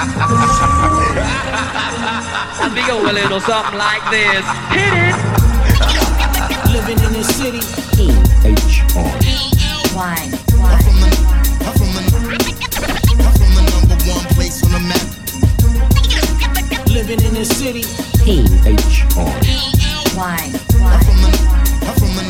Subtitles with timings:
[0.00, 0.04] I
[2.72, 4.46] think go a little something like this.
[4.70, 5.14] Hit it.
[6.70, 7.58] Living in the city.
[7.98, 9.10] E-H-R.
[9.98, 10.14] Why?
[10.14, 10.38] I'm
[10.78, 11.10] from the,
[11.66, 12.02] I'm from the,
[13.18, 15.02] I'm from the number one place on the map.
[16.86, 17.82] Living in the city.
[18.22, 19.34] P-H-R.
[20.14, 20.38] Why?
[20.38, 21.30] I'm from the,
[21.82, 22.22] I'm from the,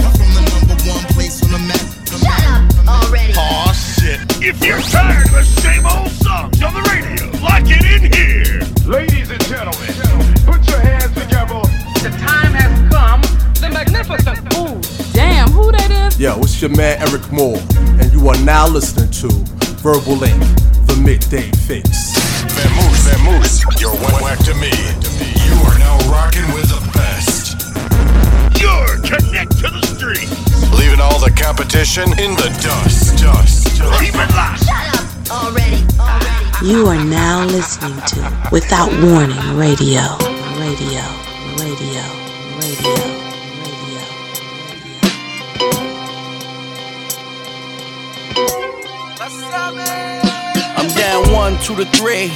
[0.00, 1.84] I'm from the number one place on the map.
[2.08, 3.34] Shut up already.
[3.36, 4.20] Aw, shit.
[4.42, 8.60] If you're tired of the same old songs on the radio, lock it in here.
[8.84, 9.88] Ladies and gentlemen,
[10.44, 11.60] put your hands together.
[12.04, 13.20] The time has come.
[13.60, 14.38] The magnificent.
[14.60, 14.76] Ooh.
[15.12, 16.20] Damn, who that is?
[16.20, 17.60] Yo, it's your man Eryk Moore,
[18.00, 19.28] and you are now listening to
[19.80, 20.42] Verbal Ink,
[20.86, 22.12] the midday fix.
[22.56, 24.72] Vamoose, Vamoose, you're one whack to me.
[25.48, 27.56] You are now rocking with the best.
[28.60, 30.28] You're connect to the street.
[30.76, 33.16] Leaving all the competition in the dust.
[33.22, 33.80] Dust.
[34.00, 34.64] Keep it locked.
[34.64, 35.84] Shut up already.
[35.98, 36.66] Already.
[36.66, 40.02] You are now listening to Without Warning Radio.
[40.56, 40.56] Radio.
[40.58, 41.04] Radio.
[41.60, 42.02] Radio.
[42.60, 43.26] Radio.
[43.64, 43.96] Radio
[50.78, 52.30] I'm down one, two to three.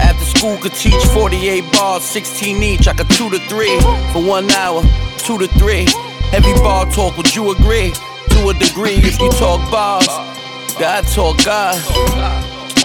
[0.00, 2.88] After school could teach 48 bars, 16 each.
[2.88, 3.78] I could two to three
[4.12, 4.82] for one hour,
[5.18, 5.86] two to three.
[6.30, 7.92] Heavy bar talk, would you agree?
[8.30, 10.06] To a degree, if you talk bars,
[10.80, 11.76] God talk God.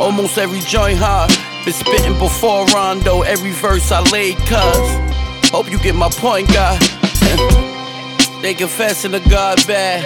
[0.02, 1.32] Almost every joint hard.
[1.64, 5.50] Been spitting before Rondo, every verse I laid cuz.
[5.50, 6.82] Hope you get my point, God.
[8.42, 10.04] they confessing to God bad.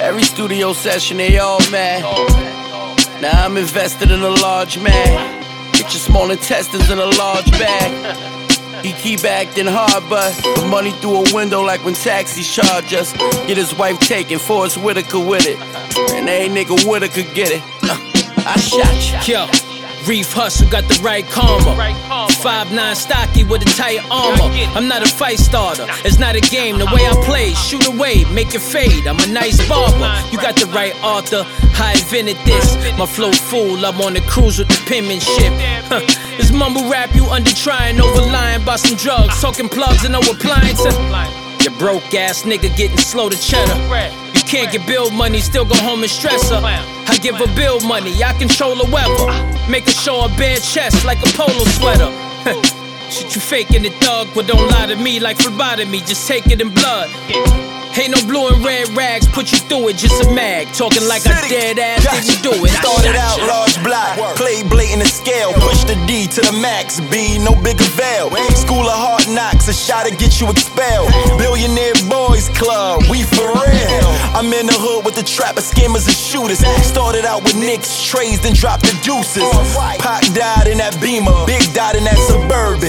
[0.00, 2.02] Every studio session, they all mad.
[3.22, 5.44] Now I'm invested in a large man.
[5.74, 8.84] Get your small intestines in a large bag.
[8.84, 13.12] He keep acting hard, but the money through a window like when taxis charge us.
[13.46, 15.81] Get his wife taken, Forest Whitaker with it.
[16.22, 16.78] And ain't nigga
[17.12, 17.62] could get it.
[17.82, 17.98] Uh,
[18.46, 19.34] I shot you.
[19.34, 19.46] Yo,
[20.06, 21.74] Reef Hustle got the right karma.
[22.34, 24.54] Five nine stocky with a tight armor.
[24.78, 25.84] I'm not a fight starter.
[26.04, 26.78] It's not a game.
[26.78, 29.08] The way I play, shoot away, make it fade.
[29.08, 29.98] I'm a nice barber.
[30.30, 31.42] You got the right author.
[31.82, 32.76] I invented this.
[32.96, 33.84] My flow full.
[33.84, 35.52] I'm on the cruise with the penmanship.
[35.90, 36.06] Huh.
[36.36, 40.20] This mumble rap you under trying over lying about some drugs, talking plugs and no
[40.20, 40.94] appliances.
[41.64, 43.74] Your broke ass nigga getting slow to cheddar.
[44.34, 46.60] You can't get bill money, still go home and stress her.
[46.62, 49.26] I give her bill money, I control the weather.
[49.70, 52.10] Make her show her bare chest like a polo sweater.
[53.10, 56.60] Shit, you faking it, dog, but don't lie to me like phlebotomy, just take it
[56.60, 57.10] in blood.
[57.92, 60.72] Ain't no blue and red rags, put you through it, just a mag.
[60.72, 62.72] Talking like a dead ass didn't do it.
[62.80, 67.36] Started out large block, played blatant and scale, push the D to the max, B,
[67.36, 68.32] no bigger veil.
[68.56, 71.12] School of hard knocks, a shot to get you expelled.
[71.36, 74.08] Billionaire boys club, we for real.
[74.32, 76.64] I'm in the hood with the trappers, skimmers, and shooters.
[76.82, 79.44] Started out with nicks, trays, then dropped the deuces.
[80.00, 82.88] Pac died in that beamer, Big died in that suburban.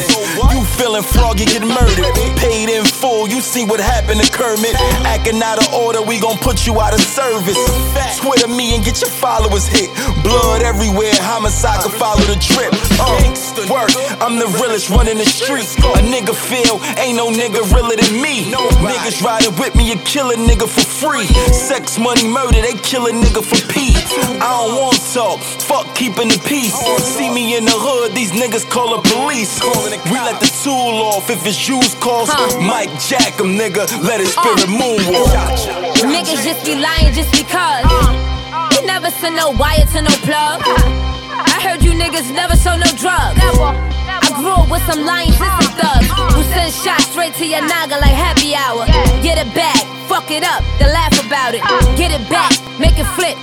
[0.55, 2.07] You feeling froggy, get murdered.
[2.39, 4.79] Paid in full, you see what happened to Kermit.
[5.05, 7.57] Acting out of order, we gon' put you out of service.
[8.17, 9.89] Twitter me and get your followers hit.
[10.23, 12.71] Blood everywhere, homicide can follow the drip.
[12.99, 13.19] Uh,
[13.69, 15.75] work, I'm the realest running the streets.
[15.75, 18.51] A nigga feel, ain't no nigga realer than me.
[18.83, 21.27] Niggas riding with me, you kill a nigga for free.
[21.51, 23.99] Sex, money, murder, they kill a nigga for peace.
[24.41, 26.73] I don't want talk, fuck keeping the peace.
[27.03, 29.59] See me in the hood, these niggas call the police.
[30.09, 32.29] We let the tool off, if it's used calls,
[32.59, 36.03] Mike Jack 'em, nigga, let his spirit moonwalk.
[36.03, 37.85] Niggas just be lying just because.
[38.75, 40.61] You never send no wire to no plug.
[40.65, 43.39] I heard you niggas never sold no drugs.
[43.39, 47.99] I grew up with some lying sister thugs who send shots straight to your noggin
[47.99, 48.85] like happy hour.
[49.23, 51.63] Get it back, fuck it up, then laugh about it.
[51.97, 53.37] Get it back, make it flip.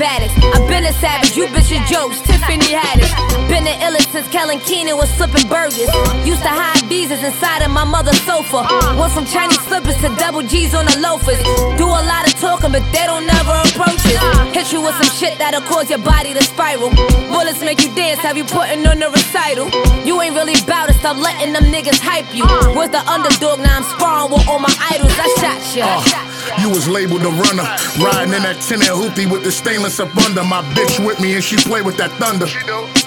[0.00, 0.32] Acrobatics.
[0.56, 3.12] I've been a savage, you bitches jokes, Tiffany Haddish.
[3.48, 5.92] Been the illest since Kellen Keenan was flipping burgers.
[6.24, 8.64] Used to hide visas inside of my mother's sofa.
[8.96, 11.36] Went from Chinese slippers to double G's on the loafers.
[11.76, 14.16] Do a lot of talking, but they don't never approach it.
[14.56, 16.88] Hit you with some shit that'll cause your body to spiral.
[17.28, 19.68] Bullets make you dance, have you putting on the recital.
[20.06, 22.48] You ain't really bout it, stop letting them niggas hype you.
[22.72, 25.12] Was the underdog, now I'm sparring with all my idols.
[25.12, 26.29] I shot ya.
[26.58, 27.62] You was labeled a runner,
[28.02, 30.42] riding in that tin and hoopty with the stainless up under.
[30.42, 32.46] My bitch with me and she play with that thunder.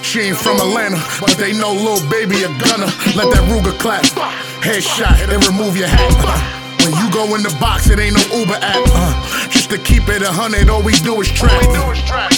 [0.02, 2.88] She ain't from Atlanta, but they know little baby a gunner.
[3.18, 4.04] Let that Ruger clap.
[4.62, 6.63] Headshot, then remove your hat.
[6.84, 8.84] When you go in the box, it ain't no Uber app.
[8.92, 11.64] Uh, just to keep it a hundred, all we do is trap.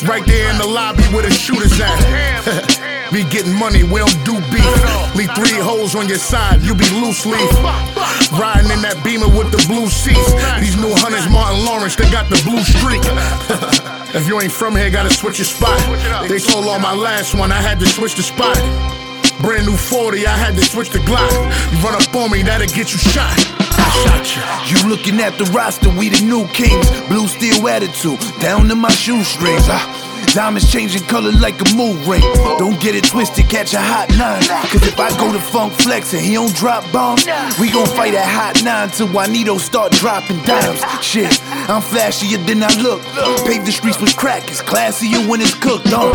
[0.07, 1.99] Right there in the lobby where the shooters at.
[3.13, 4.71] we getting money, we don't do beef.
[5.19, 7.51] Leave three holes on your side, you be loose leaf.
[8.39, 10.31] Riding in that beamer with the blue seats.
[10.63, 13.03] These new hunters, Martin Lawrence, they got the blue streak.
[14.15, 15.75] if you ain't from here, gotta switch your spot.
[16.31, 18.55] They told all my last one, I had to switch the spot.
[19.43, 21.35] Brand new 40, I had to switch the Glock.
[21.75, 23.66] You run up on me, that'll get you shot.
[23.79, 24.43] I shot you.
[24.77, 26.89] You looking at the roster, we the new kings.
[27.09, 29.67] Blue steel attitude, down to my shoestrings.
[29.69, 29.85] Ah,
[30.35, 32.23] diamonds changing color like a mood ring.
[32.59, 34.43] Don't get it twisted, catch a hot nine.
[34.71, 37.25] Cause if I go to Funk Flex and he don't drop bombs,
[37.61, 40.81] we gon' fight a hot nine till Juanito start dropping dimes.
[41.03, 41.41] Shit,
[41.71, 43.03] I'm flashier than I look.
[43.47, 46.15] Pave the streets with crack, it's classier when it's cooked on.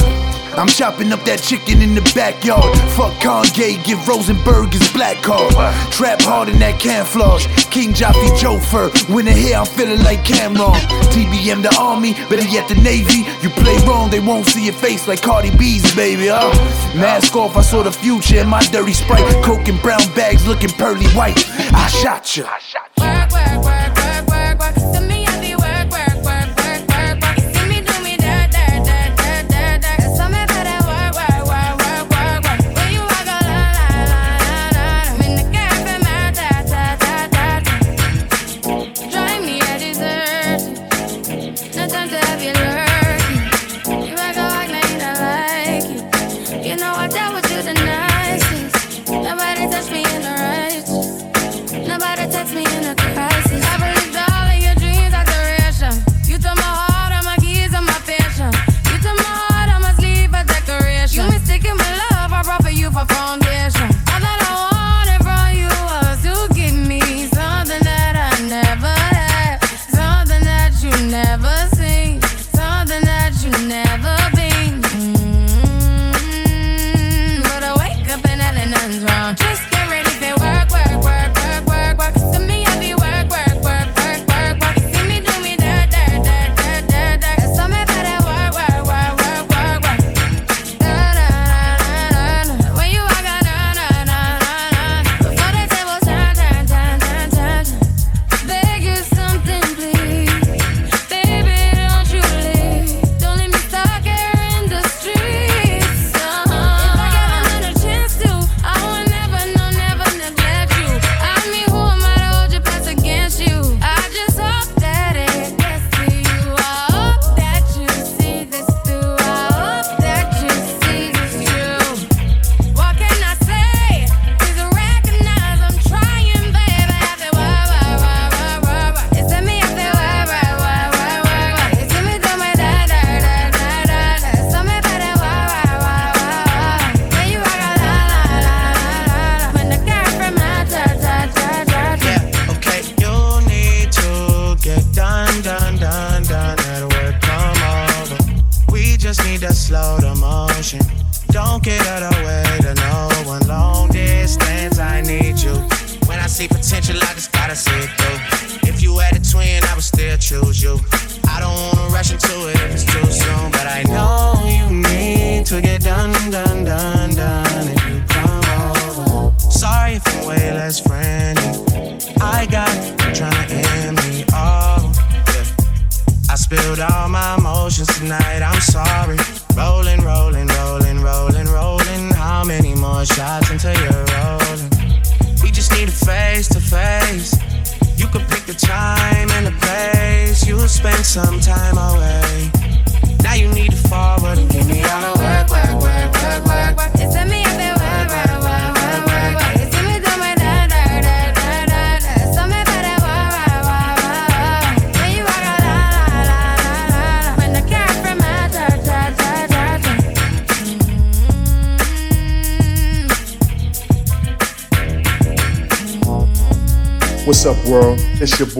[0.57, 2.77] I'm chopping up that chicken in the backyard.
[2.91, 5.51] Fuck Kanye, give Rosenberg his black card.
[5.91, 7.47] Trap hard in that camouflage.
[7.69, 8.89] King Joffy Joe Fur.
[9.13, 10.79] When the hair, I'm feeling like Cameron.
[11.11, 13.25] TBM the army, better yet the Navy.
[13.41, 16.29] You play wrong, they won't see your face like Cardi B's, baby.
[16.29, 16.49] Uh,
[16.95, 19.25] mask off, I saw the future in my dirty sprite.
[19.43, 21.39] Coke and brown bags looking pearly white.
[21.73, 22.43] I shot you.
[22.43, 23.80] Work, work, work,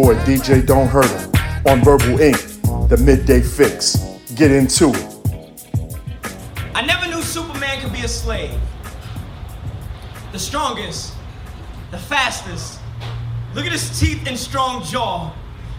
[0.01, 1.31] boy DJ Don't Hurt 'Em
[1.67, 2.37] on Verbal Ink,
[2.89, 3.97] the midday fix.
[4.33, 5.05] Get into it.
[6.73, 8.59] I never knew Superman could be a slave.
[10.31, 11.13] The strongest,
[11.91, 12.79] the fastest.
[13.53, 15.33] Look at his teeth and strong jaw,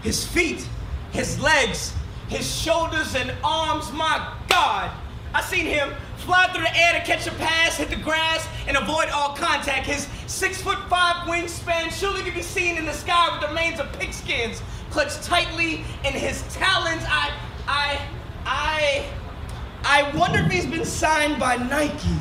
[0.05, 0.69] his feet,
[1.11, 1.93] his legs,
[2.29, 3.91] his shoulders and arms.
[3.91, 4.93] My God,
[5.35, 8.76] I seen him fly through the air to catch a pass, hit the grass, and
[8.76, 9.87] avoid all contact.
[9.87, 13.81] His six foot five wingspan surely can be seen in the sky with the remains
[13.81, 13.91] of
[14.33, 17.03] pigskins clutched tightly in his talons.
[17.07, 17.33] I,
[17.67, 18.01] I,
[18.45, 19.07] I,
[19.85, 22.17] I wonder if he's been signed by Nike.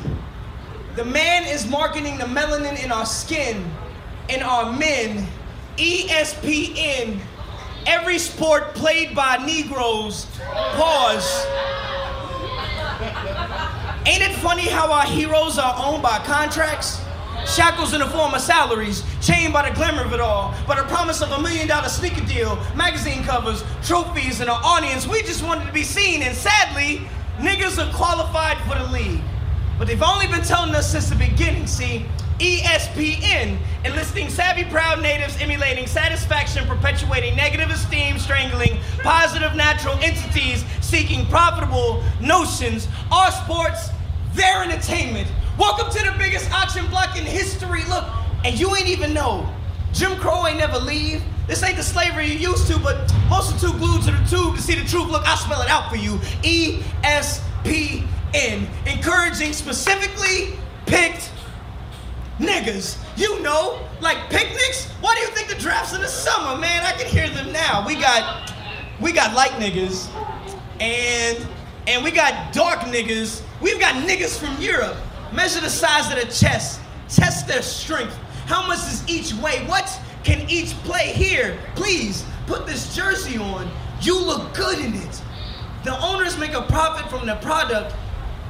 [0.96, 3.70] The man is marketing the melanin in our skin,
[4.28, 5.26] in our men.
[5.76, 7.18] ESPN,
[7.86, 10.26] every sport played by Negroes.
[10.48, 11.46] Pause.
[14.04, 17.00] Ain't it funny how our heroes are owned by contracts?
[17.46, 19.02] Shackles in the form of salaries,
[19.52, 22.56] by the glamour of it all, by the promise of a million dollar sneaker deal,
[22.74, 25.06] magazine covers, trophies, and an audience.
[25.06, 27.06] We just wanted to be seen, and sadly,
[27.36, 29.20] niggas are qualified for the league.
[29.78, 32.06] But they've only been telling us since the beginning, see?
[32.38, 41.26] ESPN, enlisting savvy proud natives, emulating satisfaction, perpetuating negative esteem, strangling positive natural entities, seeking
[41.26, 42.88] profitable notions.
[43.12, 43.90] Our sports,
[44.32, 45.28] their entertainment.
[45.58, 47.84] Welcome to the biggest auction block in history.
[47.84, 48.04] Look,
[48.44, 49.48] and you ain't even know.
[49.92, 51.22] Jim Crow ain't never leave.
[51.46, 54.56] This ain't the slavery you used to, but most are too glued to the tube
[54.56, 55.10] to see the truth.
[55.10, 56.18] Look, I'll spell it out for you.
[56.42, 60.54] E ESPN, encouraging specifically
[60.86, 61.30] picked
[62.38, 62.98] niggas.
[63.16, 64.88] You know, like picnics.
[65.00, 66.84] Why do you think the draft's in the summer, man?
[66.84, 67.84] I can hear them now.
[67.86, 68.52] We got,
[69.00, 70.08] we got light niggas,
[70.80, 71.46] and
[71.86, 73.42] and we got dark niggas.
[73.60, 74.96] We've got niggas from Europe.
[75.32, 76.80] Measure the size of their chest.
[77.08, 78.16] Test their strength.
[79.12, 79.64] Each weigh?
[79.66, 81.58] What can each play here?
[81.74, 83.70] Please put this jersey on.
[84.00, 85.22] You look good in it.
[85.84, 87.94] The owners make a profit from the product.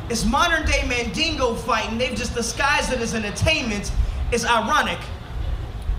[0.09, 1.99] It's modern day Mandingo fighting.
[1.99, 3.91] They've just disguised it as entertainment.
[4.31, 4.99] It's ironic.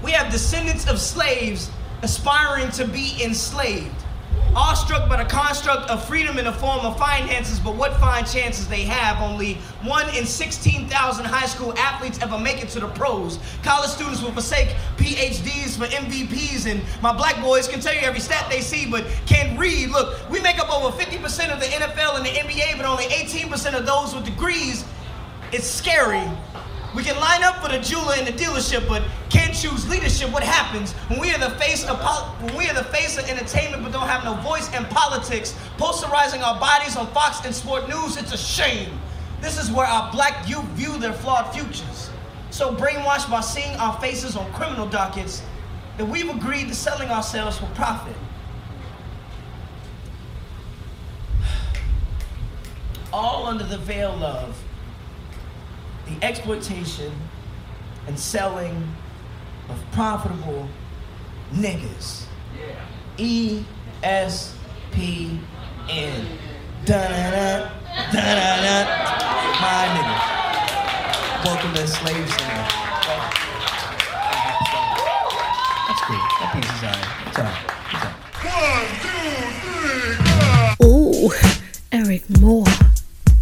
[0.02, 1.70] We have descendants of slaves
[2.02, 4.03] aspiring to be enslaved.
[4.56, 8.68] Awestruck by the construct of freedom in the form of finances, but what fine chances
[8.68, 9.20] they have.
[9.20, 13.40] Only one in 16,000 high school athletes ever make it to the pros.
[13.64, 18.20] College students will forsake PhDs for MVPs, and my black boys can tell you every
[18.20, 19.90] stat they see, but can't read.
[19.90, 23.74] Look, we make up over 50% of the NFL and the NBA, but only 18%
[23.74, 24.86] of those with degrees.
[25.52, 26.30] It's scary.
[26.96, 30.32] We can line up for the jeweler in the dealership, but can't choose leadership.
[30.32, 32.00] What happens when we are the face of
[32.42, 36.44] when we are the face of entertainment, but don't have no voice in politics, posterizing
[36.44, 38.18] our bodies on Fox and Sport News?
[38.18, 39.00] It's a shame.
[39.42, 42.12] This is where our black youth view their flawed futures.
[42.52, 45.42] So brainwashed by seeing our faces on criminal dockets,
[45.98, 48.16] that we've agreed to selling ourselves for profit.
[53.12, 54.56] All under the veil of
[56.06, 57.14] the exploitation
[58.08, 58.96] and selling
[59.70, 60.68] of profitable
[61.54, 62.26] niggas.
[63.18, 63.64] E
[64.02, 64.56] S
[64.92, 65.40] P
[65.90, 66.26] N.
[66.86, 67.70] Da-da-da,
[68.12, 68.86] da-da-da.
[69.62, 70.16] My nigga.
[71.46, 72.68] Welcome to Slave Center.
[75.88, 76.24] That's cool.
[76.40, 77.08] That piece is alright.
[77.28, 77.64] It's alright.
[77.94, 78.04] It's
[80.36, 80.84] alright.
[80.84, 81.32] Ooh,
[81.92, 82.74] Eryk Moore.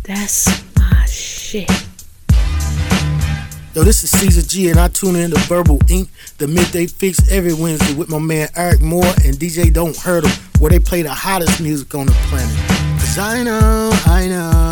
[0.03, 0.39] That's
[0.77, 1.69] my shit.
[3.73, 6.09] Yo, this is Caesar G, and I tune in to Verbal Ink,
[6.39, 10.31] the midday fix every Wednesday with my man Eryk Moore and DJ Don't Hurt 'em,
[10.59, 12.53] where they play the hottest music on the planet.
[12.99, 14.70] Cause I know, I know.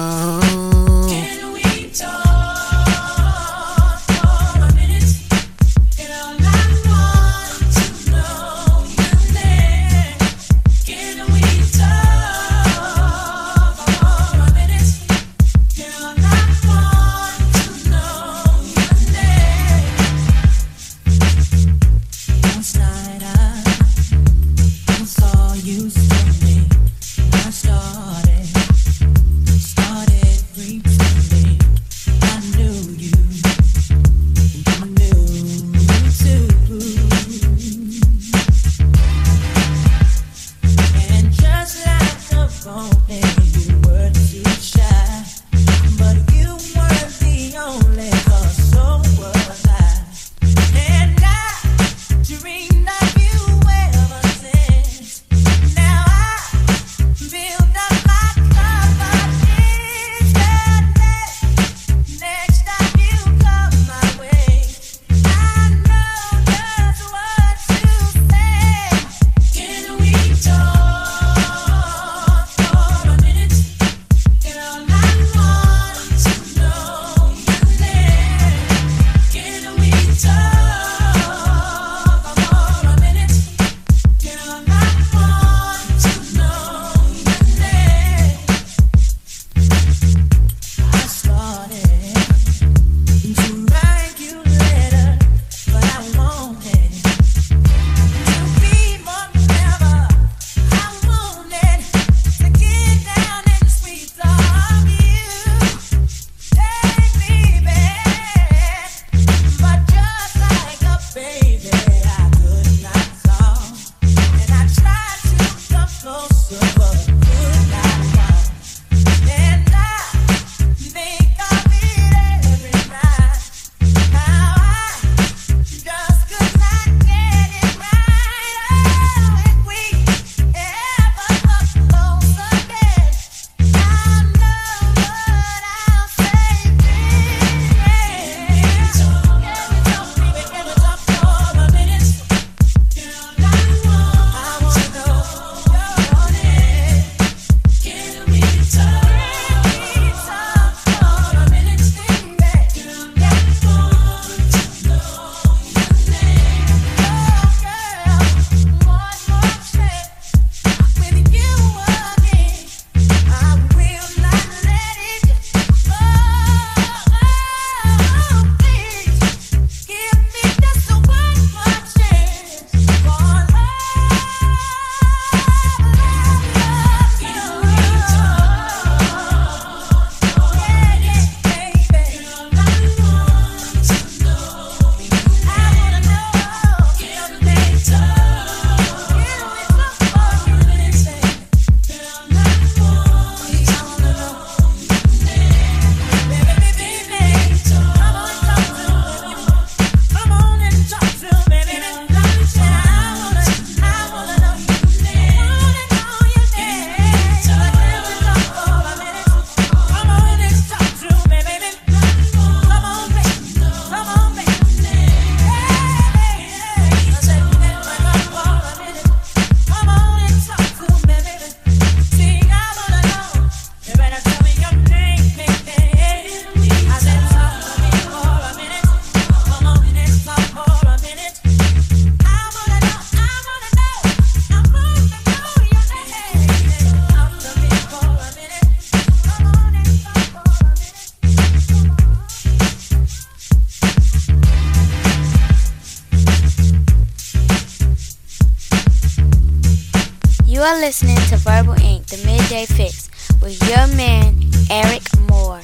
[250.70, 253.10] You are listening to Verbal Ink, the midday fix,
[253.42, 254.36] with your man,
[254.70, 255.62] Eryk Moore.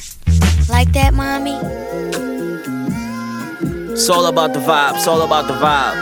[0.68, 1.60] Like that, mommy?
[3.92, 4.96] It's all about the vibe.
[4.96, 5.94] It's all about the vibe.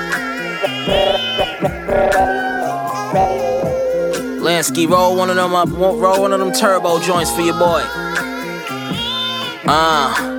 [4.40, 5.68] Lansky, roll one of them up.
[5.70, 7.84] Roll one of them turbo joints for your boy.
[9.68, 10.30] Uh.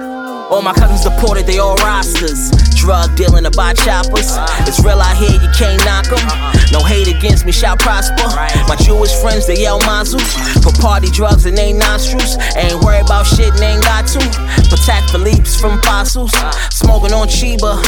[0.50, 2.50] All my cousins deported, they all rosters.
[2.76, 4.38] Drug dealing to buy choppers.
[4.66, 6.53] It's real out here, you can't knock them.
[6.74, 8.26] No hate against me, shall prosper.
[8.66, 10.18] My Jewish friends, they yell mazel.
[10.58, 12.36] For party drugs and they nostrils.
[12.56, 14.18] Ain't worried about shit and ain't got to.
[14.66, 16.32] Protect Philippe's from fossils.
[16.74, 17.78] Smoking on Chiba,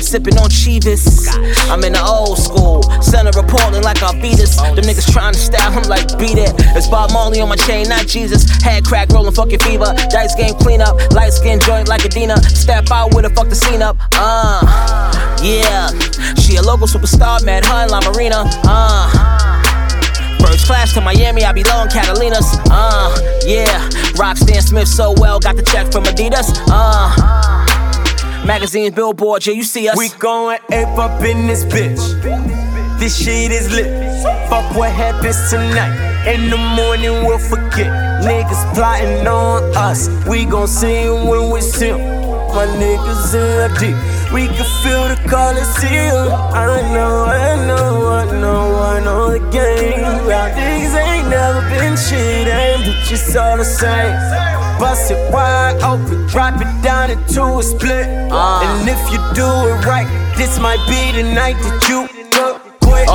[0.00, 1.26] sipping on Chivas.
[1.68, 2.84] I'm in the old school.
[3.02, 4.54] Center of Portland like Arvydas.
[4.76, 6.54] Them niggas trying to style him like beat it.
[6.78, 8.48] It's Bob Marley on my chain, not Jesus.
[8.62, 9.92] Head crack, rolling fucking fever.
[10.10, 10.94] Dice game clean up.
[11.12, 12.36] Light skin joint like Adina.
[12.54, 13.96] Step out with a fuck the scene up.
[14.14, 14.62] Uh,
[15.42, 15.90] yeah.
[16.38, 18.35] She a local superstar, met hun, La Marina.
[18.64, 19.26] Uh.
[20.40, 22.60] First class to Miami, I be low in Catalinas.
[22.70, 23.88] Uh, yeah.
[24.16, 26.48] Rock Stan Smith so well, got the check from Adidas.
[26.70, 29.96] Uh, magazines, billboards, yeah, you see us.
[29.96, 32.00] We going ape up in this bitch.
[32.98, 33.86] This shit is lit.
[34.48, 36.24] Fuck what happens tonight.
[36.26, 37.92] In the morning, we'll forget.
[38.22, 40.08] Niggas plotting on us.
[40.26, 42.15] We gon' see when we see.
[42.54, 43.96] My niggas in a deep.
[44.32, 46.32] We can feel the Coliseum.
[46.52, 50.00] I know, I know, I know, I know the game.
[50.00, 54.14] Y'all niggas ain't never been shit, ain't but just all the same.
[54.78, 58.06] Bust it wide open, drop it down into a split.
[58.30, 58.64] Ah.
[58.64, 62.15] And if you do it right, this might be the night that you.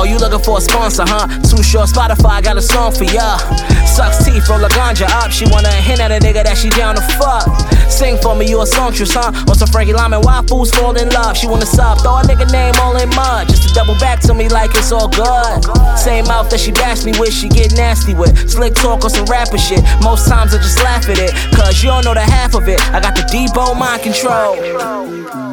[0.02, 1.30] Oh, you looking for a sponsor, huh?
[1.46, 3.38] Too short Spotify got a song for ya.
[3.86, 5.30] Sucks teeth, roll a ganja up.
[5.30, 7.46] She wanna hint at a nigga that she down to fuck.
[7.86, 9.30] Sing for me, you a songstress, huh?
[9.46, 11.36] On some Frankie Lymon, why fools fall in love?
[11.36, 13.46] She wanna sub, throw a nigga name all in mud.
[13.46, 15.62] Just to double back to me like it's all good.
[15.94, 18.34] Same mouth that she bash me with, she get nasty with.
[18.50, 19.86] Slick talk or some rapper shit.
[20.02, 22.82] Most times I just laugh at it, cause you don't know the half of it.
[22.90, 24.56] I got the Debo mind control.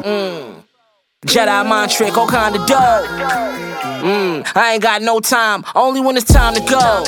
[0.02, 0.59] Mm.
[1.26, 3.04] Jedi mind trick, all kind of dope.
[4.00, 7.04] Mm, I ain't got no time, only when it's time to go.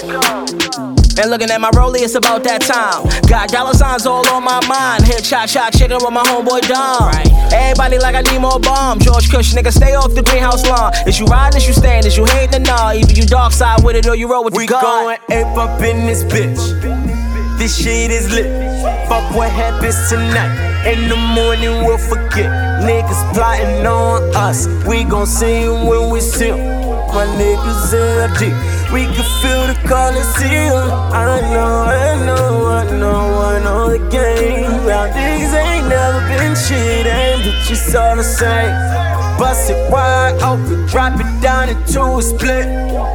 [1.16, 3.09] And looking at my rollie, it's about that time.
[3.27, 5.05] Got dollar signs all on my mind.
[5.07, 7.11] Hit cha cha chicken with my homeboy Dom.
[7.55, 8.98] Everybody like I need more bomb.
[9.01, 10.92] George Cush, nigga, stay off the greenhouse lawn.
[11.07, 12.92] Is you riding, is you staying, is you hating or nah?
[12.92, 15.07] Either you dark side with it or you roll with the gun.
[15.07, 17.01] We going ape up in this bitch.
[17.62, 18.51] This shit is lit.
[19.07, 20.51] Fuck what happens tonight.
[20.85, 22.51] In the morning, we'll forget.
[22.83, 24.66] Niggas plotting on us.
[24.85, 26.59] We gon' see 'em when we see 'em.
[27.14, 28.57] My niggas in a deep.
[28.92, 30.90] We can feel the Coliseum.
[31.14, 33.22] I know, I know, I know,
[33.55, 34.83] I know the game.
[34.88, 38.75] Y'all ain't never been shit, ain't but just all the same.
[39.38, 42.66] Bust it wide open, drop it down into a split.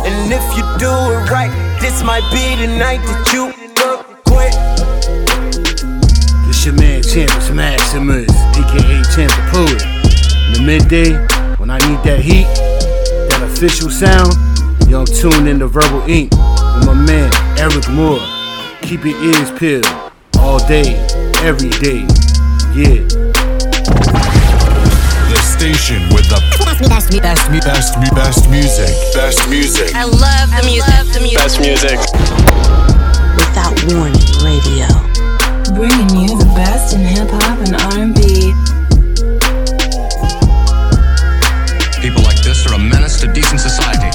[0.07, 3.56] And if you do it right, this might be the night that you
[6.67, 9.81] your man Champions Maximus, aka Champ the Poet.
[10.47, 11.13] In the midday,
[11.55, 12.43] when I need that heat,
[13.31, 14.35] that official sound,
[14.89, 18.19] yo, I'm tuned into Verbal Ink with my man Eryk Moore.
[18.81, 19.87] Keep your ears peeled
[20.39, 20.99] all day,
[21.39, 22.03] every day.
[22.75, 23.07] Yeah.
[25.31, 28.91] The station with the best, best, best, best, best, best music.
[29.15, 29.95] Best music.
[29.95, 31.15] I love the music.
[31.15, 31.39] the music.
[31.39, 31.95] Best music.
[33.39, 35.06] Without warning, radio.
[35.77, 38.49] Bringing you the best in hip hop and R&B.
[42.01, 44.09] People like this are a menace to decent society.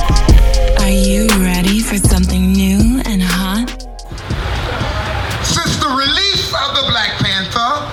[0.83, 3.71] Are you ready for something new and hot?
[5.47, 7.87] Since the release of the Black Panther,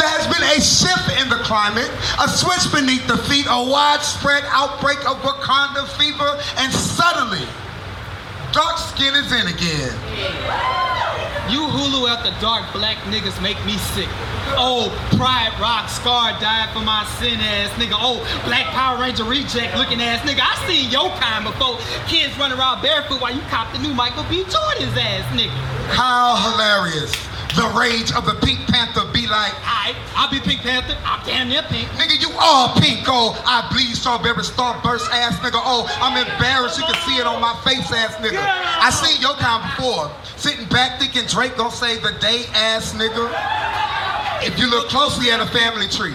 [0.00, 4.42] there has been a shift in the climate, a switch beneath the feet, a widespread
[4.48, 7.44] outbreak of Wakanda fever, and suddenly,
[8.56, 9.92] dark skin is in again.
[11.52, 14.08] You Hulu after dark black niggas make me sick.
[14.56, 14.88] Oh,
[15.18, 17.92] Pride Rock Scar died for my sin ass nigga.
[17.94, 20.40] Oh, Black Power Ranger reject looking ass nigga.
[20.40, 21.76] I seen your kind before.
[22.08, 24.42] Kids running around barefoot while you cop the new Michael B.
[24.48, 25.52] Jordan's ass nigga.
[25.92, 27.12] How hilarious.
[27.56, 30.94] The rage of the Pink Panther be like, Alright, I'll be Pink Panther.
[31.04, 31.88] I'm damn near pink.
[31.96, 33.08] nigga, you all pink.
[33.08, 35.56] Oh, I bleed strawberry starburst ass nigga.
[35.64, 36.78] Oh, I'm embarrassed.
[36.78, 38.36] You can see it on my face ass nigga.
[38.36, 40.12] I seen your kind before.
[40.36, 43.24] Sitting back thinking Drake gonna save the day ass nigga.
[44.44, 46.14] If you look closely at a family tree,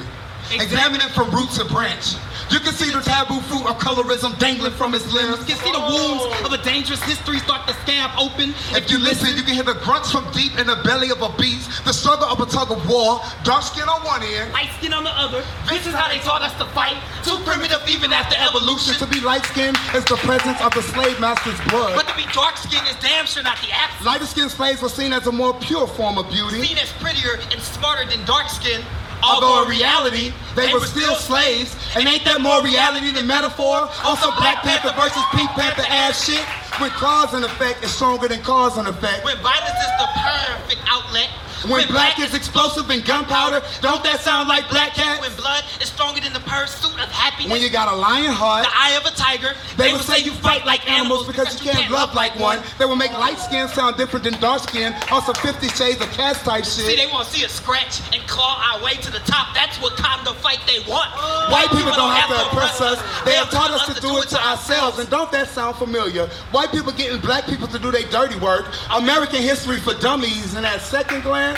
[0.54, 2.14] examine it from root to branch.
[2.52, 5.40] You can see the taboo fruit of colorism dangling from its limbs.
[5.48, 8.54] You can see the wounds of a dangerous history start to scab open.
[8.76, 11.32] If you listen, you can hear the grunts from deep in the belly of a
[11.40, 14.92] beast, the struggle of a tug of war, dark skin on one end, Light skin
[14.92, 15.44] on the other.
[15.70, 16.98] This is how they taught us to fight.
[17.24, 18.96] Too primitive even after evolution.
[19.00, 21.96] To be light skinned is the presence of the slave master's blood.
[21.96, 24.06] But to be dark skinned is damn sure not the absence.
[24.06, 26.62] Lighter skinned slaves were seen as a more pure form of beauty.
[26.62, 28.84] Seen as prettier and smarter than dark skinned.
[29.24, 31.76] Although in reality, they, were still slaves.
[31.96, 33.88] And ain't that more reality than metaphor?
[33.88, 36.44] Oh, On some Black Panther versus Pink Panther ass shit?
[36.80, 39.24] When cause and effect is stronger than cause and effect.
[39.24, 41.30] When violence is the perfect outlet.
[41.70, 45.22] When black is explosive and gunpowder, don't that sound like black cat?
[45.22, 47.52] When blood is stronger than the pursuit of happiness.
[47.52, 50.32] When you got a lion heart, the eye of a tiger, they, will say you
[50.32, 52.62] fight like animals because you can't love like one.
[52.80, 56.44] They will make light skin sound different than dark skin Also, 50 shades of cast
[56.46, 56.86] type shit.
[56.86, 59.54] See, they want to see us scratch and claw our way to the top.
[59.54, 61.10] That's what kind of fight they want.
[61.52, 62.98] White people don't have to oppress us.
[63.26, 65.00] They have taught us to do it to ourselves.
[65.00, 66.28] And don't that sound familiar?
[66.52, 68.66] White people getting black people to do their dirty work.
[68.92, 70.56] American history for dummies.
[70.56, 71.51] And at second glance,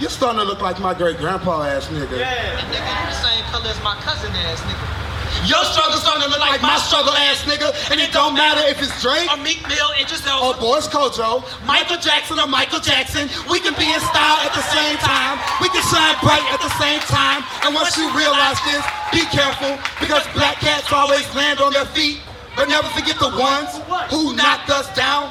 [0.00, 2.18] you're starting to look like my great grandpa ass nigga.
[2.18, 2.60] Yeah.
[2.60, 4.96] And nigga, you the same color as my cousin ass nigga.
[5.44, 8.82] Your struggle's starting to look like my struggle ass nigga, and it don't matter if
[8.82, 13.28] it's Drake or Meek Mill and Giselle or Boris Kodjoe, Michael Jackson or Michael Jackson.
[13.48, 15.38] We can be in style at the same time.
[15.60, 17.44] We can shine bright at the same time.
[17.62, 18.82] And once you realize this,
[19.12, 22.20] be careful because black cats always land on their feet,
[22.56, 23.70] but never forget the ones
[24.10, 25.30] who knocked us down.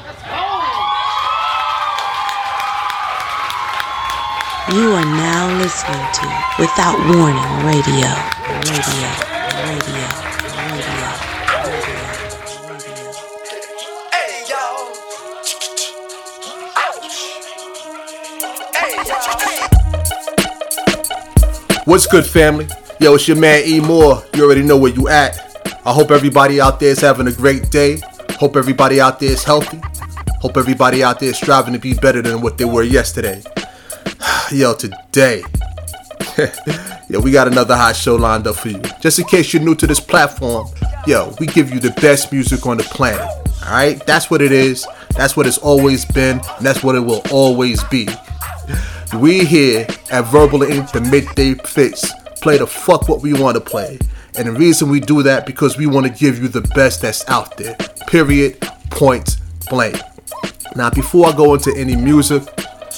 [4.68, 6.26] You are now listening to
[6.58, 8.10] Without Warning Radio.
[8.66, 8.82] Radio.
[9.62, 10.10] Radio.
[10.42, 10.98] Radio.
[14.10, 14.90] Hey, y'all.
[16.74, 17.16] Ouch.
[18.74, 19.38] Hey, y'all.
[21.84, 22.66] What's good, family?
[22.98, 24.24] Yo, it's your man E Moore.
[24.34, 25.38] You already know where you at.
[25.86, 28.00] I hope everybody out there is having a great day.
[28.32, 29.80] Hope everybody out there is healthy.
[30.40, 33.44] Hope everybody out there is striving to be better than what they were yesterday.
[34.52, 35.42] Yo, today,
[37.08, 38.80] yo, we got another hot show lined up for you.
[39.00, 40.68] Just in case you're new to this platform,
[41.04, 43.28] yo, we give you the best music on the planet.
[43.64, 44.86] All right, that's what it is.
[45.16, 48.08] That's what it's always been, and that's what it will always be.
[49.18, 50.92] We here at Verbal Ink.
[50.92, 53.98] The Midday Fix play the fuck what we want to play,
[54.38, 57.28] and the reason we do that because we want to give you the best that's
[57.28, 57.74] out there.
[58.06, 58.60] Period.
[58.90, 59.96] Point blank.
[60.76, 62.44] Now, before I go into any music,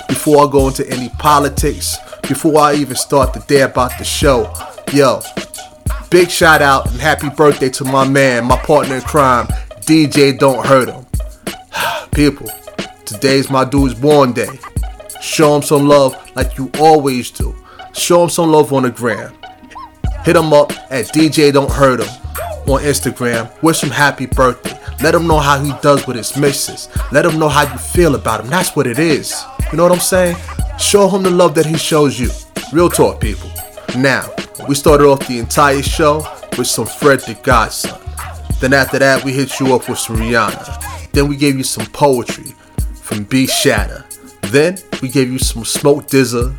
[0.06, 4.52] before I go into any politics, before I even start the day about the show,
[4.92, 5.20] yo,
[6.10, 9.46] big shout out and happy birthday to my man, my partner in crime,
[9.80, 11.06] DJ Don't Hurt 'Em.
[12.12, 12.50] People,
[13.04, 14.58] today's my dude's born day.
[15.20, 17.54] Show him some love like you always do.
[17.92, 19.34] Show him some love on the gram.
[20.24, 22.08] Hit him up at DJ Don't Hurt 'Em
[22.68, 23.50] on Instagram.
[23.62, 24.78] Wish him happy birthday.
[25.02, 26.88] Let him know how he does with his misses.
[27.12, 28.50] Let him know how you feel about him.
[28.50, 29.44] That's what it is.
[29.70, 30.36] You know what I'm saying?
[30.78, 32.30] Show him the love that he shows you.
[32.72, 33.50] Real talk, people.
[33.98, 34.30] Now,
[34.66, 36.26] we started off the entire show
[36.56, 37.98] with some Fred the Godson.
[38.60, 41.10] Then after that, we hit you up with some Rihanna.
[41.12, 42.54] Then we gave you some poetry
[42.94, 44.06] from B Shatter.
[44.44, 46.56] Then we gave you some Smoke Dizza,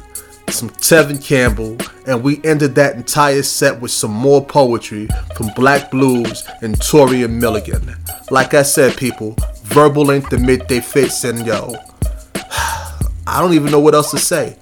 [0.50, 5.90] some Tevin Campbell, and we ended that entire set with some more poetry from Black
[5.90, 7.96] Blues and Tori and Milligan.
[8.30, 11.74] Like I said, people, Verbal Ink the Midday Fix, and yo,
[13.32, 14.58] I don't even know what else to say.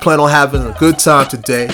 [0.00, 1.68] Plan on having a good time today.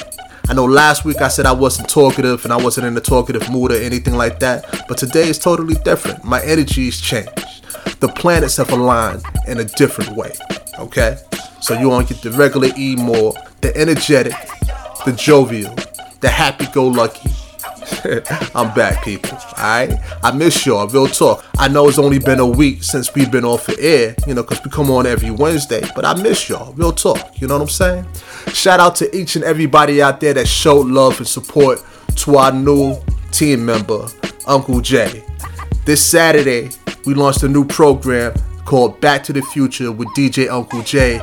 [0.47, 3.51] I know last week I said I wasn't talkative and I wasn't in a talkative
[3.51, 6.23] mood or anything like that, but today is totally different.
[6.23, 7.33] My energy's changed.
[8.01, 10.33] The planets have aligned in a different way.
[10.79, 11.17] Okay?
[11.63, 14.35] So you want to get the regular E Moore, the energetic,
[15.07, 15.75] the jovial,
[16.21, 17.31] the happy go lucky.
[18.55, 19.37] I'm back, people.
[19.59, 19.99] Alright?
[20.23, 21.45] I miss y'all, real talk.
[21.59, 24.43] I know it's only been a week since we've been off the air, you know,
[24.43, 27.41] because we come on every Wednesday, but I miss y'all, real talk.
[27.41, 28.07] You know what I'm saying?
[28.49, 31.83] Shout out to each and everybody out there that showed love and support
[32.17, 32.97] to our new
[33.33, 34.07] team member,
[34.47, 35.23] Uncle Jay.
[35.85, 36.71] This Saturday,
[37.05, 38.33] we launched a new program
[38.65, 41.19] called Back to the Future with DJ Uncle Jay,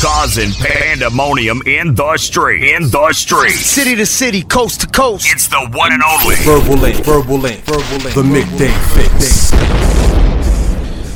[0.00, 2.62] Causing pandemonium in the street.
[2.62, 3.50] In the street.
[3.50, 5.26] City to city, coast to coast.
[5.28, 6.36] It's the one and only.
[6.36, 9.50] Verbal Ink, Verbal Ink, Verbal Ink, the Midday Fix.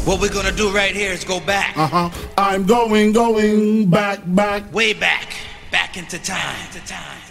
[0.04, 1.76] What we're gonna do right here is go back.
[1.76, 2.10] Uh huh.
[2.36, 4.72] I'm going, going back, back.
[4.72, 5.43] Way back.
[5.74, 6.70] Back into time.
[6.70, 7.23] To time.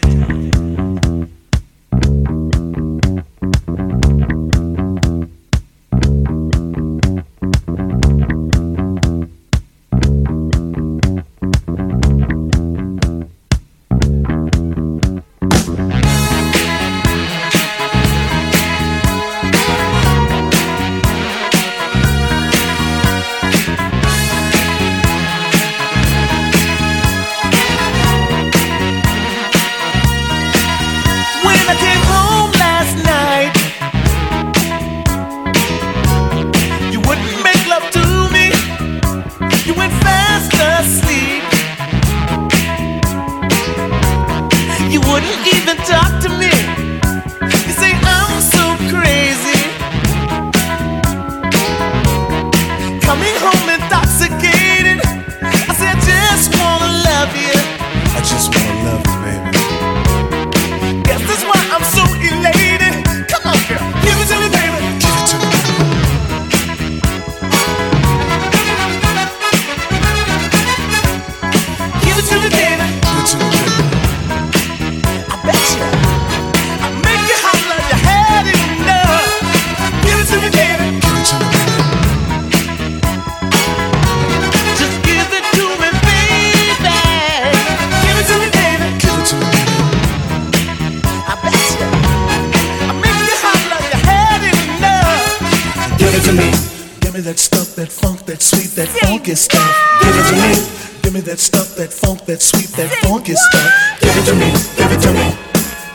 [97.24, 99.64] That stuff, that funk, that sweet, that funky stuff.
[100.02, 101.02] Give it to me.
[101.02, 103.72] Give me that stuff, that funk, that sweet, that funky stuff.
[104.02, 104.52] Give it to me.
[104.76, 105.28] Give it to me.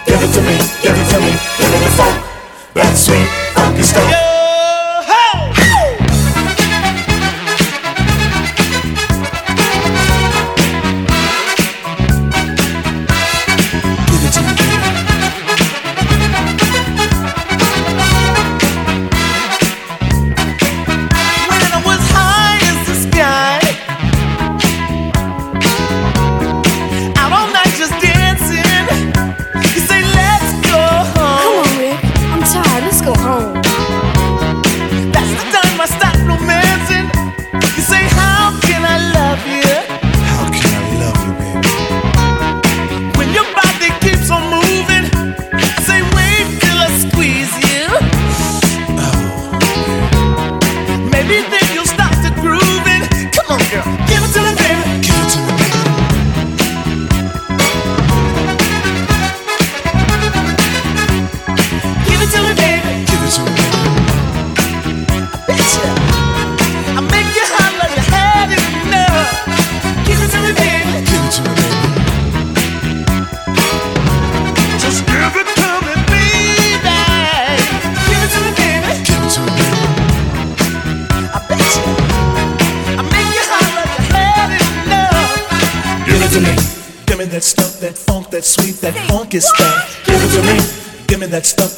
[0.06, 0.56] Give it to me.
[0.80, 1.32] Give it to me.
[1.58, 2.24] Give me the funk,
[2.74, 4.37] that sweet, funky stuff.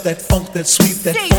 [0.04, 1.29] That funk, that sweet, that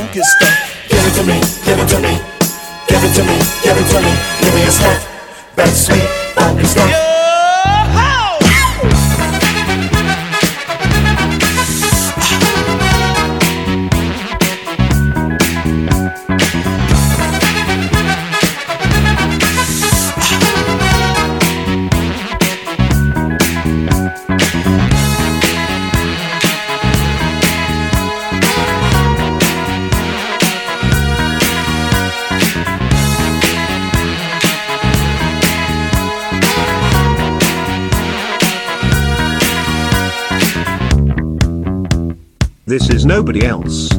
[43.22, 43.92] nobody else.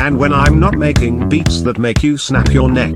[0.00, 2.94] And when I'm not making beats that make you snap your neck,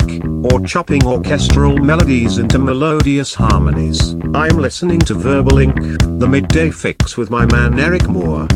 [0.53, 5.75] or chopping orchestral melodies into melodious harmonies, I'm listening to Verbal Ink,
[6.21, 8.47] the midday fixx with my man Eryk Moore.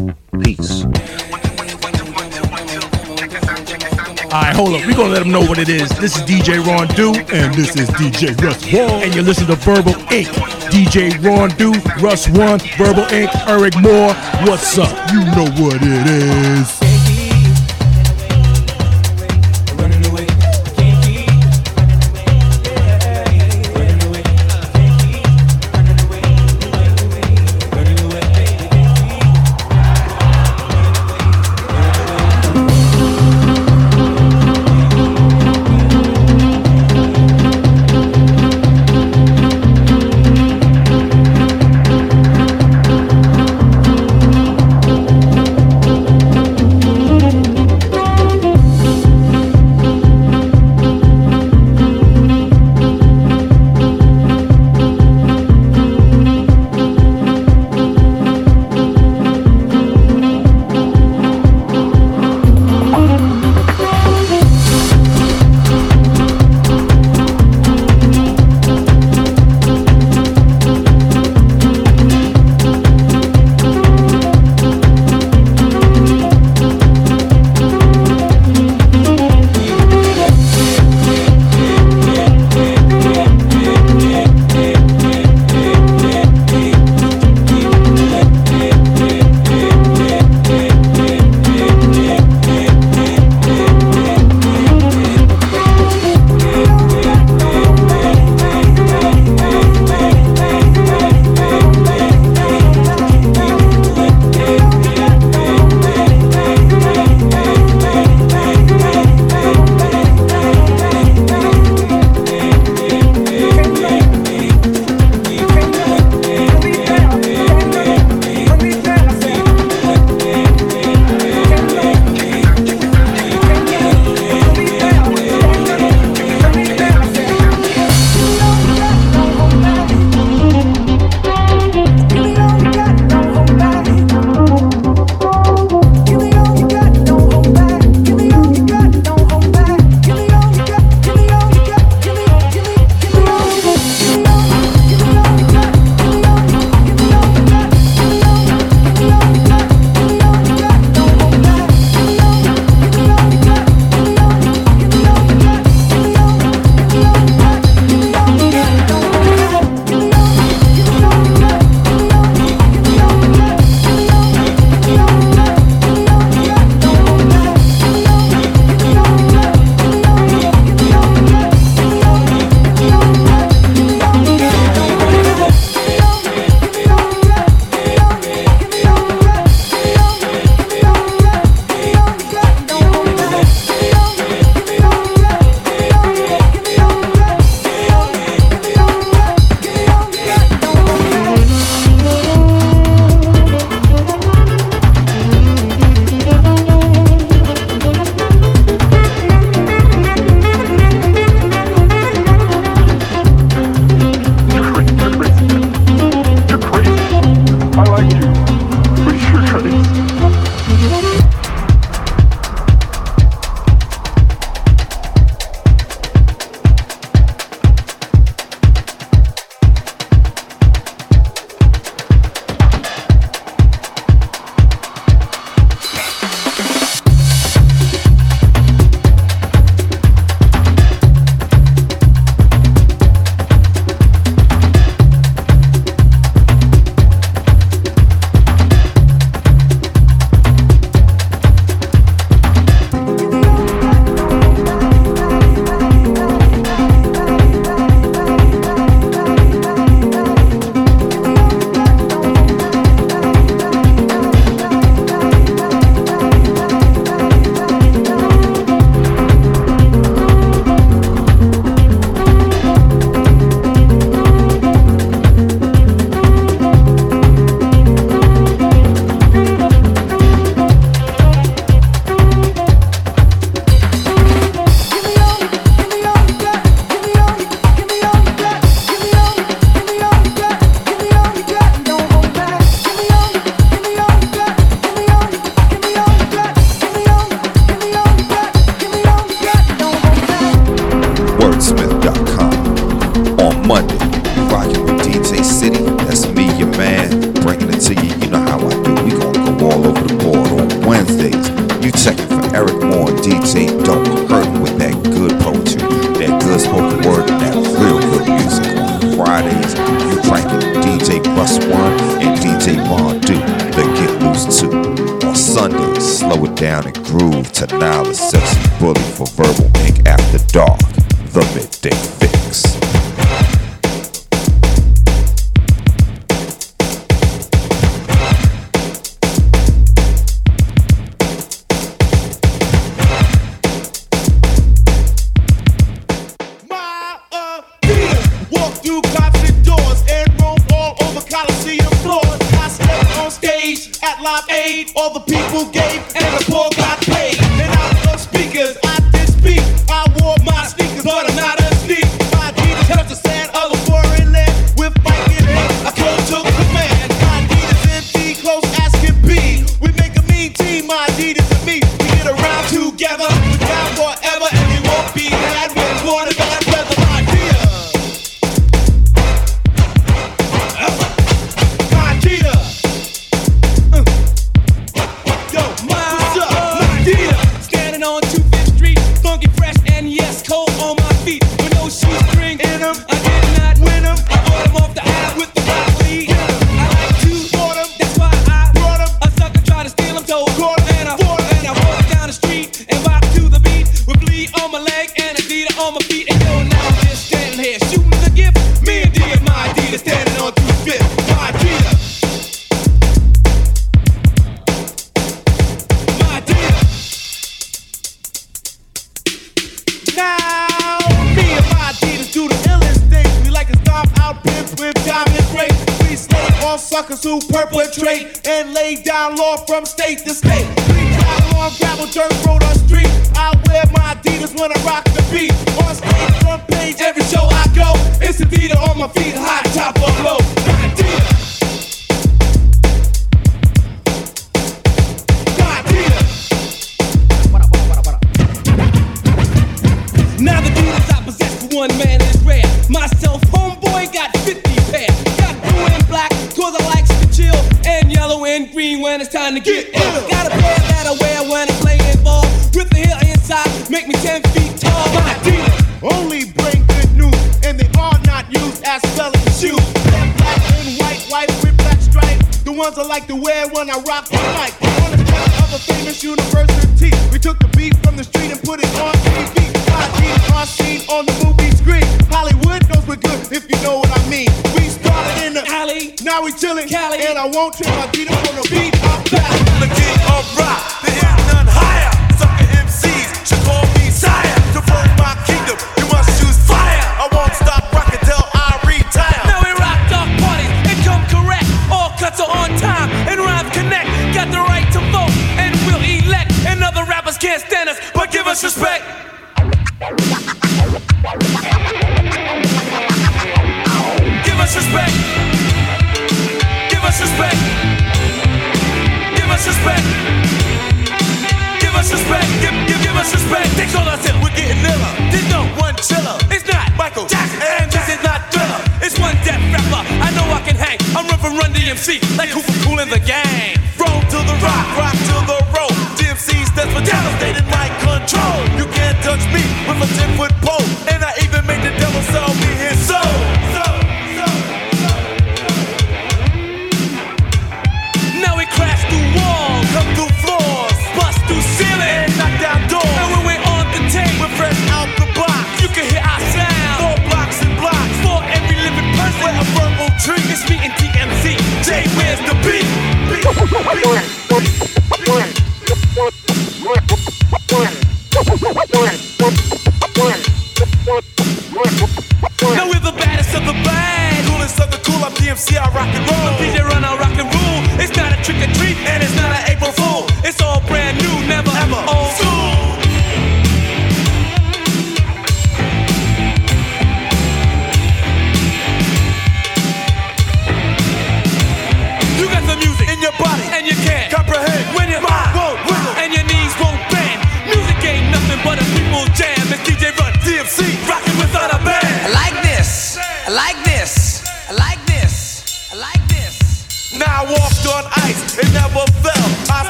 [0.43, 0.85] Peace.
[4.35, 4.85] Alright, hold up.
[4.85, 5.89] We're gonna let them know what it is.
[6.01, 9.03] This is DJ Ron Do, and this is DJ Russ One.
[9.03, 10.29] And you're listening to Verbal Ink.
[10.75, 11.73] DJ Ron Do,
[12.05, 14.13] Russ One, Verbal Ink, Eryk Moore.
[14.47, 14.91] What's up?
[15.13, 16.84] You know what it is.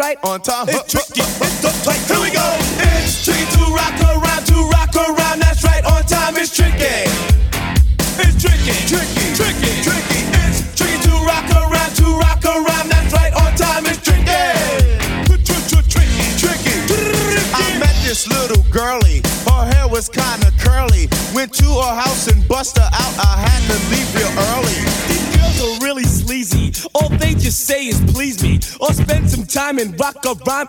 [0.00, 0.18] Right.
[0.24, 0.66] On time.
[30.34, 30.68] Rhyme.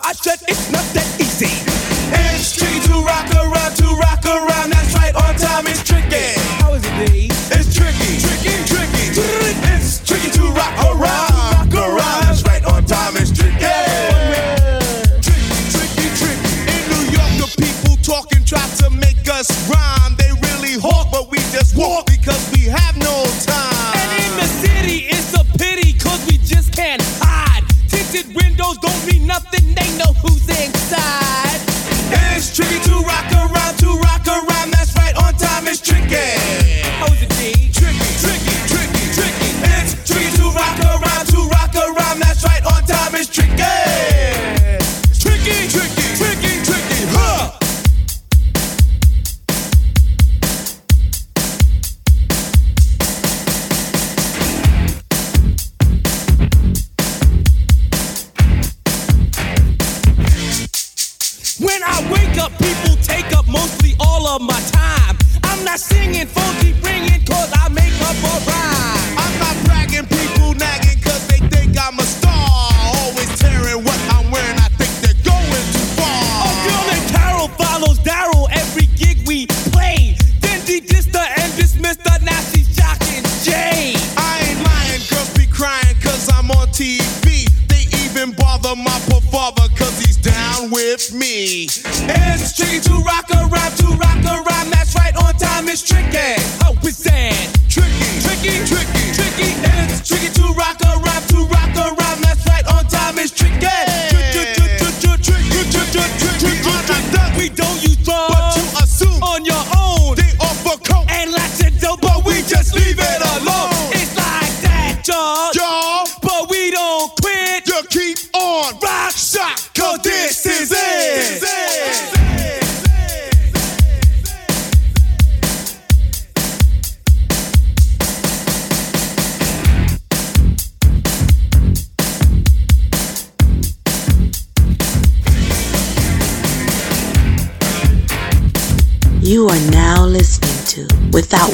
[64.36, 65.18] Of my time.
[65.44, 66.28] I'm not singing,
[66.62, 69.18] keep ringing, cause I make up a rhyme.
[69.20, 72.48] I'm not bragging, people nagging, cause they think I'm a star.
[72.96, 76.48] Always tearing what I'm wearing, I think they're going too far.
[76.48, 80.16] A girl named Carol follows Daryl every gig we play.
[80.40, 84.00] Then she dissed her and dismissed her, now she's shocking Jay.
[84.16, 87.52] I ain't lying, girls be crying cause I'm on TV.
[87.68, 91.68] They even bother my poor father cause he's down with me.
[92.08, 94.11] It's tricky to rock around, to rock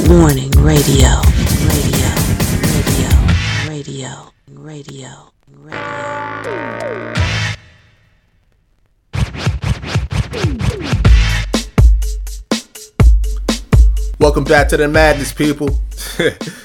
[0.10, 1.20] Warning Radio.
[1.68, 2.10] Radio.
[2.64, 3.12] Radio.
[3.68, 4.32] Radio.
[4.48, 5.34] Radio.
[5.52, 5.92] Radio.
[14.18, 15.78] Welcome back to the madness, people.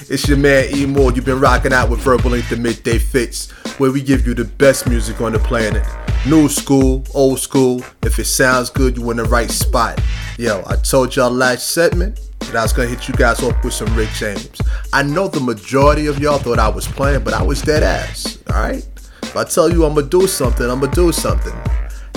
[0.09, 1.11] it's your man E Moore.
[1.11, 4.45] You've been rocking out with Verbal Ink the Midday Fixx, where we give you the
[4.45, 5.85] best music on the planet.
[6.29, 7.83] New school, old school.
[8.05, 10.01] If it sounds good, you're in the right spot.
[10.39, 13.75] Yo, I told y'all last segment that I was gonna hit you guys off with
[13.75, 14.61] some Rick James.
[14.93, 18.39] I know the majority of y'all thought I was playing, but I was dead ass.
[18.51, 18.87] Alright?
[19.23, 21.55] If I tell you I'm gonna do something, I'm gonna do something.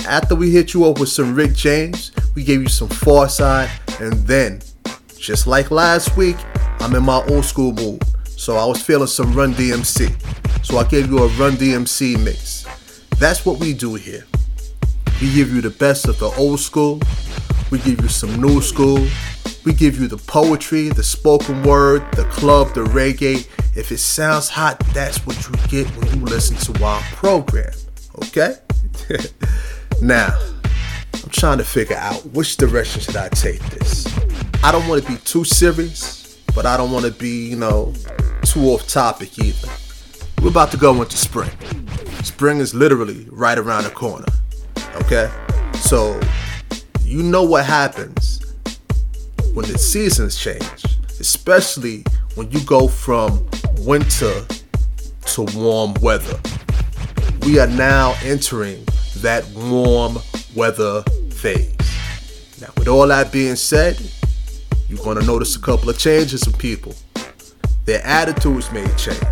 [0.06, 3.70] After we hit you up with some Rick James, we gave you some Pharcyde,
[4.00, 4.60] and then
[5.18, 6.36] just like last week,
[6.80, 8.02] I'm in my old school mood.
[8.26, 10.14] So I was feeling some Run DMC.
[10.64, 12.66] So I gave you a Run DMC mix.
[13.18, 14.24] That's what we do here.
[15.20, 17.00] We give you the best of the old school.
[17.70, 19.06] We give you some new school.
[19.66, 23.48] We give you the poetry, the spoken word, the club, the reggae.
[23.76, 27.72] If it sounds hot, that's what you get when you listen to our program.
[28.22, 28.54] Okay?
[30.00, 30.38] now,
[31.14, 34.06] I'm trying to figure out which direction should I take this.
[34.62, 37.92] I don't want to be too serious, but I don't want to be, you know,
[38.42, 39.68] too off topic either.
[40.42, 41.50] We're about to go into spring.
[42.22, 44.26] Spring is literally right around the corner.
[45.02, 45.28] Okay?
[45.74, 46.20] So,
[47.02, 48.45] you know what happens
[49.56, 50.84] when the seasons change,
[51.18, 52.04] especially
[52.34, 53.42] when you go from
[53.78, 54.44] winter
[55.24, 56.38] to warm weather.
[57.40, 58.84] We are now entering
[59.22, 60.18] that warm
[60.54, 61.74] weather phase.
[62.60, 63.98] Now, with all that being said,
[64.90, 66.94] you're going to notice a couple of changes in people.
[67.86, 69.22] Their attitudes may change.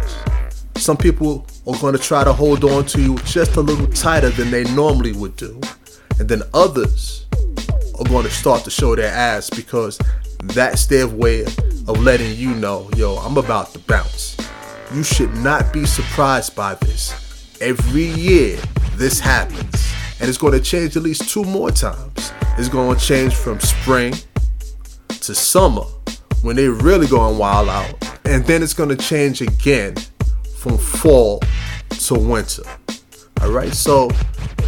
[0.77, 4.31] Some people are going to try to hold on to you just a little tighter
[4.31, 5.61] than they normally would do.
[6.19, 7.27] And then others
[7.99, 9.99] are going to start to show their ass because
[10.43, 14.37] that's their way of letting you know, yo, I'm about to bounce.
[14.93, 17.57] You should not be surprised by this.
[17.61, 18.59] Every year,
[18.95, 19.93] this happens.
[20.21, 22.33] And it's going to change at least two more times.
[22.57, 24.15] It's going to change from spring
[25.09, 25.85] to summer
[26.43, 27.95] when they really going wild out.
[28.25, 29.97] And then it's going to change again
[30.59, 31.43] from fall
[31.91, 32.63] to winter.
[33.41, 34.11] All right, so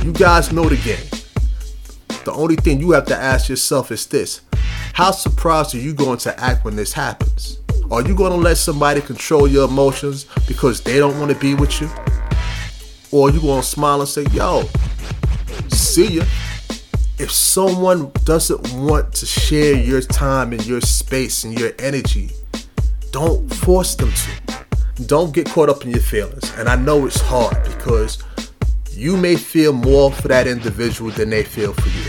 [0.02, 1.25] you guys know the game.
[2.26, 4.40] The only thing you have to ask yourself is this
[4.94, 7.60] How surprised are you going to act when this happens?
[7.88, 11.54] Are you going to let somebody control your emotions because they don't want to be
[11.54, 11.88] with you?
[13.12, 14.64] Or are you going to smile and say, yo,
[15.68, 16.24] see ya?
[17.20, 22.32] If someone doesn't want to share your time and your space and your energy,
[23.12, 25.04] don't force them to.
[25.06, 26.52] Don't get caught up in your feelings.
[26.58, 28.18] And I know it's hard because
[28.96, 32.04] you may feel more for that individual than they feel for you.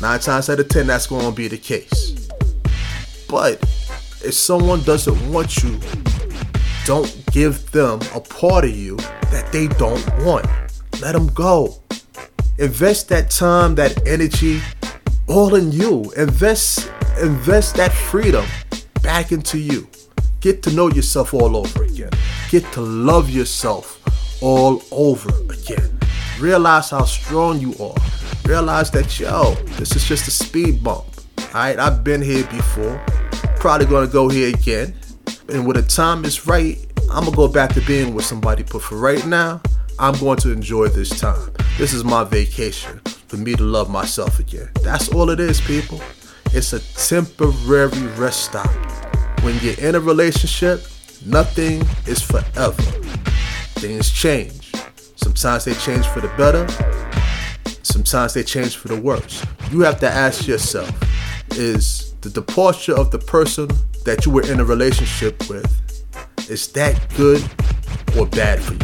[0.00, 2.28] Nine times out of ten, that's going to be the case.
[3.28, 3.62] But
[4.24, 5.78] if someone doesn't want you,
[6.84, 8.96] don't give them a part of you
[9.30, 10.46] that they don't want.
[11.00, 11.80] Let them go.
[12.58, 14.60] Invest that time, that energy,
[15.28, 16.12] all in you.
[16.16, 16.90] Invest,
[17.20, 18.44] invest that freedom
[19.02, 19.88] back into you.
[20.40, 22.10] Get to know yourself all over again.
[22.50, 24.03] Get to love yourself
[24.40, 25.98] all over again.
[26.40, 27.94] Realize how strong you are.
[28.44, 31.04] Realize that, yo, this is just a speed bump.
[31.48, 33.04] Alright, I've been here before.
[33.58, 34.94] Probably gonna go here again.
[35.48, 36.78] And when the time is right,
[37.10, 38.64] I'm gonna go back to being with somebody.
[38.64, 39.60] But for right now,
[39.98, 41.52] I'm going to enjoy this time.
[41.78, 44.68] This is my vacation for me to love myself again.
[44.82, 46.00] That's all it is, people.
[46.52, 48.68] It's a temporary rest stop.
[49.42, 50.82] When you're in a relationship,
[51.24, 52.82] nothing is forever.
[53.76, 54.72] Things change.
[55.16, 56.66] Sometimes they change for the better,
[57.82, 59.44] sometimes they change for the worse.
[59.70, 60.90] You have to ask yourself
[61.52, 63.68] is the departure of the person
[64.04, 65.80] that you were in a relationship with
[66.50, 67.42] is that good
[68.18, 68.80] or bad for you?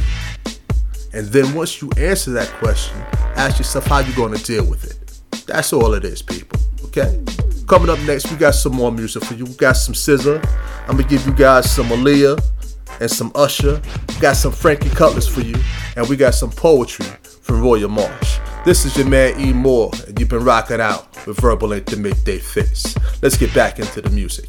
[1.13, 2.97] And then once you answer that question,
[3.37, 5.47] ask yourself how you're going to deal with it.
[5.47, 6.59] That's all it is, people.
[6.85, 7.23] Okay?
[7.67, 9.45] Coming up next, we got some more music for you.
[9.45, 10.45] We got some SZA.
[10.89, 12.41] I'm gonna give you guys some Aaliyah
[13.01, 13.81] and some Usher.
[14.21, 15.57] Got some Frankie Cutlass for you,
[15.97, 17.07] and we got some poetry
[17.43, 18.39] from Roya Marsh.
[18.65, 21.97] This is your man E Moore, and you've been rocking out with Verbal Ink the
[21.97, 22.97] Midday Fixx.
[23.23, 24.49] Let's get back into the music.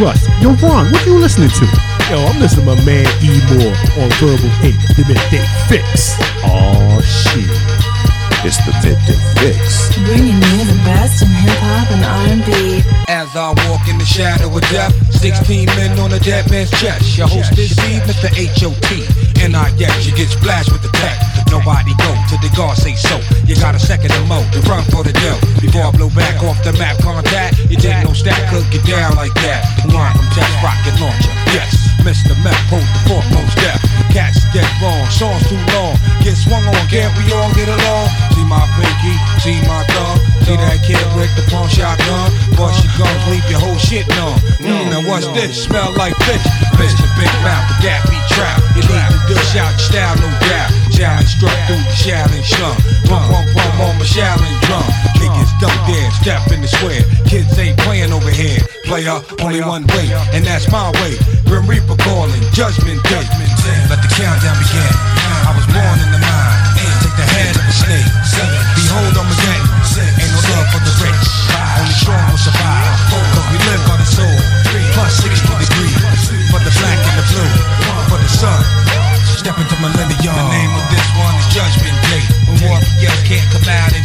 [0.00, 0.28] Russ.
[0.42, 1.64] Yo, Ron, what you listening to?
[2.10, 6.16] Yo, I'm listening to my man E Moore on Verbal Ink, the midday fixx.
[6.44, 7.48] Oh shit.
[8.44, 9.96] It's the midday fixx.
[10.04, 12.84] Bringing you the best in hip hop and R&B.
[13.08, 17.16] As I walk in the shadow of death, 16 men on a dead man's chest.
[17.16, 18.28] Your host this evening, Mr.
[18.36, 19.42] H.O.T.
[19.42, 21.18] And I guess you get splashed with the tech.
[21.50, 22.15] Nobody go till
[22.46, 23.18] the guard say so.
[23.46, 25.40] You got a second to mo to run for the dough.
[25.60, 29.16] Before I blow back off the map contact, you take no stack, cook you down
[29.16, 29.66] like that.
[29.82, 31.34] The line from test rocket launcher.
[31.50, 31.74] Yes,
[32.06, 32.38] Mr.
[32.42, 33.82] Meth, hold the foremost death.
[34.14, 35.98] Cats get wrong, songs too long.
[36.22, 38.06] Get swung on, can't we all get along?
[38.34, 40.35] See my pinky, see my thumb.
[40.46, 42.30] See that kid with the pawn shotgun?
[42.54, 44.38] Bust your guns, leave your whole shit numb.
[44.62, 45.66] Mm, now what's this?
[45.66, 46.46] Smell like fish.
[46.78, 47.02] Mr.
[47.18, 48.62] Big Mouth, but that be trap.
[48.78, 50.70] You need to dish out your style, no doubt.
[50.94, 52.78] Challenge struck through the challenge slum.
[53.10, 54.86] Pum pum pum on my challenge drum.
[55.18, 57.02] Niggas don't dare step in the square.
[57.26, 58.62] Kids ain't playing over here.
[58.86, 61.18] Player, only one way, and that's my way.
[61.50, 63.26] Grim Reaper calling, judgment day.
[63.90, 64.94] Let the countdown begin.
[65.42, 66.56] I was born in the mind.
[67.02, 68.14] Take the head of a snake.
[68.78, 69.66] Behold Armageddon.
[69.66, 69.75] Ain't
[70.36, 71.28] no love for the rich.
[71.80, 72.96] Only strong will survive.
[73.32, 74.36] Cause we live by the soul.
[74.92, 75.96] Plus 60 degrees.
[76.52, 77.52] For the black and the blue.
[78.12, 78.60] For the sun.
[79.40, 80.36] Step into millennium.
[80.36, 82.22] The name of this one is Judgment Day.
[82.48, 83.95] When warriors can't come out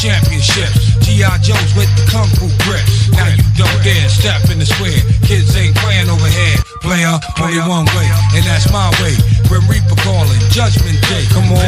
[0.00, 0.92] championships.
[1.04, 1.38] G.I.
[1.40, 2.84] Joe's with the kung fu grip.
[3.16, 5.00] Now you don't dare step in the square.
[5.24, 6.58] Kids ain't playing over here.
[6.84, 9.16] Player, only one way, and that's my way.
[9.48, 11.24] Grim Reaper calling, Judgment Day.
[11.32, 11.60] Come on.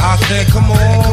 [0.00, 1.03] I said, come on, come on.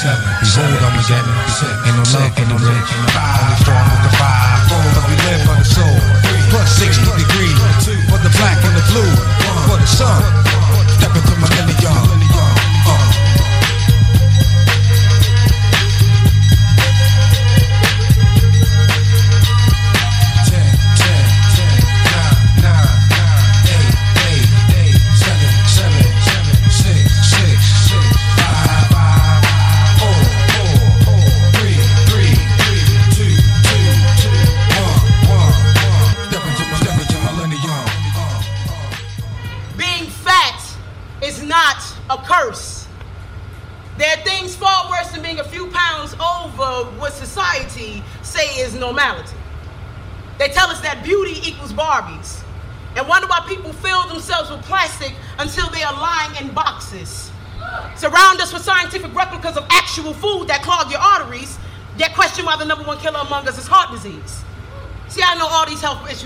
[0.00, 1.28] Seven, behold Armageddon.
[1.52, 2.90] Six, ain't no love for the rich.
[3.12, 4.64] Five, strong with the five.
[4.72, 6.00] Four, but we live for the soul.
[6.48, 7.60] Plus 60 degrees.
[8.08, 9.12] For the black and the blue.
[9.68, 10.22] For the sun.
[10.96, 12.16] Step into millennium.
[12.16, 12.19] Uh.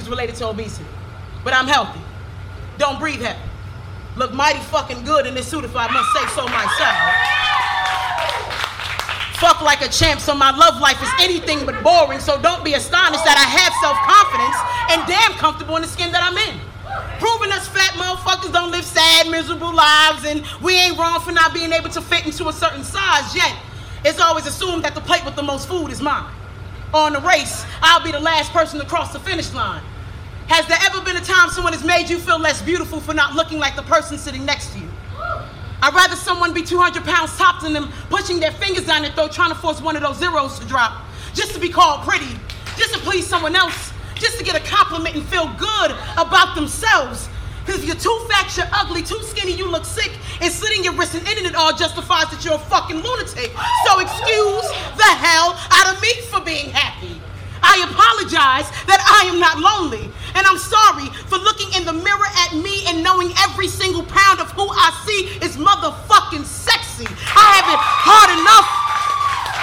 [0.08, 0.86] Related to obesity,
[1.42, 2.00] but I'm healthy.
[2.78, 3.38] Don't breathe heavy.
[4.16, 6.96] Look mighty fucking good in this suit if I must say so myself.
[9.42, 12.74] Fuck like a champ, so my love life is anything but boring, so don't be
[12.74, 14.56] astonished that I have self-confidence
[14.94, 16.60] and damn comfortable in the skin that I'm in.
[17.18, 21.52] Proving us fat motherfuckers don't live sad, miserable lives, and we ain't wrong for not
[21.52, 23.56] being able to fit into a certain size yet.
[24.04, 26.30] It's always assumed that the plate with the most food is mine.
[26.92, 29.82] On the race, I'll be the last person to cross the finish line.
[30.46, 33.34] Has there ever been a time someone has made you feel less beautiful for not
[33.34, 34.88] looking like the person sitting next to you?
[35.82, 39.32] I'd rather someone be 200 pounds topped than them pushing their fingers down their throat
[39.32, 41.02] trying to force one of those zeros to drop
[41.34, 42.38] just to be called pretty,
[42.76, 47.28] just to please someone else, just to get a compliment and feel good about themselves.
[47.64, 50.92] Because if you're too fat, you're ugly, too skinny, you look sick, and slitting your
[50.92, 53.50] wrist and ending it all justifies that you're a fucking lunatic.
[53.86, 57.20] So excuse the hell out of me for being happy.
[57.62, 60.12] I apologize that I am not lonely.
[60.34, 64.40] And I'm sorry for looking in the mirror at me and knowing every single pound
[64.40, 67.06] of who I see is motherfucking sexy.
[67.06, 68.68] I have it hard enough.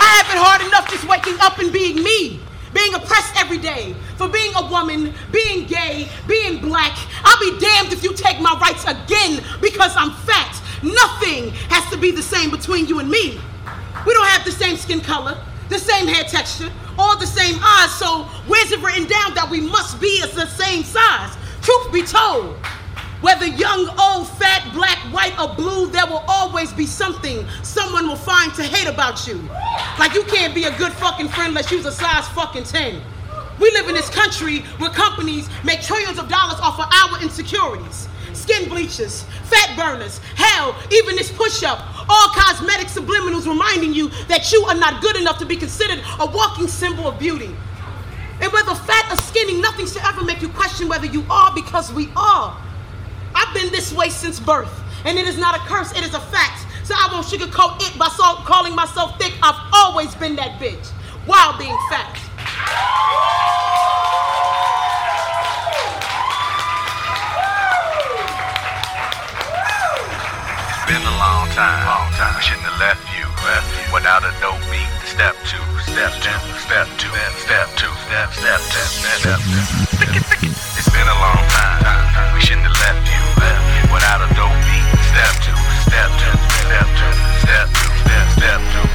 [0.02, 2.40] I have it hard enough just waking up and being me.
[2.74, 6.98] Being oppressed every day for being a woman, being gay, being black.
[7.24, 10.56] I'll be damned if you take my rights again because I'm fat.
[10.82, 13.40] Nothing has to be the same between you and me.
[14.06, 15.38] We don't have the same skin color,
[15.72, 16.70] the same hair texture,
[17.00, 20.84] all the same eyes, so where's it written down that we must be the same
[20.84, 21.36] size?
[21.62, 22.58] Truth be told,
[23.22, 28.18] whether young, old, fat, black, white, or blue, there will always be something someone will
[28.18, 29.36] find to hate about you.
[29.98, 33.02] Like you can't be a good fucking friend unless you's a size fucking 10.
[33.60, 38.10] We live in this country where companies make trillions of dollars off of our insecurities.
[38.34, 41.80] Skin bleachers, fat burners, hell, even this push up.
[42.14, 46.26] All cosmetic subliminals reminding you that you are not good enough to be considered a
[46.26, 47.56] walking symbol of beauty.
[48.42, 51.94] And whether fat or skinny, nothing should ever make you question whether you are because
[51.94, 52.58] we are.
[53.34, 54.74] I've been this way since birth,
[55.06, 56.66] and it is not a curse, it is a fact.
[56.84, 59.34] So I won't sugarcoat it by so- calling myself thick.
[59.42, 60.86] I've always been that bitch
[61.26, 62.18] while being fat.
[70.88, 71.88] Been a long time,
[72.22, 73.26] I shouldn't have left you,
[73.90, 74.86] without a dope beat.
[75.10, 75.58] Step two,
[75.90, 77.10] step two, step two,
[77.42, 78.90] step two, step, step, step,
[79.26, 79.40] step.
[80.78, 81.82] It's been a long time.
[82.38, 83.22] We shouldn't have left you,
[83.90, 84.86] without a dope beat.
[85.10, 88.86] Step two, step two, step two, step two, step, step two.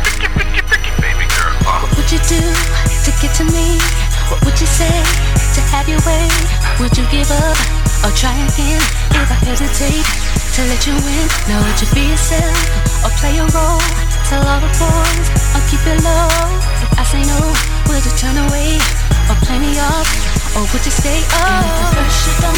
[1.02, 1.82] Baby girl, uh.
[1.82, 3.82] What would you do to get to me?
[4.30, 6.30] What would you say to have your way?
[6.78, 7.58] Would you give up
[8.06, 8.78] or try again?
[9.18, 10.06] If I hesitate
[10.56, 12.56] to let you in, now would you be yourself
[13.04, 13.76] or play a role?
[14.24, 16.32] Tell all the boys or keep it low.
[16.80, 17.52] If I say no,
[17.92, 18.80] would you turn away
[19.28, 20.08] or play me off?
[20.56, 21.60] Or would you stay up?
[21.60, 22.56] At first you don't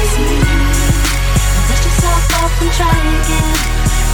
[0.00, 0.48] succeed,
[1.68, 3.60] dust yourself off and try again.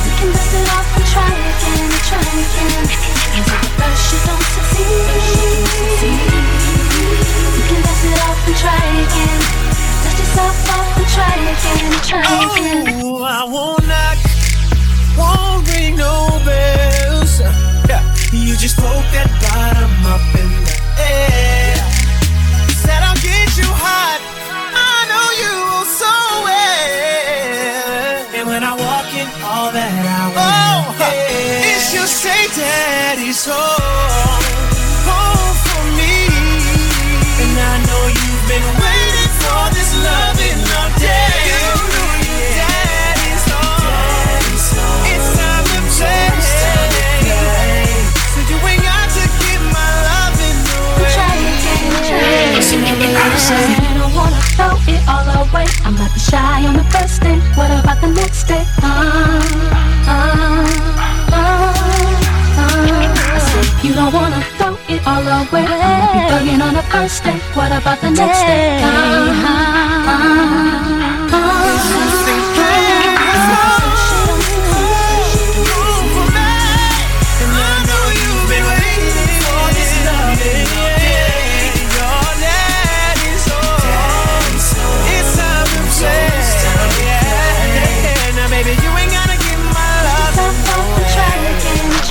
[0.02, 2.90] We can dust it off and try again and try again.
[3.38, 5.14] And if at first you don't succeed,
[7.54, 9.81] we can dust it off and try again.
[10.12, 13.00] Dust yourself off and try again try again.
[13.02, 14.18] Oh, I won't knock,
[15.16, 17.40] won't ring no bells.
[17.88, 18.02] Yeah,
[18.32, 21.76] you just poke that bottom up in the air.
[22.84, 24.20] Said I'll get you hot.
[24.76, 25.56] I know you
[25.96, 26.12] so
[26.44, 28.36] well.
[28.36, 34.44] And when I walk in, all that I want oh, is you say daddy's home,
[35.08, 36.28] home for me.
[37.42, 38.81] And I know you've been
[53.38, 53.64] say.
[53.74, 55.66] I don't wanna throw it all away.
[55.84, 57.38] I might be shy on the first day.
[57.56, 58.64] What about the next day?
[58.82, 58.88] Uh,
[60.06, 60.62] uh,
[61.32, 61.72] uh,
[63.34, 65.64] I say you don't wanna throw it all away.
[65.64, 67.38] I might be bugging on the first day.
[67.54, 68.82] What about the next day?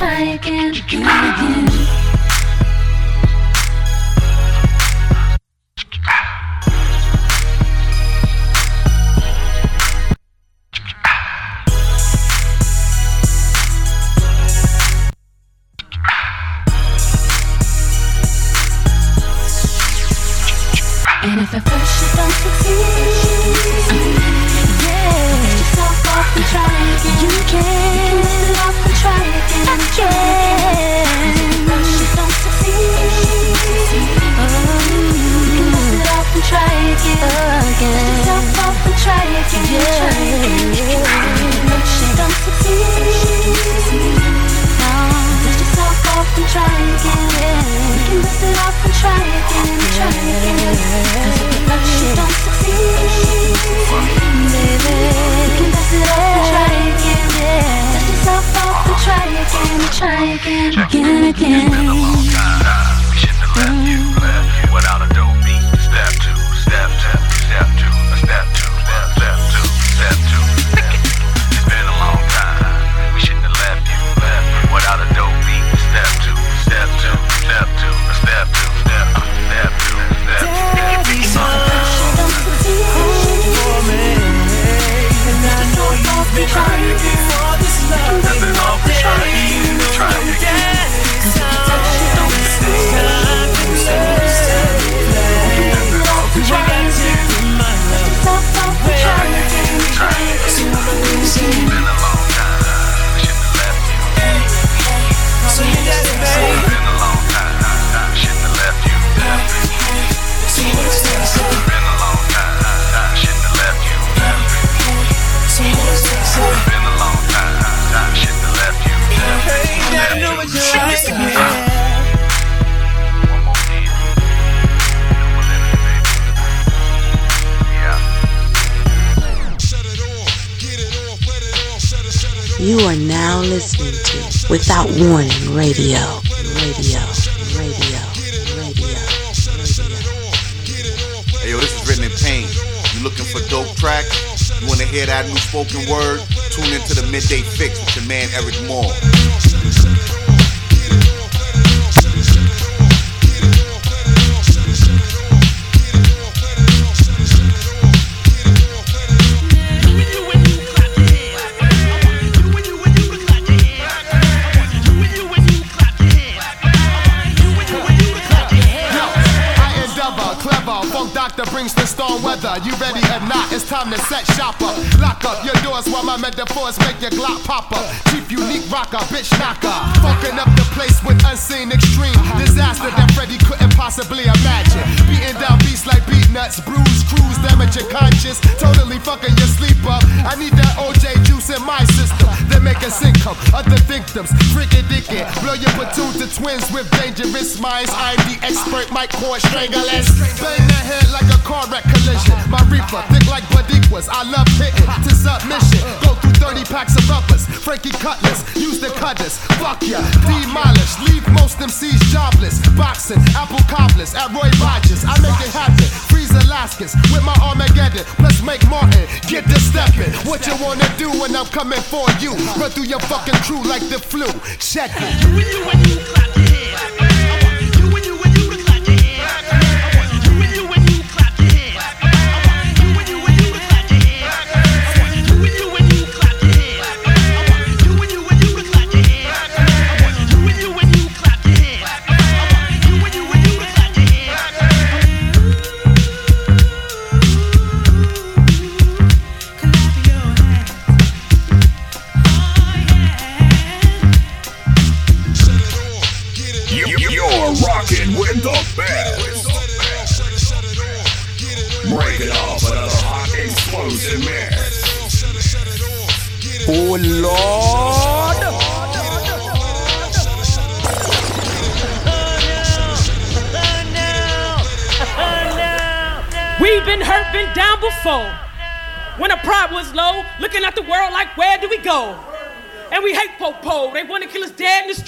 [0.01, 1.60] Try again, try again.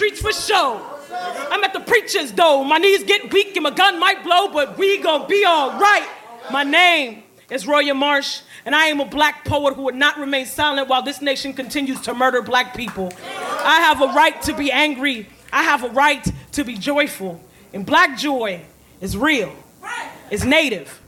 [0.03, 0.81] Streets for show.
[1.49, 2.65] I'm at the preacher's door.
[2.65, 6.09] My knees get weak and my gun might blow, but we gonna be all right.
[6.51, 10.45] My name is Roya Marsh, and I am a black poet who would not remain
[10.45, 13.13] silent while this nation continues to murder black people.
[13.63, 15.30] I have a right to be angry.
[15.53, 17.39] I have a right to be joyful.
[17.71, 18.61] And black joy
[18.99, 19.55] is real.
[20.30, 21.01] It's native.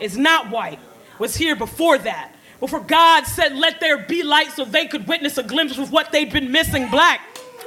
[0.00, 0.80] It's not white.
[1.20, 2.34] Was here before that.
[2.58, 6.10] Before God said, "Let there be light," so they could witness a glimpse of what
[6.10, 6.88] they'd been missing.
[6.88, 7.20] Black.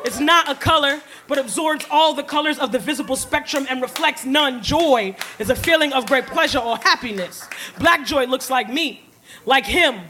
[0.04, 4.26] It's not a color, but absorbs all the colors of the visible spectrum and reflects
[4.26, 4.62] none.
[4.62, 7.48] Joy is a feeling of great pleasure or happiness.
[7.80, 9.10] Black joy looks like me,
[9.46, 10.02] like him,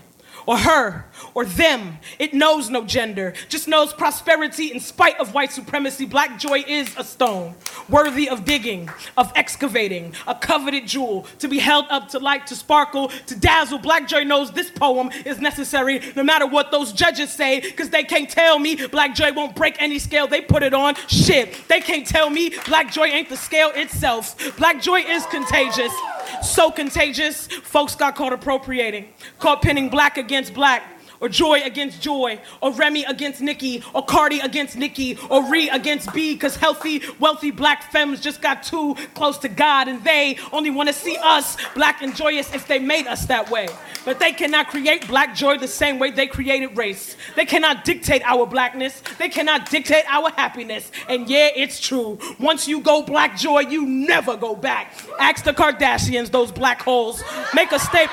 [0.45, 1.97] or her, or them.
[2.19, 6.05] It knows no gender, just knows prosperity in spite of white supremacy.
[6.05, 7.55] Black joy is a stone,
[7.89, 12.55] worthy of digging, of excavating, a coveted jewel, to be held up to light, to
[12.55, 13.79] sparkle, to dazzle.
[13.79, 18.03] Black joy knows this poem is necessary no matter what those judges say, because they
[18.03, 20.95] can't tell me black joy won't break any scale they put it on.
[21.07, 24.35] Shit, they can't tell me black joy ain't the scale itself.
[24.57, 25.93] Black joy is contagious.
[26.41, 29.09] So contagious, folks got caught appropriating,
[29.39, 30.83] caught pinning black against black,
[31.19, 36.13] or Joy against Joy, or Remy against Nikki, or Cardi against Nikki, or Ree against
[36.13, 40.69] B, because healthy, wealthy black femmes just got too close to God, and they only
[40.69, 43.67] want to see us black and joyous if they made us that way.
[44.05, 47.15] But they cannot create black joy the same way they created race.
[47.35, 49.01] They cannot dictate our blackness.
[49.17, 50.91] They cannot dictate our happiness.
[51.07, 52.19] And yeah, it's true.
[52.39, 54.93] Once you go black joy, you never go back.
[55.19, 57.23] Ask the Kardashians, those black holes.
[57.53, 58.11] Make a statement.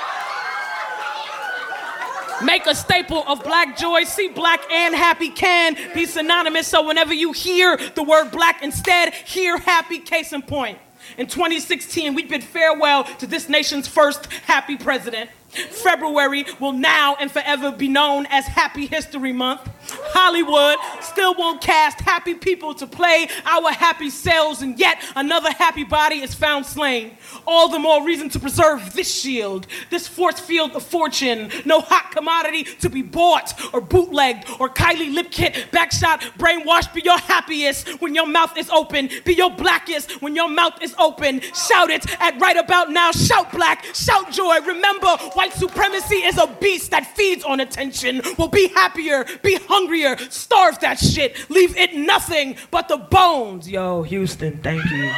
[2.43, 4.03] Make a staple of black joy.
[4.03, 6.67] See, black and happy can be synonymous.
[6.67, 9.99] So whenever you hear the word black instead, hear happy.
[9.99, 10.77] Case in point.
[11.17, 15.29] In 2016, we bid farewell to this nation's first happy president.
[15.51, 19.69] February will now and forever be known as Happy History Month.
[20.13, 25.83] Hollywood still won't cast happy people to play our happy selves, and yet another happy
[25.83, 27.17] body is found slain.
[27.45, 31.49] All the more reason to preserve this shield, this force field of fortune.
[31.65, 36.93] No hot commodity to be bought or bootlegged or Kylie lip kit, backshot, brainwashed.
[36.93, 39.09] Be your happiest when your mouth is open.
[39.25, 41.41] Be your blackest when your mouth is open.
[41.41, 43.11] Shout it at right about now.
[43.11, 44.59] Shout black, shout joy.
[44.61, 48.21] Remember, white supremacy is a beast that feeds on attention.
[48.37, 51.49] Will be happier, be hungrier, starve that shit.
[51.49, 53.67] Leave it nothing but the bones.
[53.67, 55.09] Yo, Houston, thank you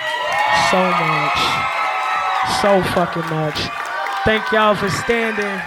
[0.72, 1.40] so much.
[2.62, 3.60] So fucking much.
[4.24, 5.62] Thank y'all for standing.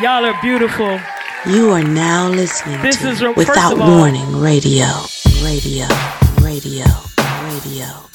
[0.00, 0.98] Y'all are beautiful.
[1.46, 4.86] You are now listening This to is Without all- Warning Radio.
[5.44, 5.86] Radio.
[6.40, 6.86] Radio.
[7.52, 8.05] Radio.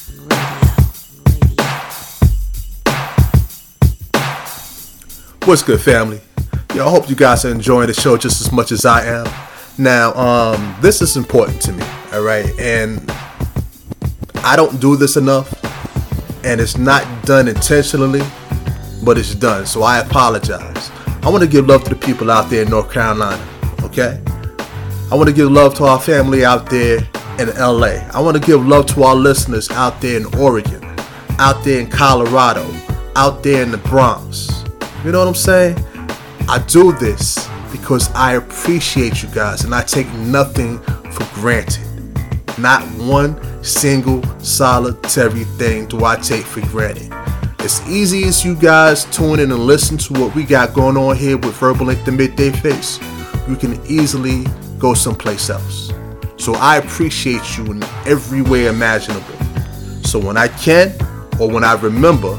[5.45, 6.21] What's good, family?
[6.75, 9.27] Yo, I hope you guys are enjoying the show just as much as I am.
[9.75, 12.47] Now, um, this is important to me, all right?
[12.59, 13.03] And
[14.43, 15.51] I don't do this enough,
[16.45, 18.21] and it's not done intentionally,
[19.03, 19.65] but it's done.
[19.65, 20.91] So I apologize.
[21.23, 23.43] I want to give love to the people out there in North Carolina,
[23.81, 24.21] okay?
[25.11, 26.99] I want to give love to our family out there
[27.39, 28.07] in LA.
[28.13, 30.83] I want to give love to our listeners out there in Oregon,
[31.39, 32.63] out there in Colorado,
[33.15, 34.61] out there in the Bronx.
[35.03, 35.83] You know what I'm saying?
[36.47, 40.77] I do this because I appreciate you guys and I take nothing
[41.11, 41.87] for granted.
[42.59, 47.11] Not one single solitary thing do I take for granted.
[47.61, 51.15] As easy as you guys tune in and listen to what we got going on
[51.15, 52.99] here with Verbal Ink the Midday Fixx,
[53.49, 54.45] you can easily
[54.77, 55.91] go someplace else.
[56.37, 59.35] So I appreciate you in every way imaginable.
[60.03, 60.93] So when I can,
[61.39, 62.33] or when I remember,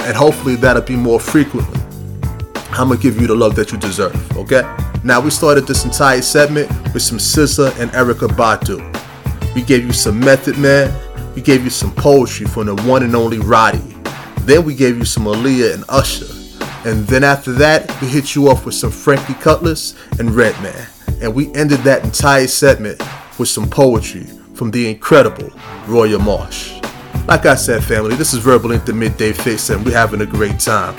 [0.00, 1.78] and hopefully that'll be more frequently,
[2.70, 4.62] I'm gonna give you the love that you deserve, okay?
[5.04, 8.78] Now we started this entire segment with some SZA and Erykah Badu.
[9.54, 10.92] We gave you some Method Man,
[11.34, 13.96] we gave you some poetry from the one and only Roddy.
[14.40, 16.26] Then we gave you some Aaliyah and Usher.
[16.88, 20.86] And then after that, we hit you off with some Frankie Cutlass and Redman.
[21.20, 23.02] And we ended that entire segment
[23.38, 24.24] with some poetry
[24.54, 25.50] from the incredible
[25.86, 26.80] Roya Marsh.
[27.26, 30.26] Like I said, family, this is Verbal Ink the Midday Fixx, and we're having a
[30.26, 30.96] great time.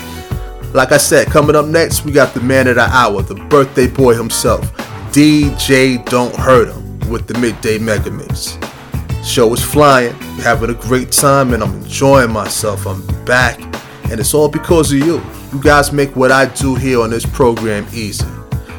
[0.73, 3.87] Like I said, coming up next, we got the man of the hour, the birthday
[3.87, 4.71] boy himself,
[5.11, 8.57] DJ Don't Hurt 'Em, with the Midday Mega Mix.
[9.23, 10.13] Show is flying,
[10.43, 12.85] having a great time, and I'm enjoying myself.
[12.85, 13.59] I'm back,
[14.11, 15.21] and it's all because of you.
[15.51, 18.25] You guys make what I do here on this program easy.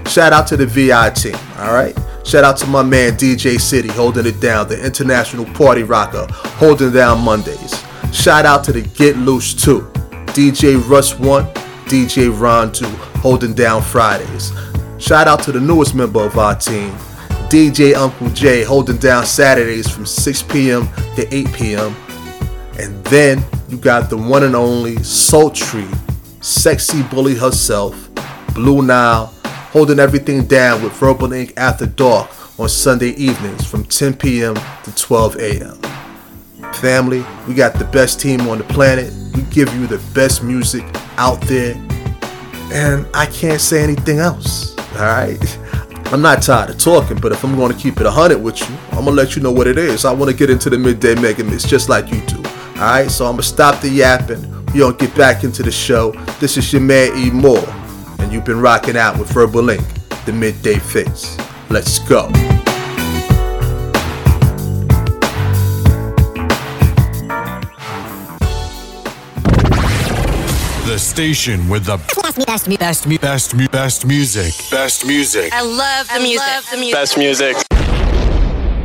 [0.06, 1.98] Shout out to the VI team, alright?
[2.24, 6.92] Shout out to my man DJ City holding it down, the international party rocker holding
[6.92, 7.74] down Mondays.
[8.12, 9.80] Shout out to the Get Loose 2,
[10.26, 11.48] DJ Russ One,
[11.90, 12.86] DJ Ron Do,
[13.18, 14.52] holding down Fridays.
[14.98, 16.92] Shout out to the newest member of our team,
[17.50, 20.88] DJ Uncle J, holding down Saturdays from 6 p.m.
[21.16, 21.96] to 8 p.m.
[22.78, 25.88] And then you got the one and only sultry,
[26.40, 28.08] sexy bully herself,
[28.54, 29.26] Blue Nile,
[29.72, 32.30] holding everything down with Verbal Ink After Dark
[32.60, 34.54] on Sunday evenings from 10 p.m.
[34.84, 35.99] to 12 a.m.
[36.74, 39.12] Family, we got the best team on the planet.
[39.34, 40.84] We give you the best music
[41.16, 41.74] out there.
[42.72, 44.76] And I can't say anything else.
[44.94, 45.58] Alright?
[46.12, 48.76] I'm not tired of talking, but if I'm going to keep it 100 with you,
[48.90, 50.04] I'm going to let you know what it is.
[50.04, 52.38] I want to get into the midday mega mix just like you do.
[52.76, 53.10] Alright?
[53.10, 54.50] So I'm going to stop the yapping.
[54.66, 56.12] We're going to get back into the show.
[56.40, 57.30] This is your man E.
[57.30, 57.68] Moore,
[58.18, 59.84] and you've been rocking out with Verbal Ink,
[60.24, 61.36] the midday fixx.
[61.70, 62.49] Let's go.
[70.90, 74.52] The station with the best, best, best, best, mu- best music.
[74.72, 75.52] Best music.
[75.52, 76.64] I love the music.
[76.68, 76.94] the music.
[76.94, 77.56] Best music.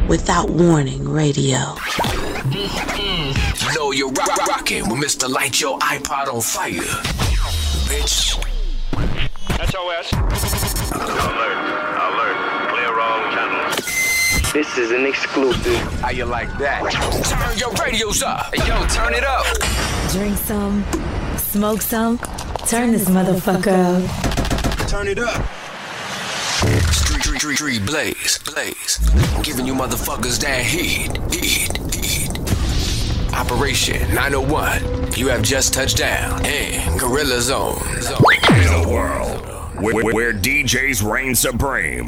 [0.08, 1.58] Without warning, radio.
[1.58, 3.68] Mm-hmm.
[3.68, 5.28] You know you're rock- rocking with Mr.
[5.28, 6.74] Light Your iPod on Fire.
[7.90, 8.38] Bitch.
[9.66, 10.14] SOS.
[10.94, 11.58] Alert.
[12.06, 12.38] Alert.
[12.70, 13.82] Clear all channels.
[14.54, 15.82] This is an exclusive.
[16.02, 16.84] How you like that?
[17.26, 18.54] Turn your radios up.
[18.54, 19.44] Hey, yo, turn it up.
[20.12, 20.84] Drink some,
[21.56, 22.18] smoke some,
[22.68, 24.90] turn this motherfucker up.
[24.90, 25.42] Turn it up.
[26.92, 28.98] Street, street, street, street, blaze, blaze.
[29.42, 33.34] Giving you motherfuckers that heat, heat, heat.
[33.34, 35.14] Operation 901.
[35.14, 37.82] You have just touched down in Gorilla Zone.
[38.50, 42.08] In a world where, where DJs reign supreme,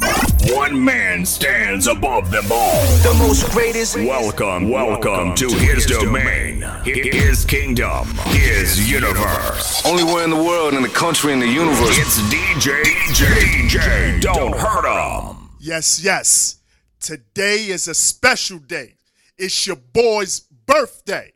[0.54, 2.82] one man stands above them all.
[3.02, 3.96] The most greatest.
[3.96, 9.84] Welcome, welcome to his domain, his kingdom, his universe.
[9.84, 11.98] Only one in the world, in the country, in the universe.
[11.98, 14.20] It's DJ, DJ, DJ.
[14.20, 15.50] Don't Hurt 'Em.
[15.60, 16.56] Yes, yes.
[17.00, 18.94] Today is a special day.
[19.36, 21.32] It's your boy's birthday.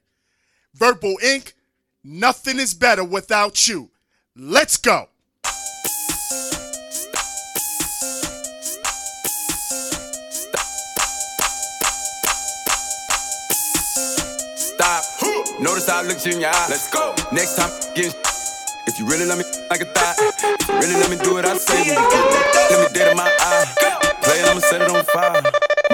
[0.74, 1.54] Verbal Ink,
[2.02, 3.90] nothing is better without you.
[4.34, 5.08] Let's go.
[15.62, 16.66] Notice I looked you in your eye.
[16.68, 17.14] Let's go.
[17.30, 18.10] Next time, get
[18.90, 21.46] if you really let me like a thought, if you really let me do what
[21.46, 23.62] I say, you let me dead in my eye.
[24.26, 25.38] Play it, I'ma set it on fire.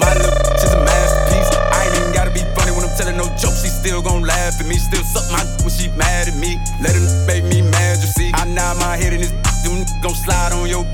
[0.01, 1.53] My look, she's a masterpiece.
[1.53, 3.61] I ain't even gotta be funny when I'm telling no jokes.
[3.61, 6.57] She still gon' laugh at me, still suck my when she mad at me.
[6.81, 8.33] Let her make me mad, you see.
[8.33, 9.37] I nod my head in this,
[9.69, 10.89] them gon' slide on your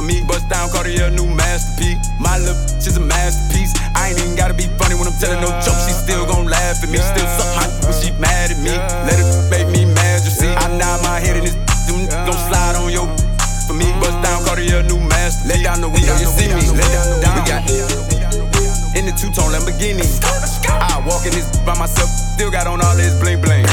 [0.00, 0.24] for me.
[0.24, 2.00] Bust down, Cartier, new masterpiece.
[2.18, 3.76] My look, she's a masterpiece.
[3.94, 5.84] I ain't even gotta be funny when I'm telling no jokes.
[5.86, 8.72] She still gon' laugh at me, still suck my when she mad at me.
[9.04, 10.48] Let her make me mad, you see.
[10.48, 13.08] I nod my head in this, them gon' slide on your
[13.68, 13.92] for me.
[14.00, 14.24] Bust mm.
[14.24, 15.60] down, Cartier, new masterpiece.
[15.60, 16.64] Let down the window, you see me.
[16.72, 17.62] Let down, the we got
[18.96, 20.08] in the two-tone Lamborghini.
[20.66, 23.66] I walk in this by myself, still got on all this bling bling.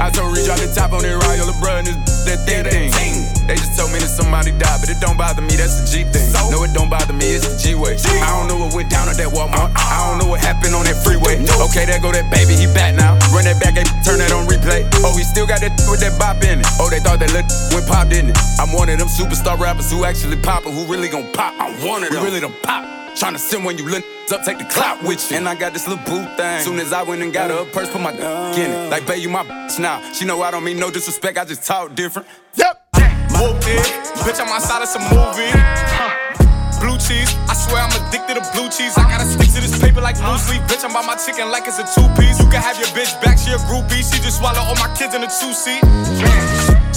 [0.00, 3.14] I told Reach drop the top on that Royal LeBron, this that thing thing.
[3.46, 6.04] They just told me that somebody died, but it don't bother me, that's the G
[6.08, 6.30] thing.
[6.50, 7.98] No, it don't bother me, it's the G way.
[8.22, 9.74] I don't know what went down at that Walmart.
[9.74, 9.92] Uh-uh.
[9.92, 11.42] I don't know what happened on that freeway.
[11.42, 11.66] No.
[11.70, 13.18] Okay, there go that baby, he back now.
[13.34, 14.86] Run that back, and turn that on replay.
[15.02, 16.66] Oh, he still got that with that bop in it.
[16.78, 18.38] Oh, they thought that lit went pop, didn't it?
[18.58, 21.54] I'm one of them superstar rappers who actually pop, who really gon' pop.
[21.58, 22.22] I'm one of them.
[22.22, 23.01] We really don't pop.
[23.14, 25.36] Tryna send when you lit up, take the clout with you.
[25.36, 26.60] And I got this little boo thing.
[26.60, 28.90] Soon as I went and got her a purse, put my in it.
[28.90, 29.42] Like, babe, you my
[29.78, 30.00] now.
[30.12, 32.26] She know I don't mean no disrespect, I just talk different.
[32.54, 32.82] Yep.
[33.36, 33.86] Whooped it.
[34.24, 35.52] Bitch, I'm outside of some movie.
[36.80, 38.98] Blue cheese, I swear I'm addicted to blue cheese.
[38.98, 40.62] I gotta stick to this paper like loose leaf.
[40.62, 42.40] Bitch, I'm by my chicken like it's a two piece.
[42.40, 44.02] You can have your bitch back, she a groupie.
[44.02, 45.82] She just swallow all my kids in a two seat.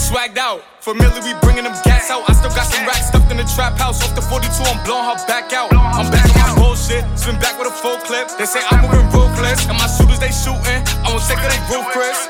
[0.06, 2.30] Swagged out, familiar, we bringing them gas out.
[2.30, 4.06] I still got some racks stuffed in the trap house.
[4.06, 5.74] Off the 42, I'm blowing her back out.
[5.74, 8.30] I'm back on my bullshit, spin back with a full clip.
[8.38, 10.86] They say I'm moving ruthless, and my shooters they shooting.
[11.02, 11.58] I won't take her, they
[11.90, 12.30] Chris.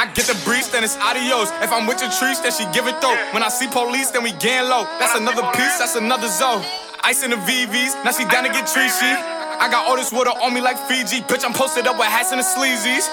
[0.00, 1.52] I get the breeze, then it's adios.
[1.60, 3.16] If I'm with your trees, then she give it though.
[3.36, 4.88] When I see police, then we gang low.
[4.96, 6.64] That's another piece, that's another zone.
[7.04, 9.39] Ice in the VVs, now she down to get treachy.
[9.60, 11.20] I got all this water on me like Fiji.
[11.20, 13.04] Bitch, I'm posted up with hats and the sleazies.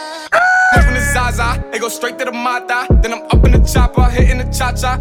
[0.77, 2.87] Open the Zaza, they go straight to the Mata.
[3.01, 4.95] Then I'm up in the chopper, hitting the cha cha.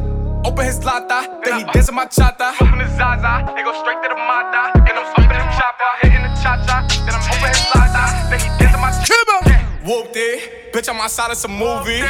[0.45, 2.51] Open his lata, then he dancing my chata.
[2.61, 4.73] Open the Zaza, they go straight to the Mata.
[4.83, 6.83] Then I'm up in the chopper, hitting the cha cha.
[7.07, 9.87] Then I'm open his lata, then he dancing my chata.
[9.87, 12.03] Whooped it, bitch, I'm outside of some movie.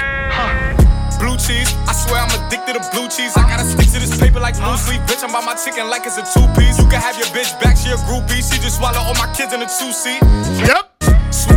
[1.19, 3.37] Blue cheese, I swear I'm addicted to blue cheese.
[3.37, 5.01] I gotta stick to this paper like blue sleep.
[5.09, 6.79] Bitch, I'm by my chicken like it's a two piece.
[6.79, 8.45] You can have your bitch back, she a groupie.
[8.45, 10.21] She just swallow all my kids in a two seat.
[10.61, 10.85] Yep.
[11.33, 11.57] See,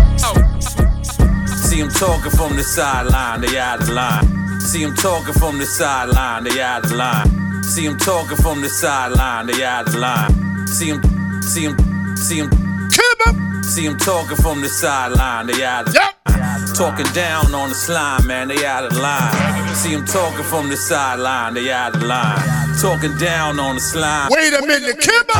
[1.69, 4.60] See him talking from the sideline, they out of line.
[4.61, 7.64] See him talking from the sideline, they out of line.
[7.64, 10.68] See him talking from the sideline, they out of line.
[10.68, 11.02] See him,
[11.41, 11.77] see him,
[12.18, 12.49] see him.
[13.64, 15.98] See him talking from the sideline, they out of line.
[16.80, 19.76] Talking down on the slime, man, they out of line.
[19.76, 22.40] See him talking from the sideline, they out of line.
[22.80, 24.30] Talking down on the slime.
[24.32, 25.36] Wait a minute, Kimba!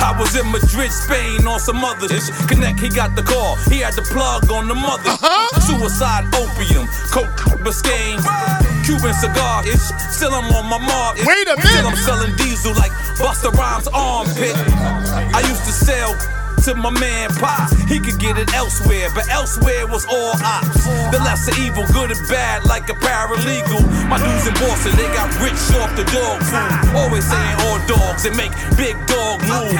[0.00, 2.32] I was in Madrid, Spain on some other shit.
[2.48, 3.56] Connect, he got the call.
[3.68, 5.12] He had the plug on the mother.
[5.12, 5.60] Uh-huh.
[5.60, 8.16] Suicide, opium, coke, Biscayne.
[8.86, 9.92] Cuban cigar, ish.
[10.08, 11.18] Still I'm on my mark.
[11.26, 11.68] Wait a minute.
[11.68, 14.56] Still I'm selling diesel like Busta Rhymes armpit.
[15.36, 16.16] I used to sell
[16.64, 17.72] to my man Pops.
[17.84, 20.84] He could get it elsewhere, but elsewhere was all ops.
[21.12, 23.82] The lesser evil, good and bad, like a paralegal.
[24.08, 26.96] My dudes in Boston, they got rich off the dog food.
[26.96, 29.76] Always saying all dogs and make big dog moves.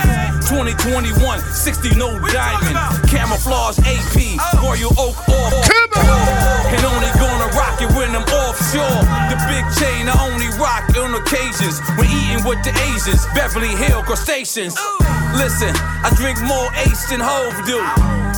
[0.49, 2.77] 2021, 60 no diamond.
[3.09, 5.53] Camouflage AP, Royal Oak off.
[6.69, 9.03] And only gonna rock it I'm offshore.
[9.31, 13.23] The big chain I only rock on occasions when eating with the Asians.
[13.31, 14.75] Beverly Hill crustaceans.
[15.39, 15.71] Listen,
[16.03, 17.79] I drink more Ace than Hov do.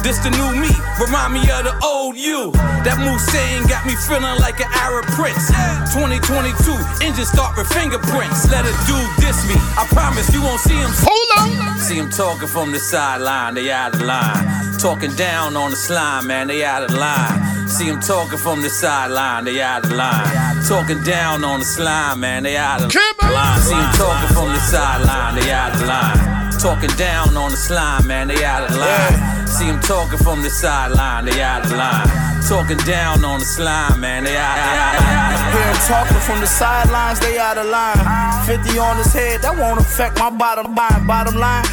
[0.05, 2.53] This the new me, remind me of the old you.
[2.85, 5.49] That Mulsanne got me feeling like an Arab prince.
[5.97, 8.53] 2022, engine start with fingerprints.
[8.53, 9.57] Let a dude diss me.
[9.81, 10.93] I promise you won't see him.
[10.93, 11.79] Hold on.
[11.81, 14.45] See him talking from the sideline, they out of line.
[14.77, 17.69] Talking down on the slime, man, they out of line.
[17.71, 20.27] See him talking from the sideline, they out of line.
[20.67, 23.61] Talking down on the slime, man, they out of line.
[23.61, 26.51] See him talking from the sideline, they out of line.
[26.59, 29.47] Talking down on the slime, man, they out of line.
[29.47, 32.09] See him talking from the sideline, they out of line.
[32.49, 35.55] Talking down on the slime, man, they out of line.
[35.55, 38.03] Hear him talking from the sidelines, they out of line.
[38.47, 41.07] 50 on his head, that won't affect my bottom line.
[41.07, 41.65] Bottom line,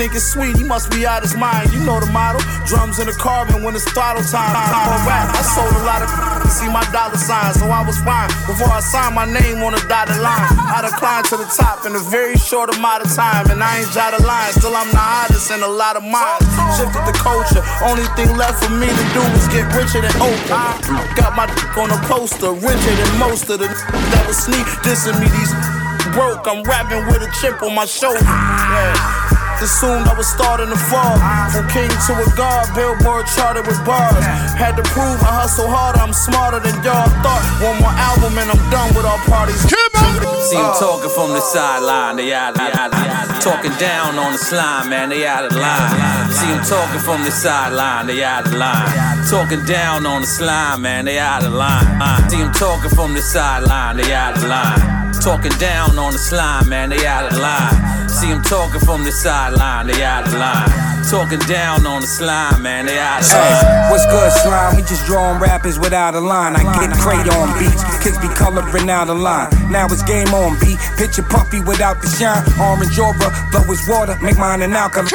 [0.00, 1.68] think it's sweet, he must be out his mind.
[1.76, 4.56] You know the model, drums in the carbon when it's throttle time.
[4.56, 6.08] On rap, I sold a lot of
[6.56, 8.32] see my dollar sign, so I was fine.
[8.48, 11.92] Before I signed my name on the dotted line, I declined to the top in
[11.92, 14.48] a very short amount of time, and I ain't jotted line.
[14.56, 16.48] Still, I'm the hottest in a lot of minds.
[16.80, 20.80] Shifted the culture, only thing left for me to do is get richer than Oprah.
[21.12, 25.20] Got my dick on a poster, richer than most of the that was sneak dissing
[25.20, 25.28] me.
[25.28, 25.52] These
[26.16, 28.24] broke, I'm rapping with a chip on my shoulder.
[28.24, 29.19] Yeah.
[29.60, 31.20] Assumed I was starting to fall.
[31.52, 34.24] From king to a god, billboard charted with bars.
[34.56, 37.44] Had to prove I hustle harder, I'm smarter than y'all thought.
[37.60, 39.60] One more album and I'm done with all parties.
[40.48, 43.40] See him talking from the sideline, they out of line.
[43.44, 46.32] Talking down on the slime, man, they out of line.
[46.32, 48.88] See him talking from the sideline, they out of line.
[49.28, 51.84] Talking down on the slime, man, they out of line.
[52.30, 55.12] See him talking from the sideline, they out of line.
[55.20, 57.99] Talking down on the slime, man, they out of line.
[58.20, 60.99] See him talking from the sideline, they out of line.
[61.08, 64.76] Talking down on the slime, man, they out of Hey, what's good, slime?
[64.76, 66.54] We just drawing rappers without a line.
[66.54, 69.48] I get crayon beats, kids be coloring out a line.
[69.70, 70.78] Now it's game on beat.
[70.98, 72.44] Picture puffy without the shine.
[72.60, 75.10] Orange aura, blow his water, make mine an alkaline.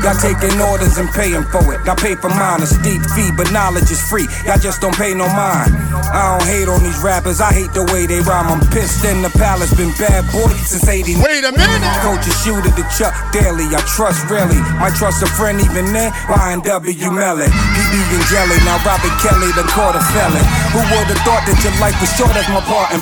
[0.00, 1.84] Got taking orders and paying for it.
[1.84, 4.28] I pay for mine, a steep fee, but knowledge is free.
[4.46, 5.74] Y'all just don't pay no mind.
[6.14, 8.48] I don't hate on these rappers, I hate the way they rhyme.
[8.48, 11.20] I'm pissed in the palace, been bad boy since 80.
[11.20, 11.84] Wait a minute.
[12.00, 13.66] Coach a shooter to Chuck Daly.
[13.74, 14.60] I trust really.
[14.78, 16.12] Might trust a friend even then.
[16.28, 17.48] YNW Melly.
[17.48, 18.58] PB and Jelly.
[18.68, 20.44] Now Robert Kelly, the quarter felon.
[20.76, 23.00] Who would have thought that your life was short as my part in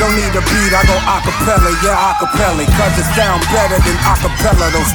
[0.00, 2.64] Don't need a beat, I go acapella, yeah, acapella.
[2.64, 4.72] Cause it sound better than acapella.
[4.72, 4.88] Those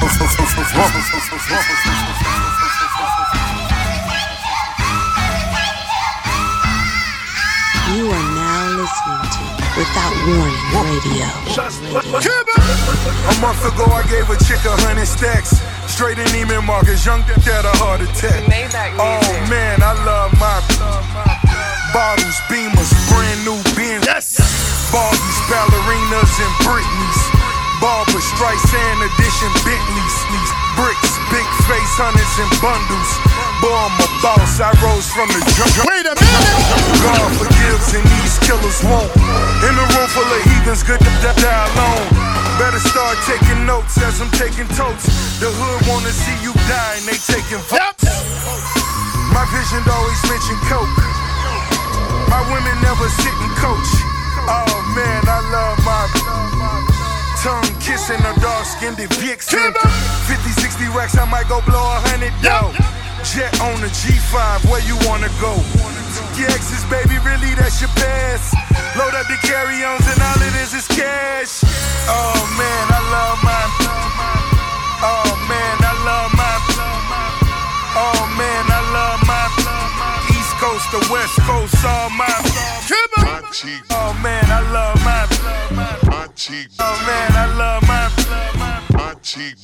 [7.96, 9.45] You are now listening to
[9.76, 11.28] Without Warning Radio.
[13.28, 15.60] A month ago, I gave a chick a hundred stacks.
[15.84, 18.40] Straight in Neiman Marcus, young dick had a heart attack.
[18.96, 19.20] Oh
[19.52, 20.64] man, I love my
[21.92, 24.08] bottles, beamers, brand new Benz.
[24.08, 24.40] Yes.
[24.88, 27.20] Barbies, ballerinas, and Britneys.
[27.76, 30.16] Barbra Streisand edition Bentleys.
[30.72, 33.10] Bricks, big face hunters and bundles.
[33.64, 34.60] I'm a boss.
[34.60, 35.72] I rose from the jump.
[35.88, 36.56] Wait a minute.
[37.00, 39.08] God forgives and these killers won't.
[39.64, 42.06] In a room full of heathens, good to die die alone.
[42.60, 45.08] Better start taking notes as I'm taking totes.
[45.40, 48.04] The hood wanna see you die and they taking votes.
[49.32, 50.96] My vision always mention coke.
[52.28, 53.90] My women never sit and coach.
[54.48, 56.04] Oh man, I love my
[57.40, 59.72] tongue kissing a dark skinned vixen.
[60.26, 62.72] 50, 60 racks, I might go blow a hundred dough.
[63.34, 65.52] Jet on the G5, where you wanna go?
[66.38, 68.54] Your exes, baby, really that's your past.
[68.96, 71.66] Load up the carry-ons and all it is is cash.
[72.06, 73.62] Oh man, I love my.
[75.02, 76.54] Oh man, I love my.
[77.98, 79.50] Oh man, I love my.
[80.30, 82.30] East Coast to West Coast, all mine.
[83.90, 85.02] Oh man, I love.
[85.04, 85.26] My.
[86.78, 87.82] Oh man, I love.
[87.88, 88.08] My.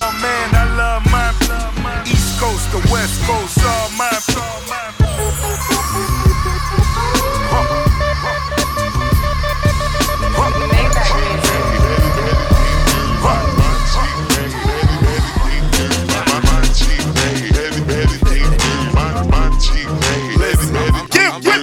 [0.03, 2.22] Oh man, I love mine.
[2.43, 4.11] East Coast to West Coast, all mine.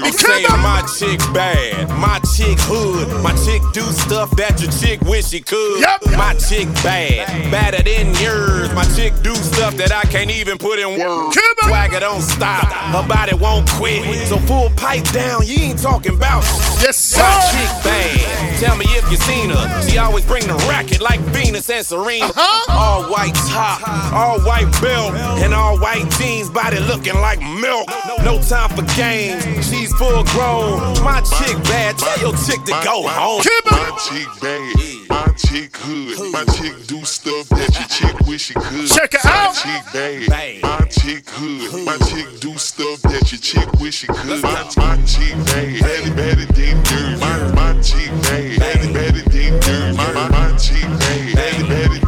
[0.01, 5.01] I'm saying my chick bad, my chick hood, my chick do stuff that your chick
[5.01, 5.83] wish she could.
[6.15, 8.71] My chick bad, badder than yours.
[8.73, 11.37] My chick do stuff that I can't even put in words.
[11.67, 12.63] Swagger don't stop,
[12.95, 14.03] her body won't quit.
[14.27, 16.43] So full pipe down, you ain't talking about.
[16.79, 17.19] Yes, sir.
[17.19, 18.59] My chick bad.
[18.59, 19.81] Tell me if you seen her.
[19.83, 22.25] She always bring the racket like Venus and Serena.
[22.25, 22.71] Uh-huh.
[22.71, 23.83] All white top,
[24.13, 25.13] all white belt,
[25.43, 26.49] and all white jeans.
[26.49, 27.87] Body looking like milk.
[28.23, 29.43] No time for games.
[29.69, 30.79] She's full grown.
[31.03, 31.97] My chick bad.
[31.97, 33.41] Tell your chick to go home.
[33.65, 38.53] My chick bad, my chick hood, my chick do stuff that your chick wish she
[38.53, 38.87] could.
[38.87, 39.53] Check it out.
[39.53, 44.07] My chick bad, my chick hood, my chick do stuff that your chick wish she
[44.07, 44.41] could.
[44.43, 47.19] My, my chick bad, better better than dirt.
[47.19, 49.95] My, my chick bad, better better than dirt.
[49.95, 51.98] My, my, my chick bad, better better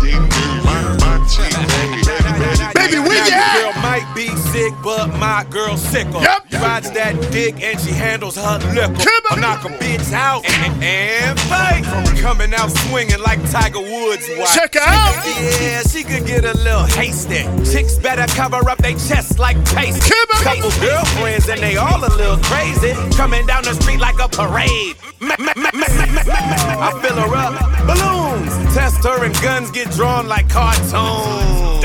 [4.71, 6.17] sick, but my girl sicker.
[6.17, 6.61] Uh, yep.
[6.61, 9.09] Rides that dick and she handles her liquor.
[9.31, 11.83] I knock a bitch out and, and fight.
[12.19, 14.29] Coming out swinging like Tiger Woods.
[14.37, 14.53] Watch.
[14.53, 15.25] Check her out.
[15.25, 17.43] Yeah, she could get a little hasty.
[17.71, 20.11] Chicks better cover up their chests like paste.
[20.43, 22.93] Couple girlfriends and they all a little crazy.
[23.15, 24.95] Coming down the street like a parade.
[25.21, 27.53] I fill her up.
[27.87, 28.75] Balloons.
[28.75, 31.81] Test her and guns get drawn like cartoons.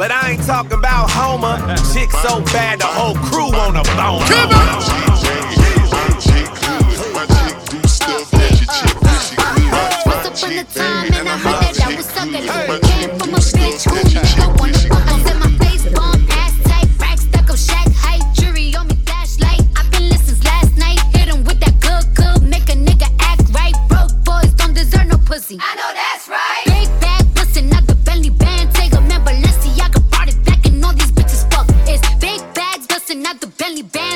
[0.00, 1.58] But I ain't talking about Homer.
[1.92, 4.24] Chick so bad the whole crew on a bone.
[10.06, 12.48] Once upon a time in a hundred, that was ugly.
[12.88, 14.00] Came from a bitch who
[14.40, 15.04] don't wanna fuck.
[15.04, 18.96] I said my face bomb, ass tight, rack stuck up, shack height, jury on me,
[19.04, 19.60] flashlight.
[19.76, 20.98] I've been listening since last night.
[21.12, 23.76] Hit 'em with that good, good, make a nigga act right.
[23.90, 25.58] Broke boys don't deserve no pussy.
[25.60, 26.69] I know that's right.
[33.82, 34.09] Out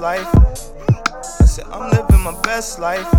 [0.00, 0.28] life.
[1.40, 3.11] I said, I'm living my best life.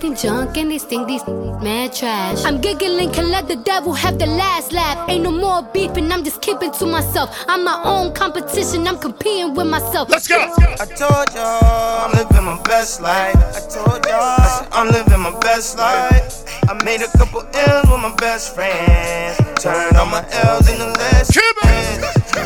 [0.00, 0.14] Kimbo.
[0.14, 2.44] They talking junk and they think these mad trash.
[2.44, 5.08] I'm giggling, can let the devil have the last laugh.
[5.08, 7.44] Ain't no more beefing, I'm just keeping to myself.
[7.48, 10.08] I'm my own competition, I'm competing with myself.
[10.08, 10.36] Let's go.
[10.36, 13.36] I told y'all I'm living my best life.
[13.36, 16.44] I told y'all I I'm living my best life.
[16.68, 19.36] I made a couple L's with my best friends.
[19.62, 21.36] Turned all my L's into lessons.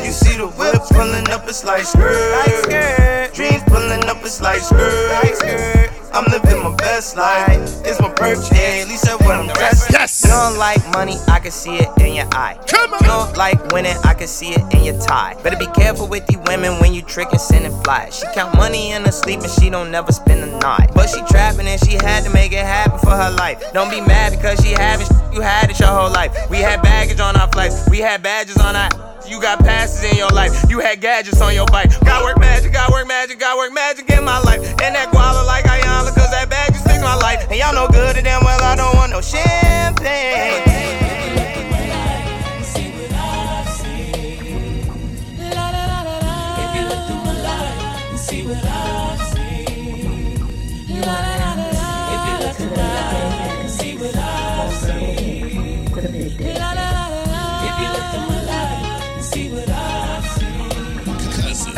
[0.05, 3.35] You see the whip pulling up, it's like skirt.
[3.35, 6.00] Dreams pulling up, it's like skirt.
[6.13, 7.61] I'm living my best life.
[7.85, 9.91] It's my birthday, at least that's what I'm dressed.
[9.91, 10.25] Yes.
[10.25, 12.59] You don't like money, I can see it in your eye.
[12.67, 13.01] Come on.
[13.01, 15.35] You don't like winning, I can see it in your tie.
[15.43, 18.19] Better be careful with these women when you trickin', sending flies.
[18.19, 20.91] She count money in her sleep and she don't never spend the night.
[20.95, 23.63] But she trapping and she had to make it happen for her life.
[23.73, 26.51] Don't be mad because she having you had it your whole life.
[26.51, 29.10] We had baggage on our flights, we had badges on our.
[29.31, 30.69] You got passes in your life.
[30.69, 31.89] You had gadgets on your bike.
[32.01, 34.61] Got work magic, got work magic, got work magic in my life.
[34.83, 37.47] And that guala like Ayala, cause that bag just fix my life.
[37.49, 40.81] And y'all know good and damn well I don't want no champagne.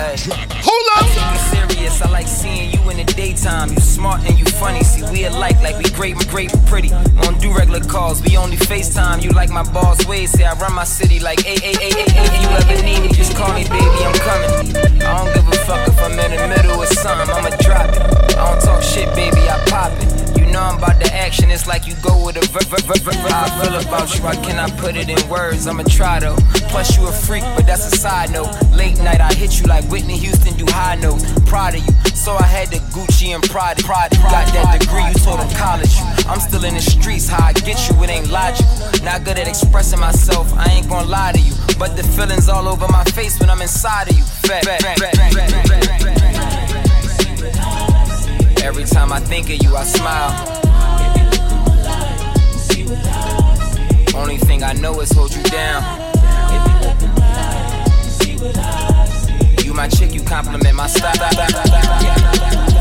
[0.02, 1.06] Hold up.
[1.06, 3.68] You serious, I like seeing you in the daytime.
[3.70, 4.82] You smart and you funny.
[4.82, 6.88] See, we alike, like we great, we great, we pretty.
[6.88, 9.22] We don't do regular calls, we only FaceTime.
[9.22, 12.02] You like my boss ways, say I run my city like a a a a.
[12.18, 14.76] If you ever need me, just call me, baby, I'm coming.
[15.06, 18.02] I don't give a fuck if I'm in the middle of something, I'ma drop it.
[18.36, 20.36] I don't talk shit, baby, I pop it.
[20.36, 23.00] You know I'm about the action, it's like you go with a ver- ver- ver-
[23.00, 26.36] ver- ver- I feel about you, I cannot put it in words, I'ma try though.
[26.68, 28.52] Plus, you a freak, but that's a side note.
[28.76, 31.24] Late night, I hit you like Whitney Houston, do high notes.
[31.46, 33.82] Proud of you, so I had the Gucci and Prada.
[33.82, 34.14] Prada.
[34.16, 36.04] Got that degree, you told them college you.
[36.28, 38.70] I'm still in the streets, how I get you, it ain't logical.
[39.02, 41.54] Not good at expressing myself, I ain't gonna lie to you.
[41.78, 44.24] But the feelings all over my face when I'm inside of you.
[44.24, 46.21] Fat, fat, fat, fat, fat, fat, fat.
[48.62, 50.30] Every time I think of you, I smile.
[54.14, 55.82] Only thing I know is hold you down.
[59.64, 62.71] You my chick, you compliment my style.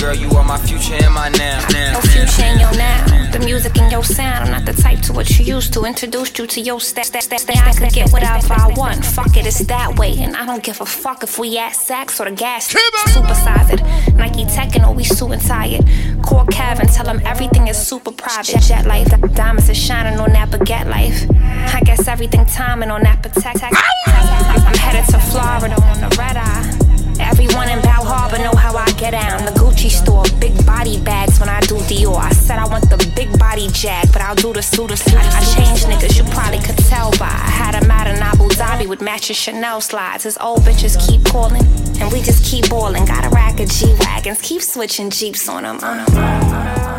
[0.00, 1.60] Girl, you are my future and my now.
[1.68, 3.30] now, No future in your now.
[3.32, 4.46] The music in your sound.
[4.46, 5.84] I'm not the type to what you used to.
[5.84, 7.04] Introduced you to your stat.
[7.04, 7.22] Stat.
[7.22, 7.50] Stat.
[7.50, 9.04] I could get whatever I want.
[9.04, 10.16] Fuck it, it's that way.
[10.18, 12.72] And I don't give a fuck if we at sex or the gas.
[12.72, 14.14] Supersize it.
[14.14, 15.84] Nike Techno, we suit and tired.
[16.22, 18.58] Core Kevin, tell him everything is super private.
[18.62, 21.26] Jet life, diamonds is shining on that baguette life.
[21.74, 23.62] I guess everything timing on that protect.
[23.62, 26.89] I'm headed to Florida on the red eye.
[27.20, 29.44] Everyone in Bal Harbour know how I get down.
[29.44, 32.16] The Gucci store, big body bags when I do Dior.
[32.16, 34.90] I said I want the big body jag, but I'll do the suit.
[34.90, 37.26] I, I changed niggas, you probably could tell by.
[37.26, 40.24] I had them out in Abu Dhabi with matching Chanel slides.
[40.24, 41.64] His old bitches keep calling,
[42.00, 43.04] and we just keep balling.
[43.04, 45.78] Got a rack of G wagons, keep switching jeeps on them.
[45.82, 46.06] On 'em.
[46.06, 46.90] Uh-huh.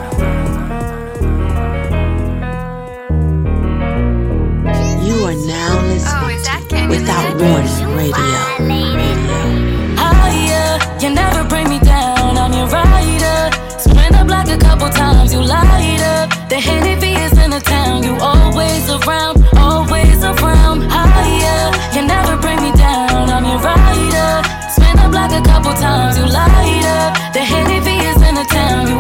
[5.06, 8.14] You are now listening to Without Warning Radio.
[8.15, 9.51] higher.
[15.33, 16.29] You light up.
[16.49, 20.81] The Henny V is in the town, you always around, always around.
[20.91, 24.31] Higher, you never bring me down, I'm your rider.
[24.69, 27.33] Spin up like a couple times, you light up.
[27.33, 28.99] The Henny V is in the town, you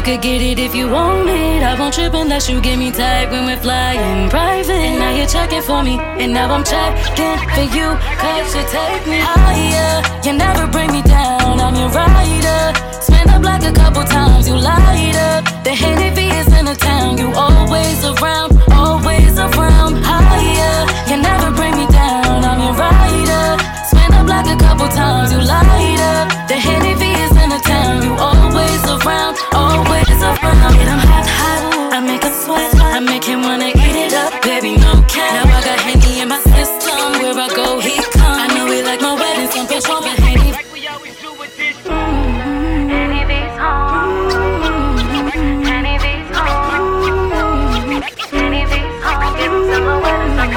[0.00, 1.62] You could get it if you want it.
[1.62, 4.96] I won't trip unless you give me type when we're flying private.
[4.96, 7.84] Now you're checking for me, and now I'm checking for you.
[8.16, 10.00] Cause you take me higher.
[10.24, 12.72] You never bring me down, I'm your rider.
[13.04, 15.44] Spin up like a couple times, you light up.
[15.64, 20.00] The Henny V is in the town, you always around, always around.
[20.00, 20.80] Higher,
[21.12, 23.60] you never bring me down, I'm your rider.
[23.84, 26.48] Spin up like a couple times, you light up.
[26.48, 30.72] The Henny V is in the town, you always around, always around.
[30.78, 31.62] Get 'em hot, hot,
[31.92, 35.32] I make her sweat, I make him wanna eat it up, baby, no cap.
[35.34, 38.40] Now I got Henny in my system, where I go, he come.
[38.44, 40.50] I know he like my wedding, some Patron, but Henny.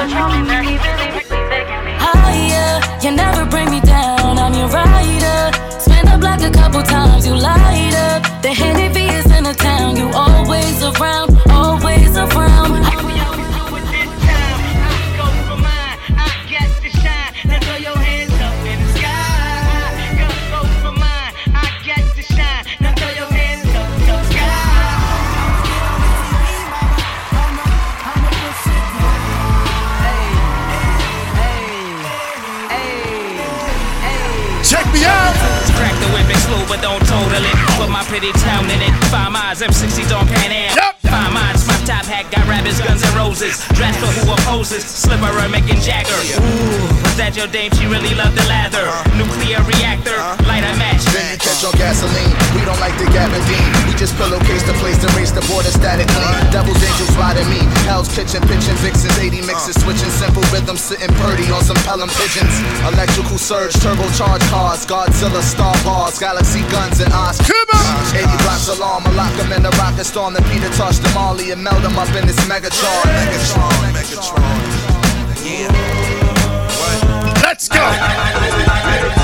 [0.06, 0.53] Higher,
[7.44, 8.42] light up.
[8.42, 11.33] The handy V is in the town, you always around.
[36.68, 37.56] But don't total it.
[37.78, 38.94] Put my pretty town in it.
[39.12, 40.76] Five miles, M60s on Pan Am.
[40.76, 41.03] Yep.
[41.84, 43.60] Five miles, my top hat got rabbits, guns and roses.
[43.76, 44.84] Dressed for who opposes.
[44.84, 46.16] Slipper, Mick and Jagger.
[46.40, 47.72] Ooh, was that your dame?
[47.76, 48.84] She really loved the lather.
[48.84, 49.20] Uh-huh.
[49.20, 50.48] Nuclear reactor, uh-huh.
[50.48, 51.04] light a match.
[51.12, 52.32] Then you catch on gasoline.
[52.56, 53.72] We don't like the Gabardine.
[53.88, 56.36] We just pillowcase the place to race the border static clean.
[56.52, 57.62] Devil's angels riding me.
[57.88, 59.84] Hell's kitchen, pitching vixens, 80 mixes, uh.
[59.84, 62.54] switching simple rhythms, sitting purdy on some Pelham pigeons.
[62.88, 67.40] Electrical surge, turbocharged cars, Godzilla, Star Wars, Galaxy guns and eyes.
[68.14, 70.34] 80 blocks alarm, I lock 'em in the rocket storm.
[70.34, 73.04] Then Peter touched them all, and up in this Megatron.
[73.04, 74.40] Megatron, Megatron.
[75.44, 75.70] Yeah.
[77.44, 79.23] Let's go.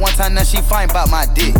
[0.00, 1.54] One time, now she fine about my dick.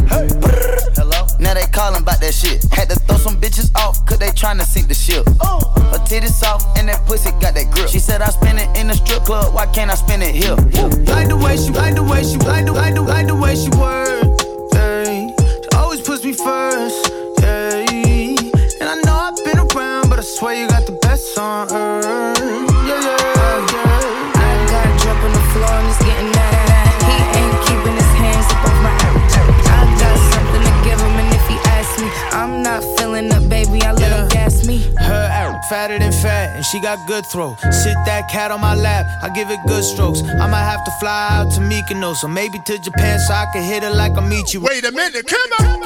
[0.96, 1.26] Hello?
[1.38, 2.64] Now they callin' about that shit.
[2.72, 5.24] Had to throw some bitches off, cause they tryna sink the ship.
[5.40, 5.60] Oh.
[5.92, 7.88] Her titties soft, and that pussy got that grip.
[7.88, 10.56] She said I spend it in the strip club, why can't I spend it here?
[11.12, 13.54] Like the way she, like the way she, like the, like the, like the way
[13.54, 13.99] she work.
[36.96, 37.56] Got good throw.
[37.70, 40.22] Sit that cat on my lap, I give it good strokes.
[40.22, 43.62] I might have to fly out to Mykonos, or maybe to Japan so I can
[43.62, 44.60] hit her like I meet you.
[44.60, 45.82] Wait a minute, come on.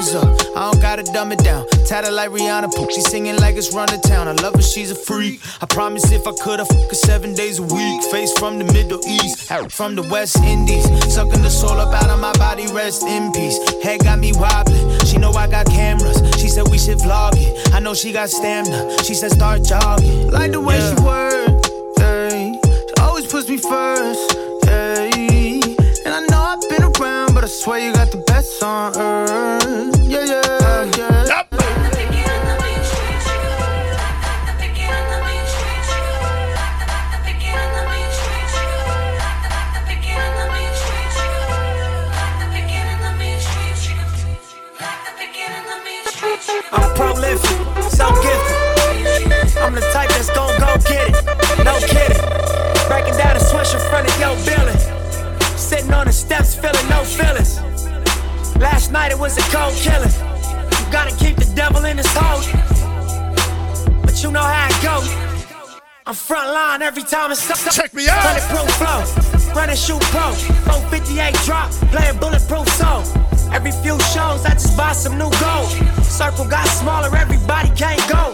[0.56, 1.66] I don't gotta dumb it down.
[1.86, 2.90] Tatted like Rihanna Poop.
[2.90, 4.26] She singing like it's run to town.
[4.26, 5.40] I love her, she's a freak.
[5.60, 8.02] I promise if I could, I fuck her seven days a week.
[8.10, 10.84] Face from the Middle East, from the West Indies.
[11.12, 13.58] Sucking the soul up out of my body, rest in peace.
[13.82, 14.98] Head got me wobbling.
[15.04, 16.18] She know I got cameras.
[16.40, 17.74] She said we should vlog it.
[17.74, 19.02] I know she got stamina.
[19.04, 20.30] She said start jogging.
[20.30, 21.23] Like the way she work.
[58.94, 60.14] Night it was a cold killing.
[60.78, 62.42] You gotta keep the devil in his hole.
[64.06, 65.10] But you know how it goes.
[66.06, 67.58] I'm front line every time it's up.
[67.74, 68.22] Check me out.
[68.22, 69.02] Running proof flow,
[69.58, 70.30] running shoot pro.
[70.70, 73.02] 458 drop, playing bulletproof soul.
[73.50, 75.70] Every few shows, I just buy some new gold.
[76.06, 78.30] Circle got smaller, everybody can't go.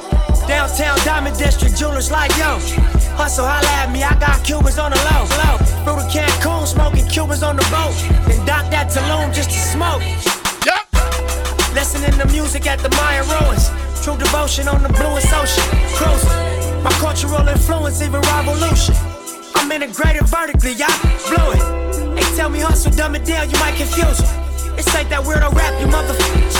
[0.47, 2.61] Downtown Diamond District, jewelers like yo.
[3.16, 5.24] Hustle, holla at me, I got Cubans on the low.
[5.41, 5.57] low.
[5.85, 7.97] Through the Cancun, smoking Cuban was on the boat,
[8.28, 10.40] then docked that Tulum just to smoke.
[11.75, 13.71] Listening to music at the Mayan ruins.
[14.03, 15.65] True devotion on the bluest ocean.
[15.95, 16.83] Cruising.
[16.83, 18.95] My cultural influence, even revolution.
[19.55, 20.89] I'm integrated vertically, y'all
[21.29, 22.15] blew it.
[22.17, 24.29] They tell me hustle, dumb it down, you might confuse them.
[24.79, 26.57] It's like that weirdo rap, you motherfuckers.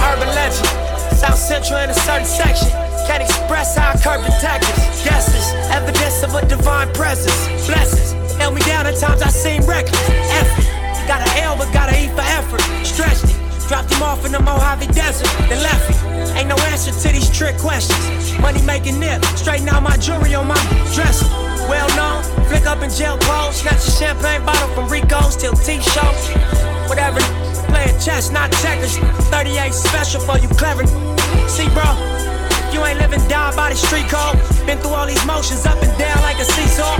[0.00, 0.66] Urban legend,
[1.16, 2.68] South Central in a certain section.
[3.06, 5.04] Can't express how I curb detectives.
[5.04, 7.66] Guesses, evidence of a divine presence.
[7.66, 10.00] Blessings, held me down at times I seem reckless.
[10.40, 10.64] Effort,
[11.06, 12.62] got an L but got an E for effort.
[12.84, 13.36] Stretched it,
[13.68, 16.00] dropped him off in the Mojave Desert, then left it.
[16.36, 18.00] Ain't no answer to these trick questions.
[18.40, 20.60] Money making nip, straighten out my jewelry on my
[20.96, 21.28] dresser.
[21.68, 26.10] Well known, flick up in jail clothes, snatch a champagne bottle from Rico's till T-show.
[26.88, 27.20] Whatever,
[27.68, 28.96] playing chess, not checkers.
[29.28, 30.86] 38 special for you clever.
[31.46, 31.92] See, bro,
[32.72, 34.40] you ain't living down by the street code.
[34.66, 36.96] Been through all these motions up and down like a seesaw.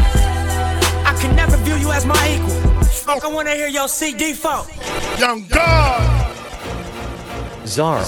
[1.10, 2.84] I can never view you as my equal.
[2.84, 4.64] Fuck, I wanna hear your CD phone.
[5.18, 6.36] Young God.
[7.66, 8.00] Czar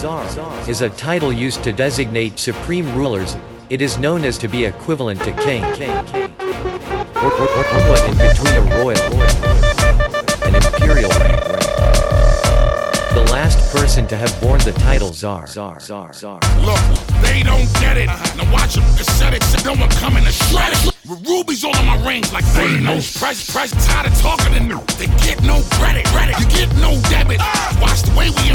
[0.68, 3.36] is a title used to designate supreme rulers.
[3.70, 5.72] It is known as to be equivalent to king, or,
[7.24, 9.02] or, or, or what in between a royal
[10.46, 11.42] and imperial rank.
[13.14, 15.48] The last person to have borne the title Czar.
[15.48, 15.80] Czar.
[15.80, 16.14] Czar.
[16.14, 16.38] Czar.
[16.60, 16.78] Look,
[17.20, 18.06] they don't get it.
[18.36, 20.91] Now watch them cassette it, so no one coming to shred it.
[21.02, 23.18] With rubies all on my rings like Thanos.
[23.18, 24.78] Price, price, tired of talking to them.
[25.02, 26.38] They get no credit, credit.
[26.38, 27.42] You get no debit.
[27.82, 28.54] Watch the way we,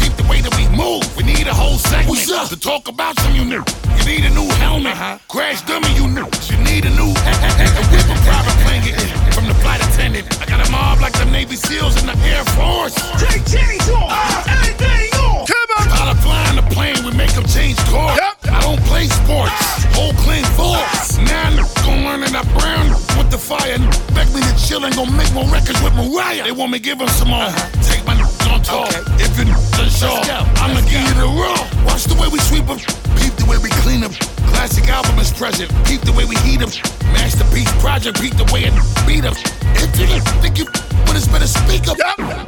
[0.00, 1.04] peep the way that we move.
[1.14, 3.60] We need a whole segment to talk about some you new.
[4.00, 4.96] You need a new helmet.
[4.96, 5.18] huh?
[5.28, 6.24] Crash dummy, you new.
[6.48, 8.88] You need a new whip a private plane
[9.36, 10.24] from the flight attendant.
[10.40, 12.96] I got a mob like the Navy SEALs in the Air Force.
[13.20, 15.52] Take chains off, everything off.
[15.92, 18.23] Pilot flying the plane, we make them change course.
[18.46, 21.18] I don't play sports, whole clean force.
[21.18, 23.78] Now I'm gon' learn that brown with the fire.
[24.14, 26.44] Beg me to chill and gon' make more records with Mariah.
[26.44, 27.42] They want me give them some more.
[27.42, 27.82] Uh-huh.
[27.82, 28.86] Take my on tour.
[29.20, 29.48] If you're
[29.80, 30.22] unsure,
[30.60, 31.56] I'ma give you the raw.
[31.84, 32.78] Watch the way we sweep them,
[33.18, 34.12] peep the way we clean them.
[34.52, 36.70] Classic album is present, peep the way we heat them.
[37.12, 38.74] Masterpiece project, peep the way it
[39.06, 39.34] beat them.
[39.76, 40.64] If you think you,
[41.06, 41.98] but it's better speak up.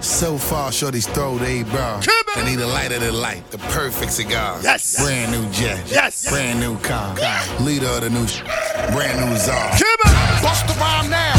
[0.03, 2.01] So far, shorty's throw they bra.
[2.37, 4.59] I need a lighter than light, the perfect cigar.
[4.63, 4.97] Yes.
[5.03, 5.81] Brand new jet.
[5.91, 6.29] Yes.
[6.29, 7.15] Brand new car.
[7.61, 8.41] Leader of the new sh-
[8.93, 9.71] brand new czar.
[10.43, 11.35] Bust the rhyme now.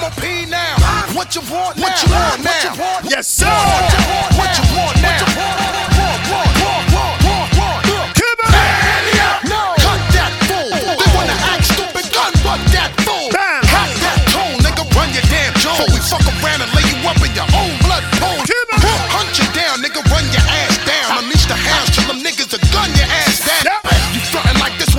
[0.00, 0.79] MOP now.
[1.14, 1.82] What you want now?
[1.82, 3.00] What you want now?
[3.02, 3.46] Yes, sir.
[3.46, 4.36] What you want?
[4.38, 5.60] What you want now?
[15.80, 18.44] We uh, fuck around and lay you up in your own blood pool.
[19.10, 20.09] Hunt you down, nigga.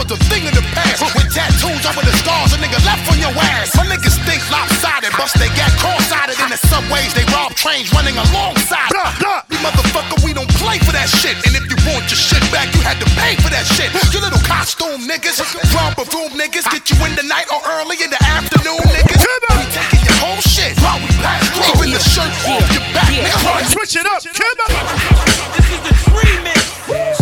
[0.01, 1.05] Was a thing of the past.
[1.13, 3.77] With tattoos over the scars, a nigga left on your ass.
[3.77, 7.13] My niggas think lopsided, bust they got cross-sided in the subways.
[7.13, 8.89] They rob trains running alongside.
[9.49, 11.37] You motherfucker, we don't play for that shit.
[11.45, 13.93] And if you want your shit back, you had to pay for that shit.
[14.09, 15.37] You little costume niggas,
[15.77, 19.21] romper room niggas, get you in the night or early in the afternoon, niggas.
[19.21, 21.77] We taking your whole shit while we pass through.
[21.77, 23.69] Even the shirt off your back, nigga.
[23.69, 24.57] Switch it up, kid.
[25.53, 27.20] This is the remix.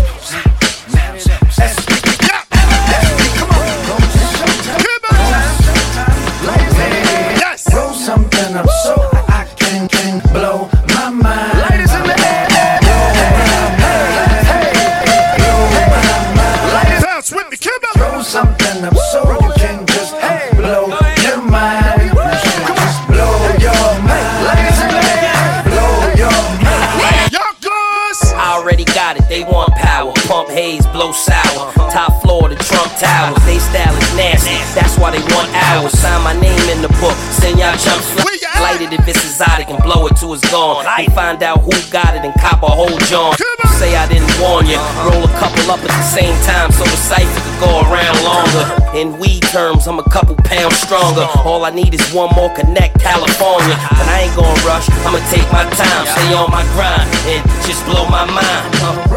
[30.30, 31.74] Pump haze, blow sour.
[31.90, 33.42] Top floor, the Trump Towers.
[33.50, 35.98] They style is nasty, that's why they want hours.
[35.98, 38.14] Sign my name in the book, send y'all chumps
[38.62, 40.86] Light it if it's exotic and blow it till it's gone.
[40.86, 43.34] And find out who got it and cop a whole John.
[43.82, 44.78] Say I didn't warn you.
[45.02, 48.66] Roll a couple up at the same time so the cipher could go around longer.
[48.94, 51.26] In weed terms, I'm a couple pounds stronger.
[51.42, 53.74] All I need is one more connect, California.
[53.98, 57.82] But I ain't gonna rush, I'ma take my time, stay on my grind, and just
[57.90, 58.70] blow my mind.
[58.78, 59.10] Uh.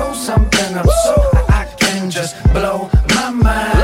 [0.74, 1.14] Up so
[1.48, 3.81] I can just blow my mind.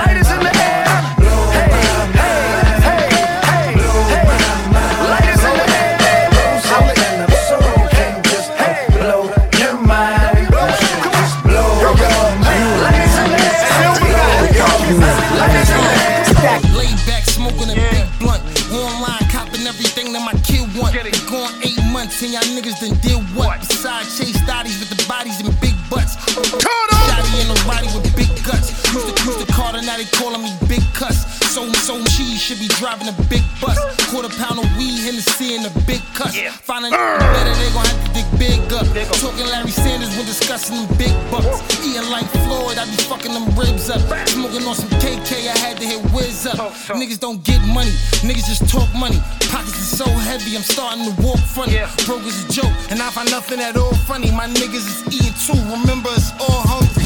[30.13, 31.39] Calling me Big Cuss.
[31.59, 33.79] So, and so cheese should be driving a big bus.
[34.11, 36.37] Quarter pound of weed, Hennessy in a big cuss.
[36.63, 38.87] Find a better, they gon' have to dig big up.
[39.19, 41.59] Talking Larry Sanders when discussing them big bucks.
[41.83, 44.01] Eating like Floyd, I be fucking them ribs up.
[44.29, 46.59] Smoking on some KK, I had to hit whiz up.
[46.95, 47.91] Niggas don't get money,
[48.23, 49.19] niggas just talk money.
[49.51, 51.81] Pockets is so heavy, I'm starting to walk funny.
[52.07, 54.31] Broke is a joke, and I find nothing at all funny.
[54.31, 56.98] My niggas is eating too, remember it's all hungry.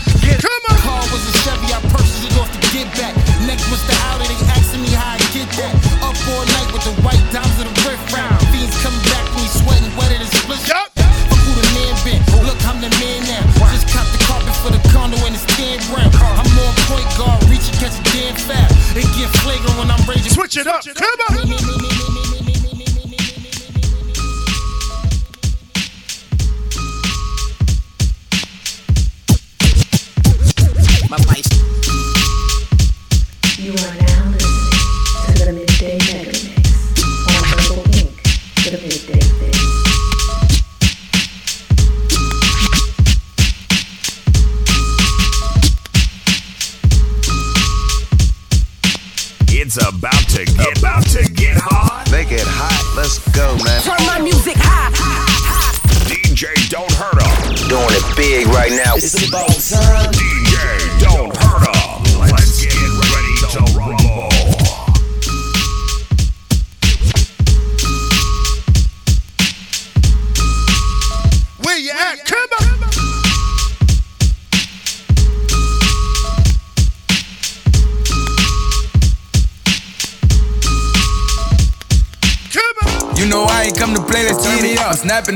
[0.42, 0.76] Come on.
[0.82, 3.14] Car was a Chevy, I purchased it off the get back.
[3.46, 4.31] Next was the Audi,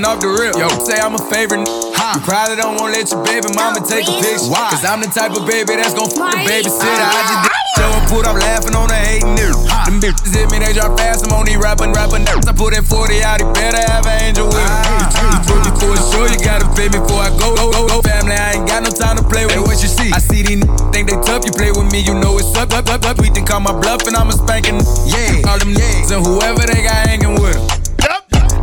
[0.07, 0.55] off the rip.
[0.55, 1.67] Yo, say I'm a favorite.
[1.67, 4.47] You probably don't wanna let your baby mama take a picture.
[4.47, 4.71] Why?
[4.71, 6.87] Cause I'm the type of baby that's gon' fuck the babysitter.
[6.87, 9.67] I just did show and put, I'm laughing on the hating niggas.
[9.67, 11.27] Them bitches hit me, they drop fast.
[11.27, 12.47] I'm on these rapping, rapping nerves.
[12.47, 14.95] I put that 40 out, he better have an angel with me.
[15.27, 17.83] You took me for a show, you gotta pay me before I go, go, go,
[17.91, 17.99] go.
[18.07, 19.59] Family, I ain't got no time to play with.
[19.59, 20.15] Hey, what you see?
[20.15, 21.43] I see these niggas think they tough.
[21.43, 23.19] You play with me, you know it's up, up, up, up.
[23.19, 24.79] We think call my bluff and I'm a spanking.
[25.11, 27.76] Yeah, all them niggas and whoever they got hanging with them.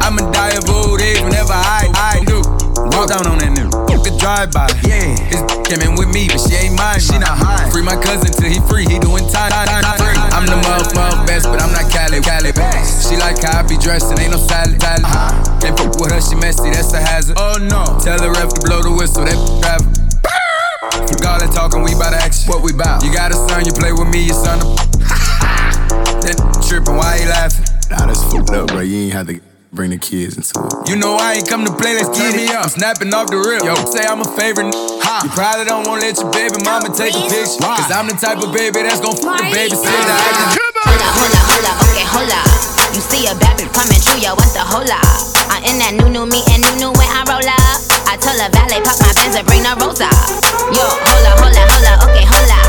[0.04, 2.44] I'ma die of old age whenever I, I do.
[2.92, 3.72] Walk down on that nigga.
[3.88, 4.68] Fuck a drive-by.
[4.84, 5.16] Yeah.
[5.32, 7.00] His came in with me, but she ain't mine.
[7.00, 7.72] She not high.
[7.72, 8.84] Free my cousin till he free.
[8.84, 9.48] He doing time.
[9.56, 10.20] time, time, free.
[10.36, 12.20] I'm the motherfucker best, but I'm not Cali.
[12.20, 13.08] Cali best.
[13.08, 14.76] She like how I be dressed and ain't no salad.
[14.76, 15.08] salad.
[15.08, 15.60] Uh-huh.
[15.64, 16.68] Can't fuck with her, she messy.
[16.76, 17.40] That's a hazard.
[17.40, 17.96] Oh no.
[18.04, 19.24] Tell the ref to blow the whistle.
[19.24, 19.88] That travel.
[21.08, 22.52] Fuck all that talking, we bout action.
[22.52, 23.08] What we bout?
[23.08, 24.60] You got a son, you play with me, your son.
[24.60, 24.68] A...
[26.24, 27.66] That tripping, why he laughing?
[27.90, 28.80] Nah, that's fucked up, bro.
[28.80, 30.90] You ain't have to bring the kids into it.
[30.90, 32.54] You know I ain't come to play, let's get it.
[32.54, 33.66] I'm snapping off the rip.
[33.66, 34.70] Yo, say I'm a favorite.
[34.70, 37.58] You probably don't wanna let your baby mama take a picture.
[37.58, 40.14] Cause I'm the type of baby that's gon' fuck the babysitter.
[40.14, 42.42] I just Hola, hola, hola, okay, hola.
[42.94, 45.02] You see a bad bitch coming through, yo, what's the hola?
[45.50, 47.78] I'm in that new new me and new new when I roll up.
[48.06, 50.10] I told a valet pop my Benz and bring the rosa.
[50.70, 52.60] Yo, hola, hola, hola, okay, hola.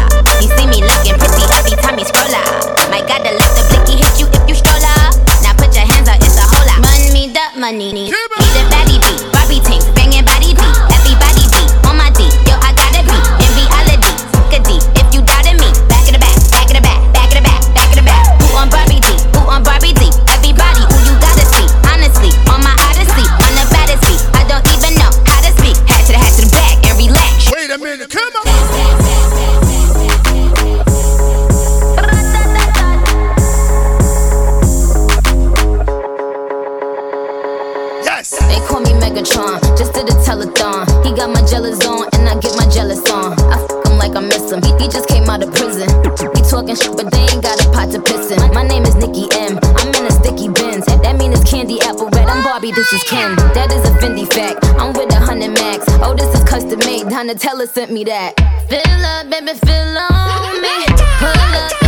[0.41, 2.49] You see me looking pretty every time you scroll up.
[2.89, 4.44] Might gotta let the blicky hit you if
[7.65, 12.29] money, need a baddie beat, Barbie tank, banging body beat, everybody beat on my D.
[12.45, 14.13] Yo, I gotta be in reality,
[14.53, 14.77] good D.
[15.01, 17.49] If you doubted me, back in the back, back in the back, back in the
[17.49, 18.43] back, back in the back.
[18.43, 19.09] Who on Barbie D?
[19.33, 20.24] Who on Barbie D?
[41.15, 43.39] Got my jealous on, and I get my jealous on.
[43.47, 44.61] I fuck him like I miss him.
[44.63, 45.89] He, he just came out of prison.
[46.35, 48.39] He talking shit, but they ain't got a pot to piss in.
[48.53, 49.59] My name is Nicki M.
[49.63, 50.85] I'm in a sticky Benz.
[50.87, 52.27] That mean it's candy apple red.
[52.27, 53.37] I'm Barbie, this is Ken.
[53.55, 54.65] That is a Fendi fact.
[54.77, 55.85] I'm with a hundred max.
[56.03, 57.07] Oh, this is custom made.
[57.07, 58.35] Donatella sent me that.
[58.69, 60.85] Fill up, baby, fill on me.
[61.23, 61.84] Pull up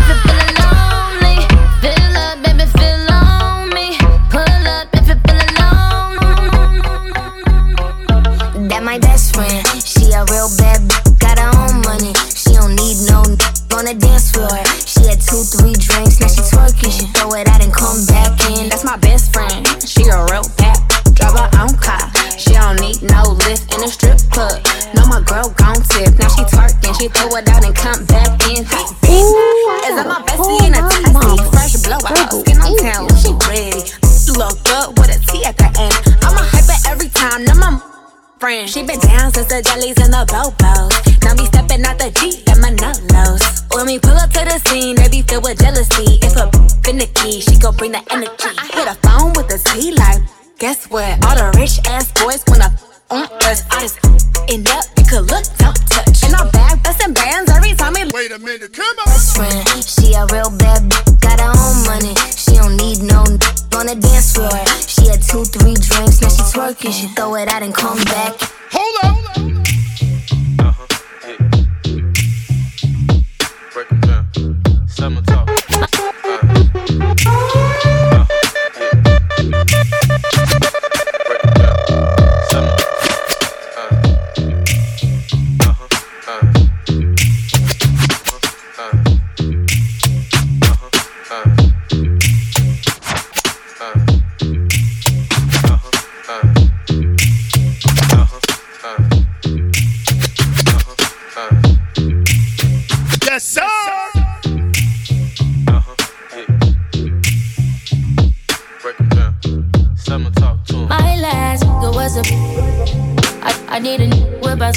[26.98, 28.64] she throw it out and come back in.
[28.64, 31.36] Is that my bestie in a oh taxi?
[31.52, 33.04] Fresh blowout, skin on town.
[33.20, 33.84] She ready.
[34.36, 35.96] Look up with a T at the end.
[36.24, 37.44] I'm a hyper every time.
[37.44, 37.80] Now my
[38.40, 38.68] friend.
[38.68, 40.92] She been down since the jellies and the bobos.
[41.22, 43.44] Now me stepping out the Jeep and my nullos.
[43.74, 46.18] When we pull up to the scene, they be filled with jealousy.
[46.24, 46.48] If a
[46.84, 48.52] finicky, she gon' bring the energy.
[48.56, 50.20] I hit a phone with a T like,
[50.58, 51.12] guess what?
[51.24, 52.72] All the rich ass boys wanna
[53.10, 53.64] on us.
[53.70, 54.00] I just
[54.48, 56.24] end up, you could look, don't touch.
[56.24, 56.75] And bag bustin'
[57.26, 58.04] bands every time we.
[58.14, 59.06] Wait a minute, come on.
[59.06, 62.14] Best friend, she a real bad, b- got her own money.
[62.42, 63.38] She don't need no n-
[63.74, 64.54] on the dance floor.
[64.86, 66.92] She had two, three drinks, now she twerking.
[66.94, 68.34] She throw it out and come back.
[68.70, 69.16] Hold up.
[69.34, 69.45] Break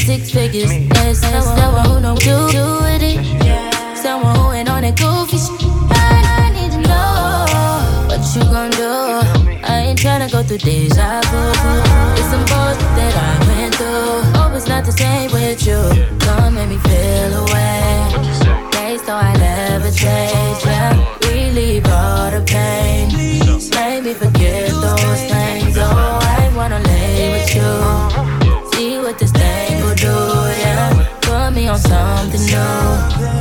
[0.10, 0.72] six figures.
[0.72, 3.19] And someone, who know do, do with it.
[3.95, 5.69] Someone who ain't on that goofy shit.
[5.94, 7.45] I, need to know
[8.10, 8.94] what you gon' do.
[9.72, 11.41] I ain't tryna go through deja vu.
[12.18, 14.41] It's some bullshit that I went through.
[14.41, 15.80] Hope it's not the same with you.
[16.26, 17.94] Don't make me feel away.
[18.73, 20.60] Days so I never change.
[20.65, 20.98] Yeah,
[21.30, 23.14] relieve all the pain.
[23.76, 24.38] Make me forget
[32.19, 33.38] something new.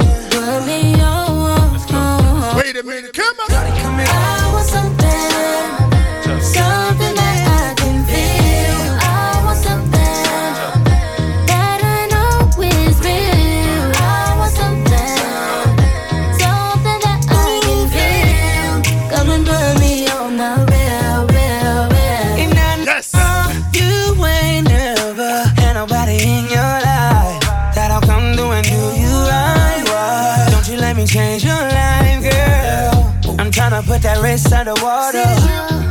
[34.43, 35.24] Put that wrist underwater.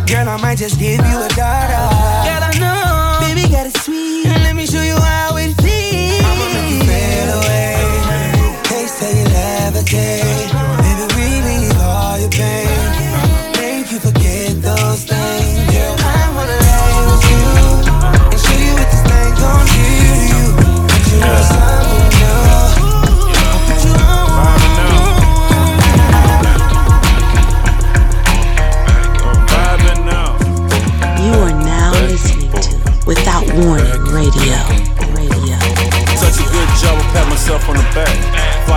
[0.05, 1.83] Girl, I might just give you a daughter.
[2.27, 4.25] Girl, I know, baby, got it sweet.
[4.25, 6.21] Let me show you how it feels.
[6.23, 8.63] I'ma make you fade away.
[8.63, 10.86] Taste till you levitate.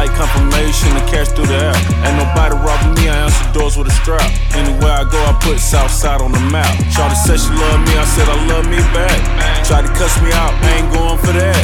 [0.00, 1.76] Flight confirmation, the cash through the air.
[2.08, 4.24] Ain't nobody robbing me, I answer doors with a strap.
[4.56, 6.72] Anywhere I go, I put Southside on the map.
[6.88, 9.20] Shawty said she love me, I said I love me back.
[9.66, 11.60] Tried to cuss me out, I ain't going for that.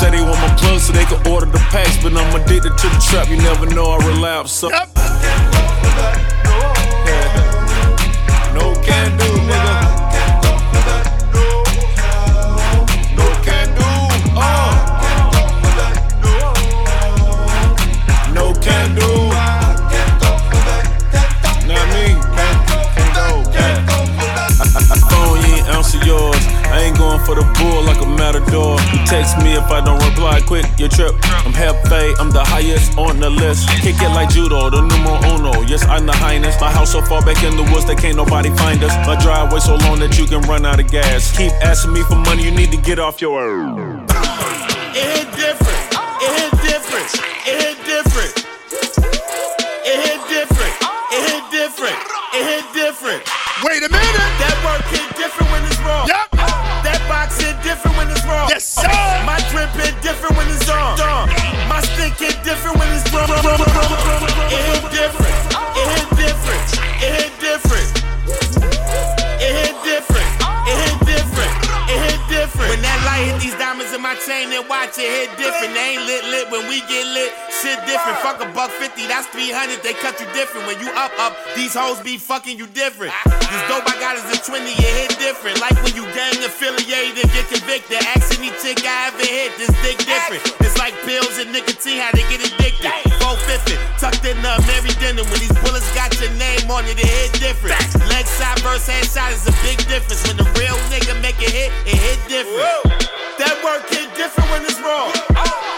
[0.00, 2.86] Said they want my plug so they can order the packs, but I'm addicted to
[2.90, 4.50] the trap, you never know I relapse.
[4.50, 4.68] So.
[4.68, 4.95] No
[27.26, 28.78] for the bull like a matador.
[28.94, 31.12] You text me if I don't reply quick, your trip.
[31.42, 33.68] I'm Hefe, I'm the highest on the list.
[33.82, 35.66] Kick it like judo, the numero uno.
[35.66, 36.54] Yes, I'm the highness.
[36.60, 38.94] My house so far back in the woods that can't nobody find us.
[39.06, 41.36] My driveway so long that you can run out of gas.
[41.36, 43.42] Keep asking me for money, you need to get off your.
[44.94, 45.82] It hit different.
[46.22, 47.10] It hit different.
[47.42, 48.32] It hit different.
[49.82, 50.74] It hit different.
[51.10, 51.98] It hit different.
[52.38, 53.22] It hit different.
[53.66, 54.30] Wait a minute.
[54.38, 55.05] That work hit
[58.56, 58.88] Yes, sir.
[59.28, 60.96] My drip hit different when it's on.
[61.68, 63.28] My stick hit different when it's wrong.
[63.28, 65.36] It hit different.
[65.76, 66.64] It hit different.
[67.04, 67.88] It hit different.
[69.44, 70.24] It hit different.
[70.72, 71.52] It hit different.
[71.84, 72.72] It hit different.
[72.72, 75.76] When that light hit these diamonds in my chain and watch it hit different.
[75.76, 77.36] They ain't lit lit when we get lit.
[77.60, 78.16] Shit different.
[78.24, 79.82] Fuck a buck fifty, that's three hundred.
[79.82, 80.66] They cut you different.
[80.66, 83.12] When you up up, these hoes be fucking you different.
[83.24, 85.60] This dope I got is a twenty, it hit different.
[85.60, 88.00] Like when you gang affiliated get convicted.
[88.16, 90.42] Ask any chick I ever hit, this dick different.
[90.64, 92.90] It's like pills and nicotine, how they get addicted.
[93.20, 95.28] 450, tucked in the Mary Denim.
[95.28, 97.76] When these bullets got your name on it, it hit different.
[98.08, 100.24] Leg shot versus hand shot is a big difference.
[100.26, 103.12] When the real nigga make it hit, it hit different.
[103.36, 105.12] That work hit different when it's wrong.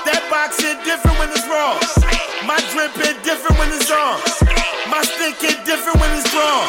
[0.07, 2.28] That box hit different when it's wrong.
[2.47, 4.21] My drip hit different when it's on.
[4.89, 6.67] My stick hit different when it's drawn.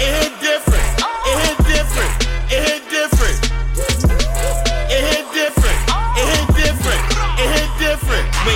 [0.00, 0.82] It hit different.
[1.26, 2.12] It hit different.
[2.50, 2.85] It hit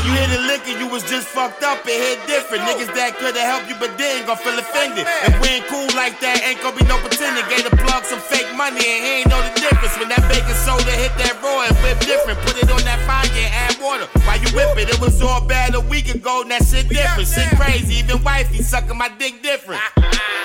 [0.00, 1.84] When you hit a liquor, you was just fucked up.
[1.84, 2.64] It hit different.
[2.64, 5.04] Niggas that coulda helped you, but they ain't gon' feel offended.
[5.28, 7.44] If we ain't cool like that, ain't gon' be no pretending.
[7.52, 9.92] Gave the plug some fake money and he ain't know the difference.
[10.00, 12.40] When that baking soda hit that raw, it whip different.
[12.48, 14.08] Put it on that fire and add water.
[14.24, 16.48] While you whip it, it was all bad a week ago.
[16.48, 17.28] And that shit different.
[17.28, 18.00] Shit crazy.
[18.00, 19.84] Even wifey sucking my dick different.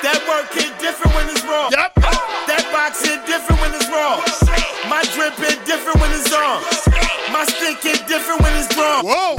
[0.03, 1.71] That work hit different when it's raw.
[1.71, 1.95] That
[2.75, 4.19] box hit different when it's raw.
[4.91, 6.84] My drip hit different when it's on.
[7.35, 9.03] My stick hit different when it's drawn.
[9.03, 9.35] Whoa.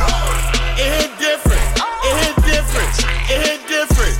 [0.76, 1.64] It hit different.
[2.04, 2.92] It hit different.
[3.32, 4.16] It hit different.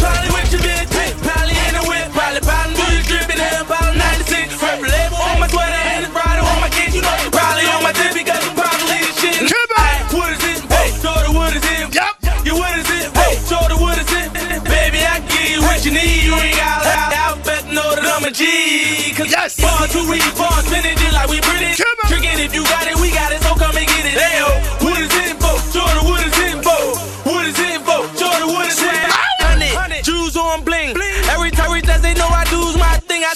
[0.00, 0.88] Probably with your bitch,
[1.20, 4.56] probably in the whip, probably bottom booty dripping, hair about 96.
[4.56, 7.84] Purple label on my sweater and it's bridle on my kids, you know, probably on
[7.84, 9.44] my tip because I'm probably the shit.
[9.76, 10.64] Ay, What is it?
[10.72, 11.92] Hey, show the what is it?
[11.92, 12.48] Yep.
[12.48, 13.12] You what is it?
[13.12, 14.32] Hey, show the what is it?
[14.64, 16.24] Baby, I give you what you need.
[16.24, 19.12] You ain't got out, out, better know that I'm a G.
[19.12, 19.60] Cause yes.
[19.60, 21.76] ball too weak, ball spinning just like we British.
[22.08, 22.96] Tricking if you got it,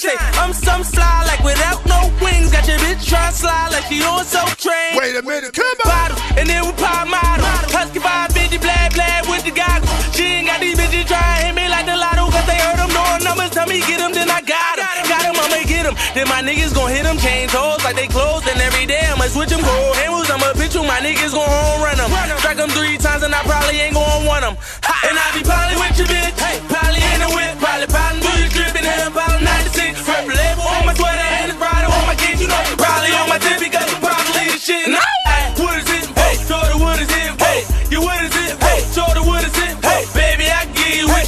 [0.07, 2.51] say, I'm some fly like without no wings.
[2.51, 4.95] Got your bitch try slide like she on so train.
[4.95, 5.91] Wait a minute, come on.
[5.91, 7.43] Bottle, and then we pop model.
[7.75, 9.91] Husky 550, black, black with the goggles.
[10.15, 12.31] She ain't got these bitches trying hit me like the lotto.
[12.31, 13.51] Cause they heard them knowing numbers.
[13.51, 14.87] Tell me get them, then I got them.
[15.11, 15.95] Got them, I'ma get them.
[16.15, 18.47] Then my niggas gon' hit them, change hoes like they closed.
[18.47, 20.31] And every day I'ma switch them, go handles.
[20.31, 22.09] I'ma pitch them, my niggas gon' home run them.
[22.39, 24.55] Strike them three times and I probably ain't gon' want them.
[24.55, 26.35] And I be probably with your bitch.
[26.39, 27.86] Hey, probably in the whip, probably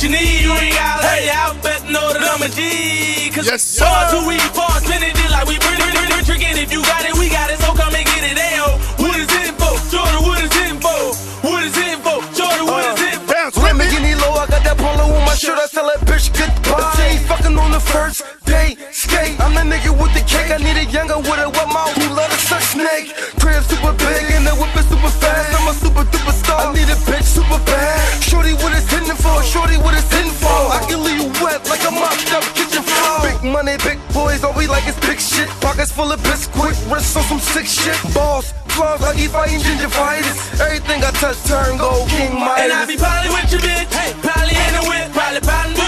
[0.10, 0.42] you what you need.
[0.42, 3.30] You ain't gotta lay out, better know that I'm a G.
[3.32, 3.86] Cause yes, sir.
[4.10, 6.58] too weak, fall spinning it like we pretty, pretty, pretty tricking.
[6.58, 8.38] If you got it, we got it, so come and get it.
[8.38, 9.74] Ayo, oh, what is it for?
[9.90, 11.02] Show the what is it for?
[11.46, 12.18] What is it for?
[12.34, 13.62] Show the what is it for?
[13.62, 15.58] Lamborghini low, I got that polo on my shirt.
[15.58, 16.94] I tell that bitch goodbye.
[16.98, 18.78] She fucking on the first day.
[18.92, 20.52] Skate, I'm the nigga with the cake.
[20.52, 23.14] I need a younger with a wet mouth who love to suck snake.
[23.40, 25.59] Crib super big and the whip is super fast.
[26.60, 28.20] I need a bitch super bad.
[28.20, 29.40] Shorty, what it's hitting for?
[29.48, 30.60] Shorty, what it's hitting for?
[30.76, 33.24] I can leave you wet like a mopped up kitchen floor.
[33.24, 35.48] Big money, big boys, all we like is big shit.
[35.64, 37.96] Pockets full of biscuit, wrists on some sick shit.
[38.14, 40.60] Balls, flaws like he fighting gingivitis.
[40.60, 42.60] Everything I touch turn gold, King Midas.
[42.60, 45.79] And I be probably with your bitch, hey, probably in the whip, probably poppin'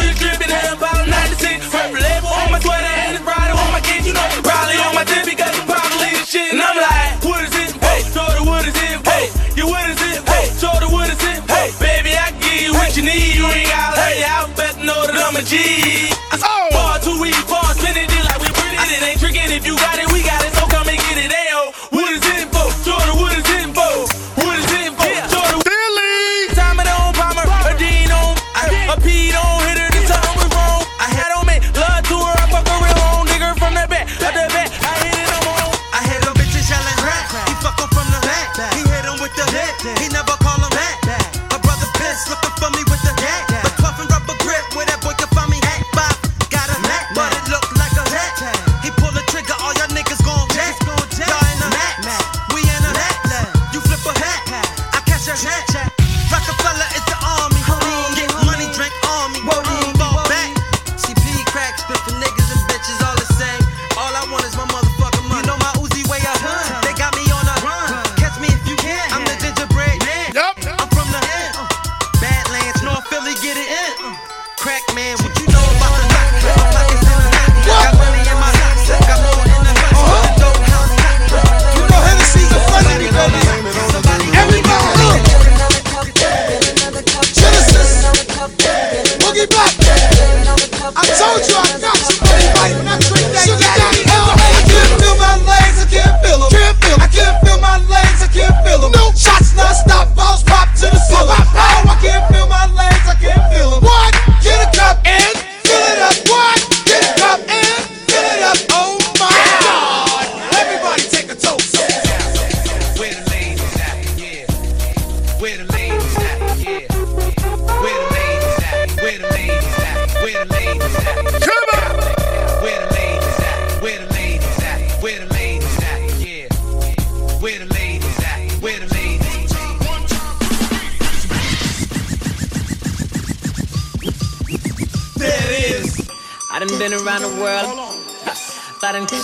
[15.42, 16.72] know that I'm a G.
[16.72, 18.78] Ball too weak, ball spinning it like we pretty.
[18.78, 20.11] It ain't tricking if you got it,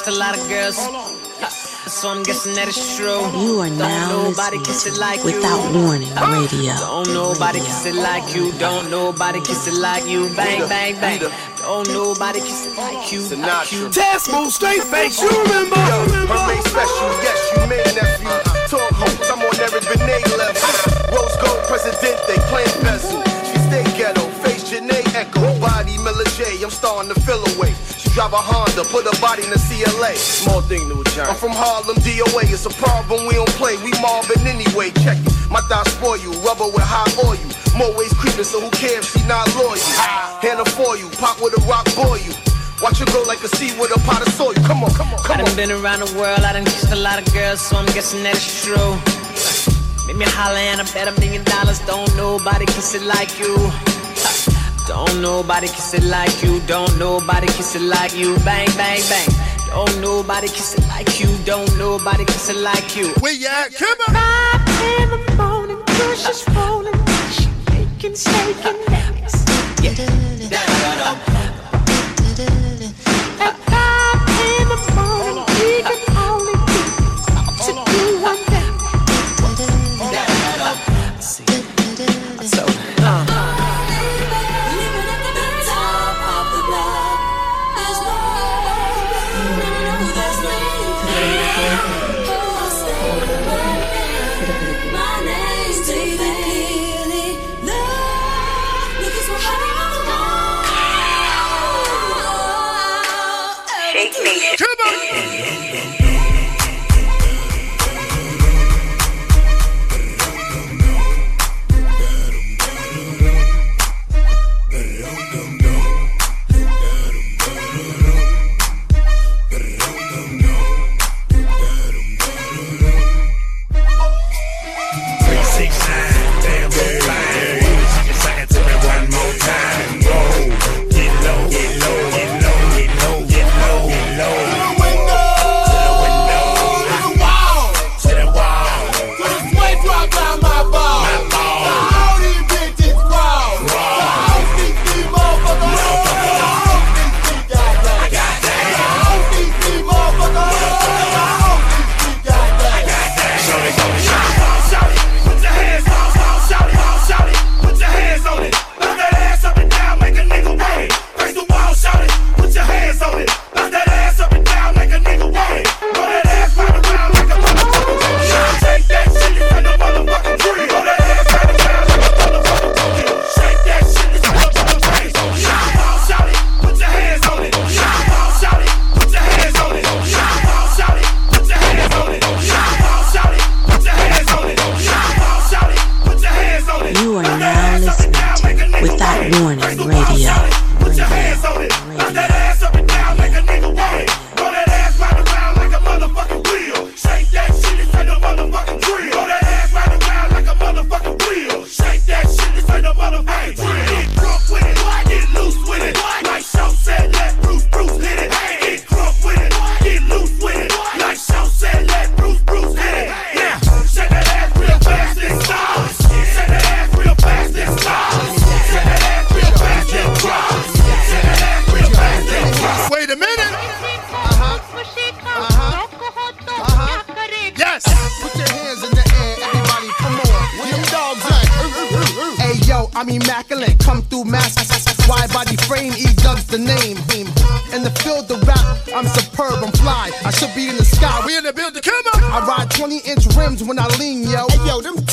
[0.08, 0.78] kissed a lot of girls.
[0.78, 1.50] Uh,
[1.88, 3.24] so I'm guessing that it's true.
[3.40, 5.26] You are Don't now nobody kiss it like you.
[5.26, 6.74] Without Warning uh, Radio.
[6.76, 8.52] Don't nobody kiss it like you.
[8.60, 10.30] Don't nobody kiss it like you.
[10.36, 11.20] Bang, bang, bang.
[11.60, 13.22] Don't nobody kiss it like you.
[13.38, 13.90] Like you.
[13.90, 15.76] Test move, straight face, you remember?
[15.76, 18.32] Yo, Hermes special, yes, you man nephew.
[18.68, 20.98] Talk hoes, I'm on Eric Benet level.
[21.12, 23.24] Rose gold president, they playing bezel.
[23.48, 26.64] She stay ghetto, face Janae Echo, body Miller J.
[26.64, 27.47] I'm starting to feel away.
[27.47, 27.47] She
[28.18, 30.18] drive a Honda, put a body in the CLA.
[30.18, 31.30] Small thing, little John.
[31.30, 32.50] I'm from Harlem, DOA.
[32.50, 33.78] It's a problem, we don't play.
[33.86, 34.90] We mobbing anyway.
[35.06, 35.30] Check it.
[35.54, 37.38] My thighs spoil you, rubber with high oil.
[37.78, 39.06] More ways creeping, so who cares?
[39.06, 39.78] She not loyal.
[40.42, 42.34] Hand her for you, pop with a rock boy you.
[42.82, 44.58] Watch her go like a sea with a pot of soil.
[44.66, 45.62] Come on, come on, come I come done on.
[45.62, 48.34] been around the world, I done kissed a lot of girls, so I'm guessing that
[48.34, 48.98] it's true.
[50.10, 53.54] Make me holler and I bet a million dollars, don't nobody kiss it like you.
[54.88, 58.36] Don't nobody kiss it like you, don't nobody kiss it like you.
[58.46, 59.30] Bang, bang, bang.
[59.68, 63.10] Don't nobody kiss it like you, don't nobody kiss it like you.
[63.20, 63.74] Where you at?
[63.74, 64.14] Come on.
[64.16, 66.94] Five in the morning, push is rolling,
[67.30, 68.87] shaking, shaking.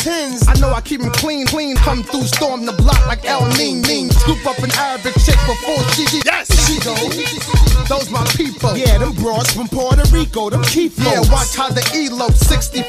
[0.05, 0.49] Hey yo, them tins.
[0.49, 1.77] I know I keep them clean, clean.
[1.77, 4.13] Come through, storm the block like El Nino.
[4.13, 7.89] Scoop up an Arabic chick before she, she yes, she goes.
[7.89, 8.77] Those my people.
[8.77, 12.85] Yeah, them broads from Puerto Rico, them keep Yeah, watch how the ELO 64.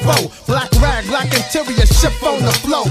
[0.46, 2.84] Black rag, black interior, ship on the flow.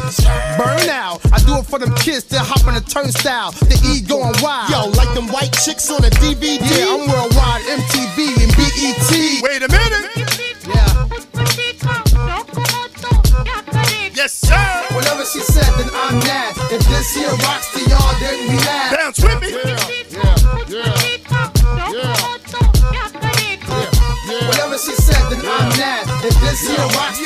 [0.58, 1.20] Burn out.
[1.34, 3.52] I do it for them kids that hop on the turnstile.
[3.52, 4.70] The E going wild.
[4.70, 6.62] Yo, like them white chicks on a DVD.
[6.62, 9.42] Yeah, I'm worldwide, MTV and BET.
[9.42, 9.75] Wait a minute.
[17.06, 18.98] If this here rocks to y'all, then we mad.
[18.98, 19.54] Bounce with me.
[24.48, 26.10] Whatever she said, then I'm mad.
[26.26, 27.20] If this here rocks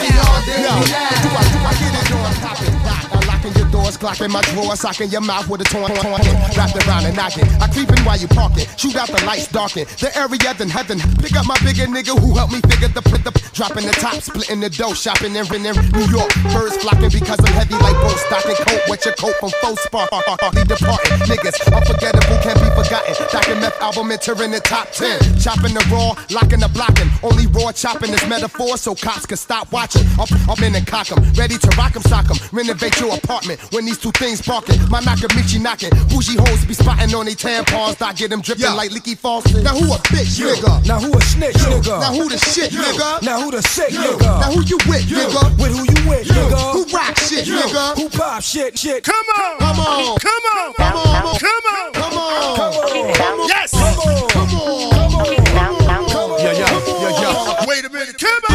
[3.99, 6.23] Glock in my drawer, socking your mouth with a torn, torn,
[6.55, 7.43] wrapped around and knocking.
[7.59, 10.99] I creep in while you parking, shoot out the lights, darken the area, then heaven.
[11.19, 14.15] Pick up my bigger nigga who helped me figure the put the dropping the top,
[14.23, 16.31] splitting the dough, shopping in, in, in New York.
[16.55, 18.79] Birds flocking because I'm heavy like boat stocking coat.
[18.87, 20.07] Wet your coat from faux spark,
[20.55, 21.19] he departing.
[21.27, 23.11] Niggas unforgettable, can't be forgotten.
[23.27, 25.19] Docking meth album entering the top ten.
[25.43, 27.11] Chopping the raw, locking the blocking.
[27.19, 30.07] Only raw chopping is metaphor, so cops can stop watching.
[30.15, 32.39] I'm in and cock 'em, ready to rock 'em, sock 'em.
[32.55, 34.77] Renovate your apartment when these two things barking.
[34.89, 35.89] My knocker, knocking.
[36.13, 37.99] Bougie hoes be spotting on they tampons.
[38.01, 38.73] I get them dripping yeah.
[38.73, 39.63] like leaky faucets.
[39.63, 40.45] Now who a bitch, you.
[40.45, 40.85] nigga?
[40.85, 41.73] Now who a snitch, you.
[41.73, 41.99] nigga?
[41.99, 42.79] Now who the shit, you.
[42.79, 43.21] nigga?
[43.23, 43.99] Now who the sick, you.
[43.99, 44.41] nigga?
[44.41, 45.17] Now who you with, you.
[45.17, 45.57] nigga?
[45.57, 46.33] With who you with, you.
[46.33, 46.61] nigga?
[46.73, 47.55] Who rock shit, you.
[47.55, 47.97] nigga?
[47.97, 49.03] Who pop shit, shit?
[49.03, 53.39] Come on, come on, come on, come on, come on, come on, come on, come
[53.41, 53.47] on.
[53.49, 56.39] yes, come on, come on, come on, come on.
[56.39, 57.65] Yeah, yeah, yeah, yeah.
[57.65, 58.48] Wait a minute, come on.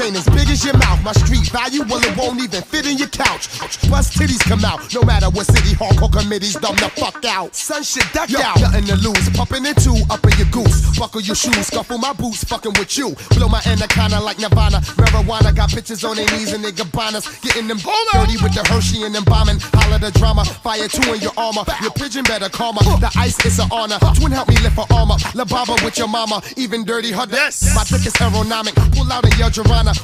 [0.00, 0.06] Get out.
[0.06, 1.02] Y'all niggas ain't as big as your mouth.
[1.04, 3.48] My street value, well, it won't even fit in your couch.
[3.90, 4.92] Bust titties come out.
[4.94, 7.54] No matter what city hardcore committees, dumb the fuck out.
[7.54, 8.60] Sun shit duck out.
[8.60, 9.28] Nothing to lose.
[9.30, 10.98] Pumping in two, up in your goose.
[10.98, 13.14] Buckle your shoes, scuffle my boots, fucking with you.
[13.36, 14.80] Blow my anaconda like Nirvana.
[14.96, 17.24] Marijuana got bitches on their knees and they gabanas.
[17.42, 19.58] Getting them dirty with the Hershey and them bombing.
[19.74, 20.44] Holla the drama.
[20.44, 21.64] Fire two in your armor.
[21.82, 22.82] Your pigeon better calmer.
[23.00, 23.98] The ice is an honor.
[24.16, 25.16] Twin help me lift her armor.
[25.34, 26.42] La Baba with your mama.
[26.56, 27.26] Even dirty her.
[27.30, 27.74] Yes.
[27.74, 28.74] My dick is aeronomic.
[28.96, 29.50] Pull out in your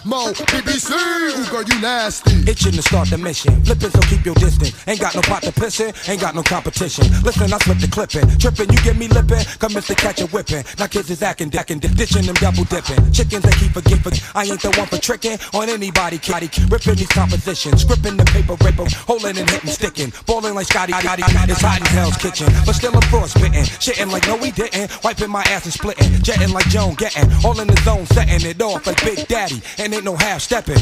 [0.05, 0.91] Mo, BBC.
[0.91, 2.33] Ooh, girl, you nasty.
[2.51, 3.63] Itching to start the mission.
[3.65, 4.75] Flipping, so keep your distance.
[4.87, 7.07] Ain't got no pot to piss in, ain't got no competition.
[7.23, 8.27] Listen, I slip the clipping.
[8.39, 9.45] Tripping, you get me lipping.
[9.59, 10.65] Commence to catch a whipping.
[10.79, 12.99] Now kids is acting, acting, ditching them double dipping.
[13.13, 14.15] Chickens they keep forgiving.
[14.35, 16.51] I ain't the one for tricking on anybody, kitty.
[16.67, 17.83] Ripping these compositions.
[17.83, 18.87] Scripping the paper, raper.
[19.07, 20.13] Holding and hitting, sticking.
[20.27, 21.23] Balling like Scotty, Scotty.
[21.51, 22.49] It's hot in Hell's Kitchen.
[22.67, 23.65] But still I'm frostbitten.
[23.79, 24.91] Shitting like no, we didn't.
[25.05, 26.11] Wiping my ass and splitting.
[26.23, 27.31] Jetting like Joan, getting.
[27.45, 30.77] All in the zone, setting it off like Big Daddy and ain't no half stepping.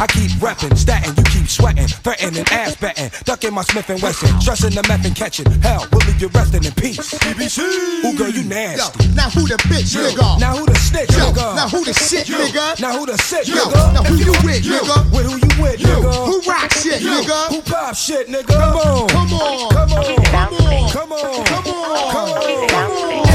[0.00, 4.00] I keep reppin', statin', you keep sweatin', frettin' and ass bettin', duckin' my Smith and
[4.02, 5.50] Wesson, stressin' the meth and catchin'.
[5.62, 6.98] Hell, we'll leave you restin' in peace.
[7.18, 7.60] BBC.
[8.04, 9.04] Ooh, girl, you nasty.
[9.08, 10.02] Yo, now who the bitch, Yo.
[10.10, 10.40] nigga?
[10.40, 11.32] Now who the snitch, Yo.
[11.32, 11.56] nigga?
[11.56, 12.36] Now who the shit, Yo.
[12.38, 12.80] nigga?
[12.80, 13.54] Now who the sick, Yo.
[13.56, 13.94] nigga?
[13.94, 14.78] Now who you with, Yo.
[14.80, 15.12] nigga?
[15.12, 15.88] With who you with, Yo.
[15.88, 16.26] nigga?
[16.26, 17.10] Who rock shit, Yo.
[17.10, 17.48] nigga?
[17.48, 18.46] Who pop shit, nigga?
[18.46, 21.46] Come on, come on, come on, come on, come on, come on.
[21.46, 22.68] Come on.
[22.68, 23.29] Come on.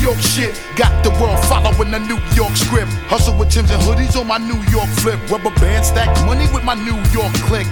[0.00, 0.54] York shit.
[0.76, 2.90] Got the world following the New York script.
[3.10, 5.18] Hustle with Timbs and hoodies on my New York flip.
[5.30, 7.66] Rubber band stack money with my New York click.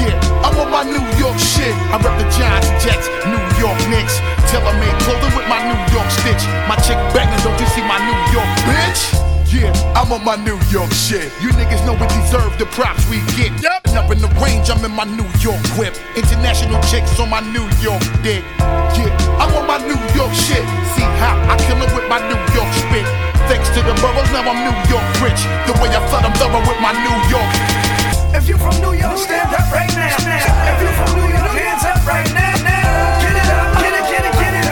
[0.00, 0.14] Yeah,
[0.44, 1.74] I'm on my New York shit.
[1.92, 4.16] I rep the Giants, Jets, New York Knicks.
[4.48, 6.42] Tailor made clothing with my New York stitch.
[6.70, 9.28] My chick banging, don't you see my New York bitch?
[9.48, 11.32] Yeah, I'm on my New York shit.
[11.40, 13.48] You niggas know we deserve the props we get.
[13.62, 13.88] Yep.
[13.96, 15.96] Up in the range, I'm in my New York whip.
[16.16, 18.44] International chicks on my New York dick.
[18.60, 19.08] Yeah,
[19.40, 20.62] I'm on my New York shit
[21.18, 23.06] hop, I kill it with my New York spit.
[23.50, 25.42] Thanks to the boroughs, now I'm New York rich.
[25.66, 27.50] The way I flood, I'm thorough with my New York.
[28.34, 30.14] If you from New York, stand up right now.
[30.14, 33.22] If you from New York, hands up right now.
[33.22, 34.68] Get it up, get it, get it, get it.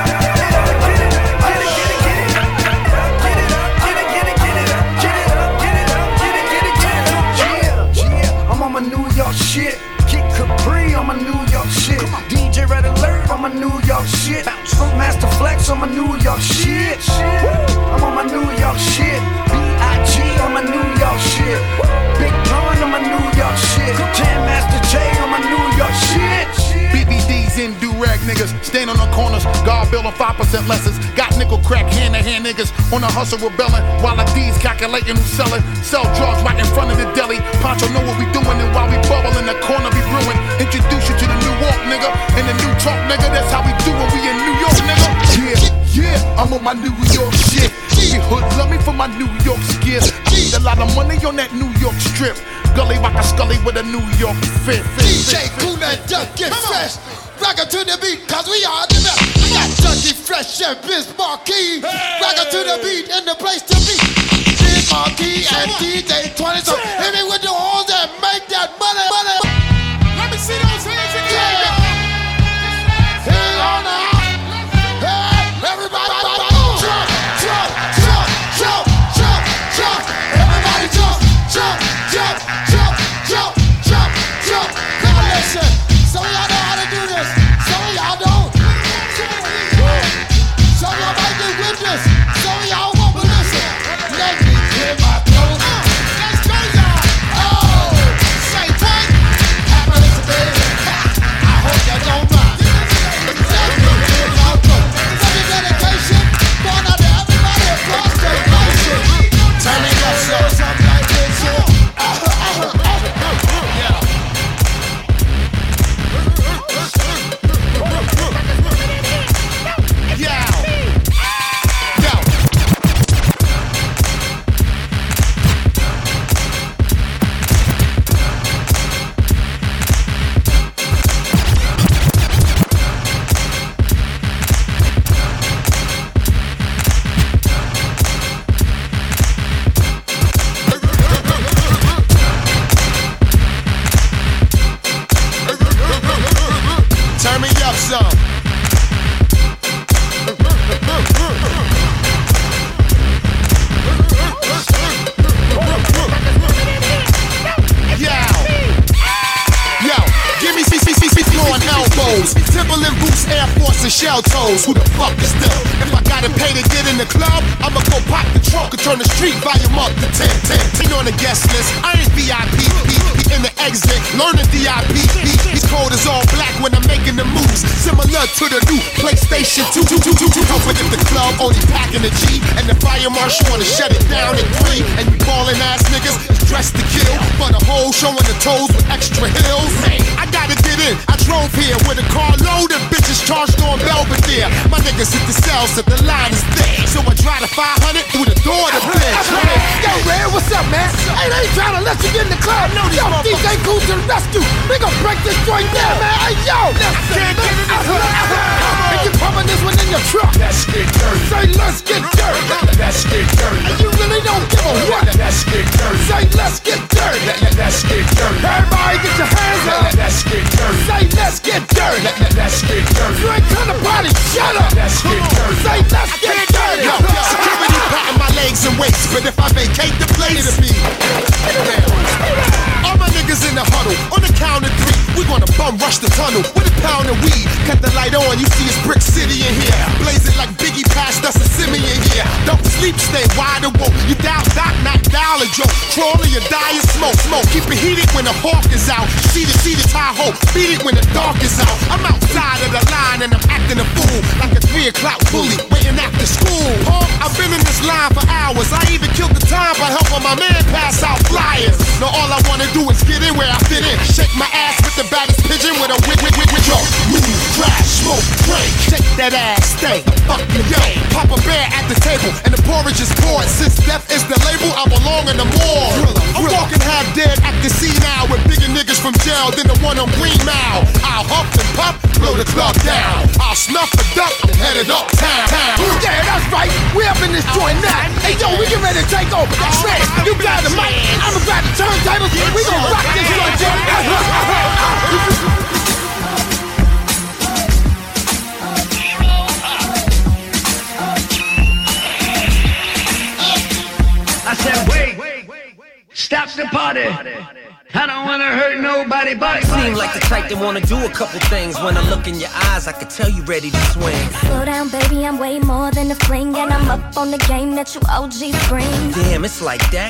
[8.77, 11.99] New York shit, keep Capri on my New York shit.
[12.57, 14.47] DJ Red Alert on my New York shit.
[14.49, 17.05] Funk Master Flex on my New York shit.
[17.13, 19.21] I'm on my New York shit.
[19.53, 20.17] B.I.G.
[20.41, 21.61] on my New York shit.
[22.17, 23.93] Big Pun on my New York shit.
[24.17, 26.49] Jam Master Jay on my New York shit.
[26.97, 30.97] BBDs in do-rag niggas, stand on the corners, God building 5% lessons.
[31.13, 35.61] Got nickel crack hand-to-hand niggas on the hustle rebelling, while the D's calculating who's selling.
[35.85, 37.37] Sell drugs right in front of the deli.
[37.61, 40.41] Poncho know what we doing, and while we bubble in the corner, be brewing.
[40.57, 41.26] Introduce you to
[41.63, 43.29] walk, nigga, and the new talk, nigga.
[43.33, 44.09] That's how we do it.
[44.13, 45.09] We in New York, nigga.
[45.37, 45.61] Yeah,
[45.93, 47.73] yeah, I'm on my New York shit.
[47.97, 50.13] The hood love me for my New York skills.
[50.33, 52.37] Need a lot of money on that New York strip.
[52.77, 54.37] Gully rock a scully with a New York
[54.69, 54.85] fit.
[55.01, 57.01] DJ and Duck get fresh.
[57.41, 59.21] Rock to the beat, cause we are the best.
[59.41, 61.81] We got Junkie Fresh and Biz Markie.
[61.85, 63.97] Rock it to the beat and the place to be.
[64.61, 66.61] Biz Markie and DJ 20.
[66.61, 69.46] So hit me with the horns and make that money, money.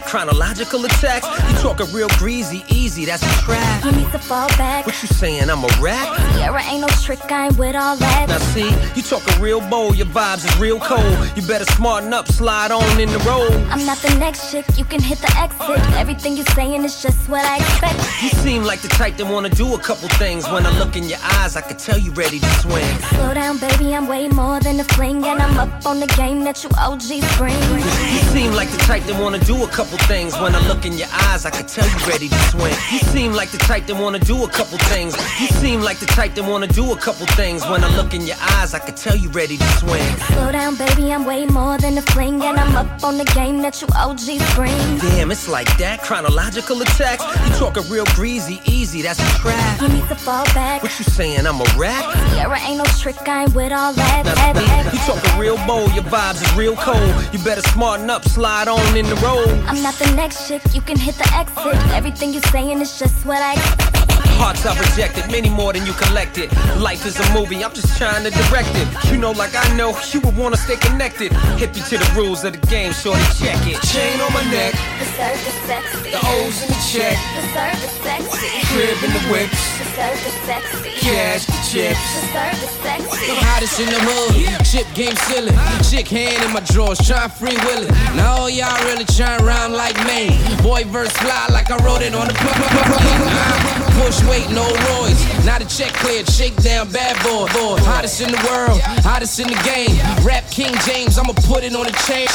[0.06, 1.26] Chronological attacks.
[1.50, 3.04] You talking real greasy, easy.
[3.04, 3.84] That's a trap.
[3.84, 4.86] You need to fall back.
[4.86, 5.50] What you saying?
[5.50, 6.16] I'm a rap?
[6.34, 8.26] Sierra ain't no trick, I ain't with all that.
[8.28, 9.96] Now see, you talking real bold.
[9.96, 11.18] Your vibes is real cold.
[11.34, 13.52] You better smarten up, slide on in the road.
[13.70, 15.80] I'm not the next chick, you can hit the exit.
[15.96, 18.22] Everything you saying is just what I expect.
[18.22, 20.48] You seem like the type that wanna do a couple things.
[20.48, 22.98] When I look in your eyes, I can tell you ready to swing.
[23.10, 26.44] Slow down, baby, I'm way more than a fling, and I'm up on the game
[26.44, 27.56] that you OGs bring.
[27.56, 30.38] You seem like the type that wanna do a couple things.
[30.38, 32.74] When I look in your eyes, I can tell you ready to swing.
[32.92, 35.16] You seem like the type that wanna do a couple things.
[35.40, 37.66] You seem like the type that wanna do a couple things.
[37.66, 40.10] When I look in your eyes, I can tell you ready to swing.
[40.32, 43.62] Slow down, baby, I'm way more than a fling, and I'm up on the game
[43.62, 44.98] that you OGs bring.
[44.98, 46.02] Damn, it's like that.
[46.02, 47.24] Chronological attacks.
[47.24, 49.00] You talking real greasy, easy.
[49.00, 49.80] That's a trap.
[49.80, 50.82] You need to fall back.
[50.82, 51.46] What you saying?
[51.46, 52.04] I'm a rap?
[52.32, 54.22] Sierra ain't no trick, I ain't with all that.
[54.26, 57.10] Now, that, see, that, you talking real bold, your vibes is real cold.
[57.32, 59.48] You better smarten up, slide on in the road.
[59.66, 61.76] I'm not the next chick, you can hit the exit.
[61.94, 63.92] Everything you're saying is just what I expect.
[64.36, 66.52] Hearts I've rejected, many more than you collected.
[66.76, 68.88] Life is a movie, I'm just trying to direct it.
[69.10, 71.32] You know, like I know, you would wanna stay connected.
[71.56, 73.80] Hip you to the rules of the game, shorty, check it.
[73.88, 76.10] Chain on my neck, The service sexy.
[76.10, 78.66] the O's in the check, The service sexy.
[78.68, 79.62] crib in the whips,
[79.96, 80.90] The service sexy.
[81.00, 82.20] cash the chips.
[82.20, 83.32] The service sexy.
[83.40, 85.52] Hottest in the hood, chip game silly.
[85.88, 87.88] Chick hand in my drawers, Try free willing.
[88.14, 90.36] Now all y'all really trying rhyme like me.
[90.62, 93.75] Boy verse fly like I wrote it on the.
[93.96, 95.44] Push weight, no Royce.
[95.44, 97.46] Now the check cleared, shake down, bad boy.
[97.52, 97.80] boy.
[97.82, 99.96] Hottest in the world, hottest in the game.
[100.24, 102.28] Rap King James, I'ma put it on the chain.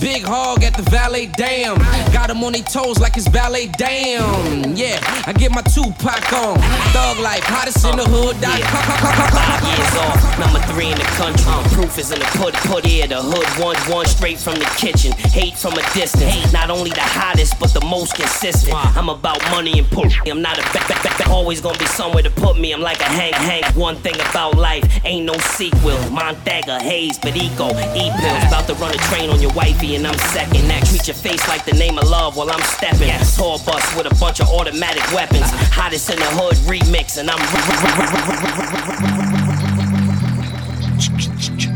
[0.00, 1.78] Big hog at the valet, damn.
[2.12, 4.74] Got him on their toes like it's ballet, damn.
[4.76, 6.58] Yeah, I get my Tupac on.
[6.92, 8.36] Thug life, hottest in the hood.
[8.36, 11.46] Five years off, number three in the country.
[11.46, 11.74] Uh-huh.
[11.74, 13.06] Proof is in the put put here.
[13.06, 15.12] The hood one one straight from the kitchen.
[15.12, 16.52] Hate from a distance.
[16.52, 18.74] Not only the hottest, but the most consistent.
[18.96, 20.10] I'm about money and pull.
[20.26, 21.28] I'm not a back, back.
[21.28, 22.72] Always gonna be somewhere to put me.
[22.72, 23.62] I'm like a hang hang.
[23.74, 25.96] One thing about life, ain't no sequel.
[26.10, 28.44] Montaga, Hayes, Perico, E pills.
[28.48, 30.68] About to run a train on your wifey, and I'm second.
[30.68, 33.10] That treat your face like the name of love while I'm stepping.
[33.36, 35.46] Tour bus with a bunch of automatic weapons.
[35.72, 37.36] Hottest in the hood remix, and I'm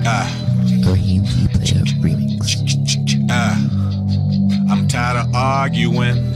[0.07, 0.28] Ah.
[3.31, 3.57] Ah.
[4.70, 6.30] I'm tired of arguing,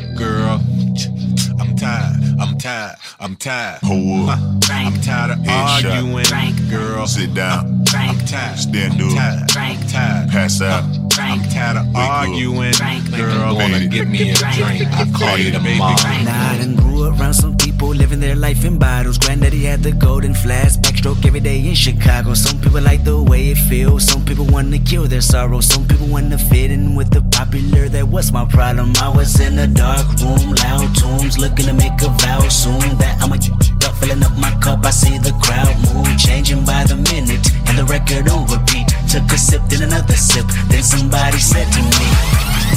[3.25, 3.79] I'm tired.
[3.85, 4.39] Hold up.
[4.69, 5.85] I'm tired of Headshot.
[5.95, 7.07] arguing, girl.
[7.07, 7.83] Sit down.
[7.95, 9.49] I'm tired, Stand up.
[9.89, 10.29] tired.
[10.29, 10.85] Pass out.
[11.19, 12.73] I'm tired of arguing,
[13.17, 13.55] girl.
[13.55, 14.89] Gonna give me a drink.
[14.93, 15.95] I call you tomorrow.
[16.25, 19.19] Nah, I done grew around some people living their life in bottles.
[19.19, 22.35] Granddaddy had the golden flask, backstroke every day in Chicago.
[22.35, 24.05] Some people like the way it feels.
[24.05, 25.61] Some people wanna kill their sorrow.
[25.61, 27.89] Some people wanna fit in with the popular.
[27.89, 28.93] That was my problem.
[29.01, 33.23] I was in a dark room, loud tunes, looking to make a vow soon that
[33.23, 33.37] I'ma
[33.85, 34.85] up, filling up my cup.
[34.85, 38.89] I see the crowd move, changing by the minute, and the record on repeat.
[39.09, 42.09] Took a sip, then another sip, then somebody said to me.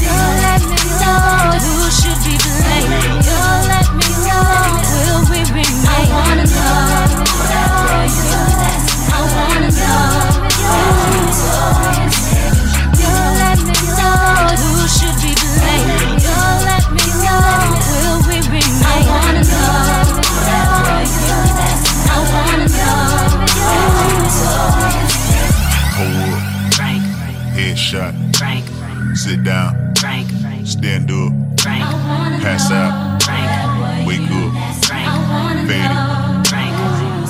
[0.04, 3.26] Don't let me know who should be blamed.
[3.26, 5.88] Don't let me know will we remain.
[5.88, 7.77] I wanna know.
[29.28, 29.94] Sit down.
[30.66, 31.34] Stand up.
[31.60, 33.20] Pass out.
[34.08, 34.54] Wake up.
[35.68, 37.28] Fade it.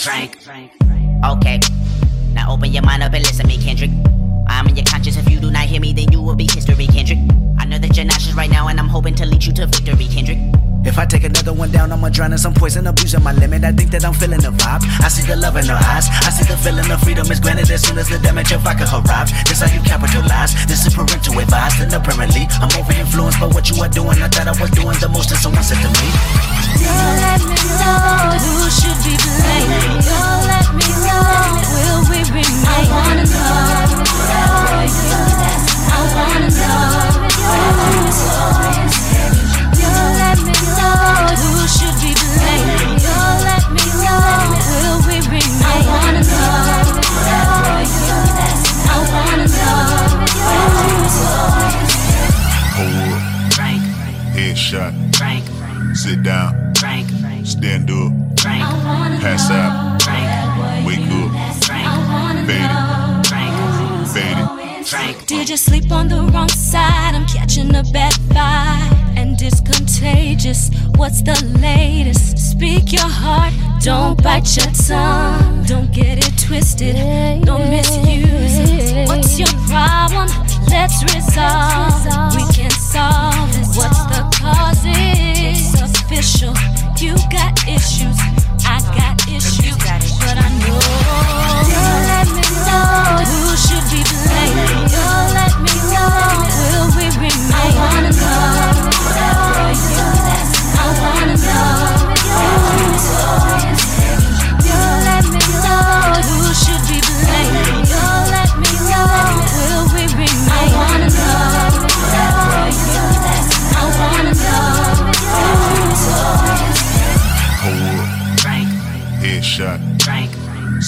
[0.00, 1.26] Fade it.
[1.26, 1.60] Okay.
[2.32, 3.90] Now open your mind up and listen to me, Kendrick.
[4.48, 5.18] I'm in your conscience.
[5.18, 7.18] If you do not hear me, then you will be history, Kendrick.
[8.30, 10.06] I know that you're nauseous right now, and I'm hoping to lead you to victory,
[10.06, 10.38] Kendrick.
[10.82, 13.64] If I take another one down, I'ma drown in some poison, abusing my limit.
[13.64, 14.80] I think that I'm feeling the vibe.
[15.04, 16.08] I see the love in her eyes.
[16.24, 18.88] I see the feeling of freedom is granted as soon as the damage of vodka
[18.88, 19.32] arrives.
[19.44, 20.56] This how you capitalize.
[20.66, 21.80] This is parental advice.
[21.84, 24.16] And apparently, I'm over influenced by what you are doing.
[24.22, 26.08] I thought I was doing the most, and someone said to me.
[26.80, 30.00] Don't let me know who should be blamed.
[30.00, 32.64] Don't let me know will we remain.
[32.64, 34.00] I wanna know.
[35.92, 37.20] I wanna know.
[37.36, 38.09] Don't
[54.74, 54.92] up.
[54.92, 55.96] Headshot.
[55.96, 56.72] Sit down.
[57.44, 58.12] Stand up.
[58.36, 59.98] Pass out.
[60.86, 61.32] Wake up.
[61.64, 61.86] Fade
[62.58, 62.70] it.
[64.86, 65.26] Fade it.
[65.26, 67.14] Did you sleep on the wrong side?
[67.14, 70.70] I'm catching a bad vibe, and it's contagious.
[70.96, 72.38] What's the latest?
[72.38, 75.64] Speak your heart, don't bite your tongue.
[75.64, 76.96] Don't get it twisted,
[77.44, 79.08] don't misuse it.
[79.08, 80.28] What's your problem?
[80.68, 82.04] Let's resolve.
[82.34, 83.50] We can solve.
[83.76, 84.82] What's the cause?
[84.84, 86.54] It's official.
[86.98, 88.18] You got issues,
[88.66, 89.69] I got issues,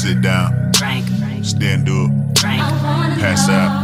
[0.02, 0.72] Sit down.
[1.44, 2.34] Stand up.
[2.34, 3.81] Pass out.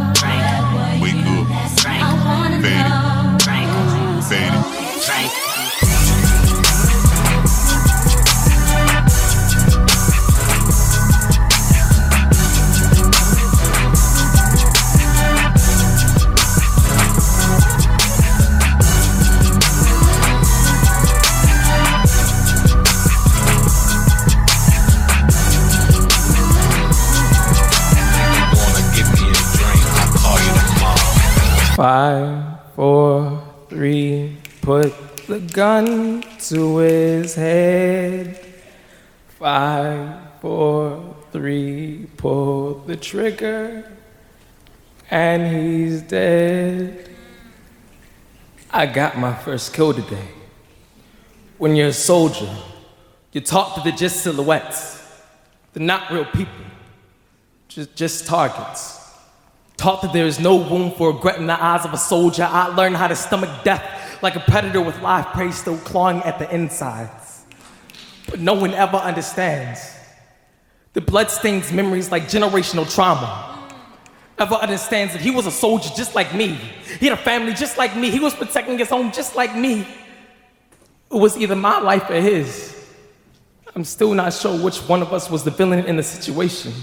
[31.79, 34.91] Five, four, three, put
[35.27, 38.45] the gun to his head.
[39.39, 43.89] Five, four, three, pull the trigger,
[45.09, 47.11] and he's dead.
[48.69, 50.27] I got my first kill today.
[51.59, 52.53] When you're a soldier,
[53.31, 55.01] you talk to the just silhouettes,
[55.71, 56.65] the not real people,
[57.69, 58.98] just, just targets.
[59.79, 62.67] Taught that there is no room for regret in the eyes of a soldier, I
[62.67, 66.53] learned how to stomach death like a predator with live prey still clawing at the
[66.53, 67.45] insides.
[68.29, 69.79] But no one ever understands.
[70.91, 73.69] The blood stains memories like generational trauma.
[74.37, 76.59] Ever understands that he was a soldier just like me.
[76.99, 78.09] He had a family just like me.
[78.09, 79.87] He was protecting his home just like me.
[81.09, 82.75] It was either my life or his.
[83.73, 86.73] I'm still not sure which one of us was the villain in the situation.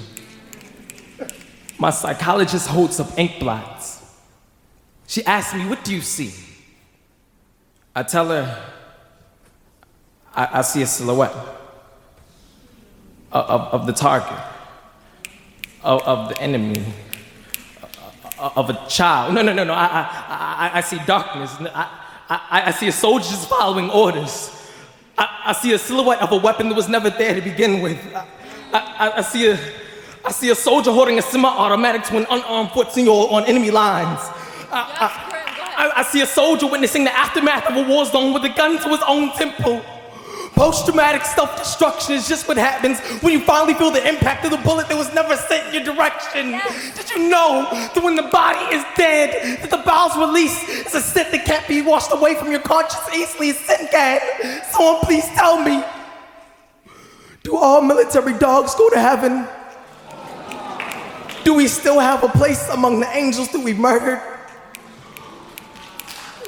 [1.79, 4.03] My psychologist holds up ink blots.
[5.07, 6.33] She asks me, What do you see?
[7.95, 8.73] I tell her,
[10.35, 11.35] I, I see a silhouette
[13.33, 14.39] of, of, the target,
[15.83, 16.83] of, of the enemy,
[18.39, 19.35] of, a child.
[19.35, 19.73] No, no, no, no.
[19.73, 21.55] I, I, I, see darkness.
[21.61, 21.89] I,
[22.29, 24.53] I, I see a soldier just following orders.
[25.17, 27.99] I, I see a silhouette of a weapon that was never there to begin with.
[28.15, 28.27] I,
[28.75, 29.59] I, I see a
[30.27, 34.19] I see a soldier holding a semi-automatic to an unarmed foot on enemy lines.
[34.73, 35.07] I,
[35.79, 38.83] I, I, see a soldier witnessing the aftermath of a war zone with a gun
[38.83, 39.81] to his own temple.
[40.57, 44.89] Post-traumatic self-destruction is just what happens when you finally feel the impact of the bullet
[44.89, 46.59] that was never sent in your direction.
[46.97, 51.01] Did you know that when the body is dead, that the bowels release is a
[51.01, 54.65] scent that can't be washed away from your conscience easily as sin can?
[54.73, 55.85] Someone please tell me,
[57.45, 59.47] do all military dogs go to heaven?
[61.47, 64.21] Do we still have a place among the angels that we murdered?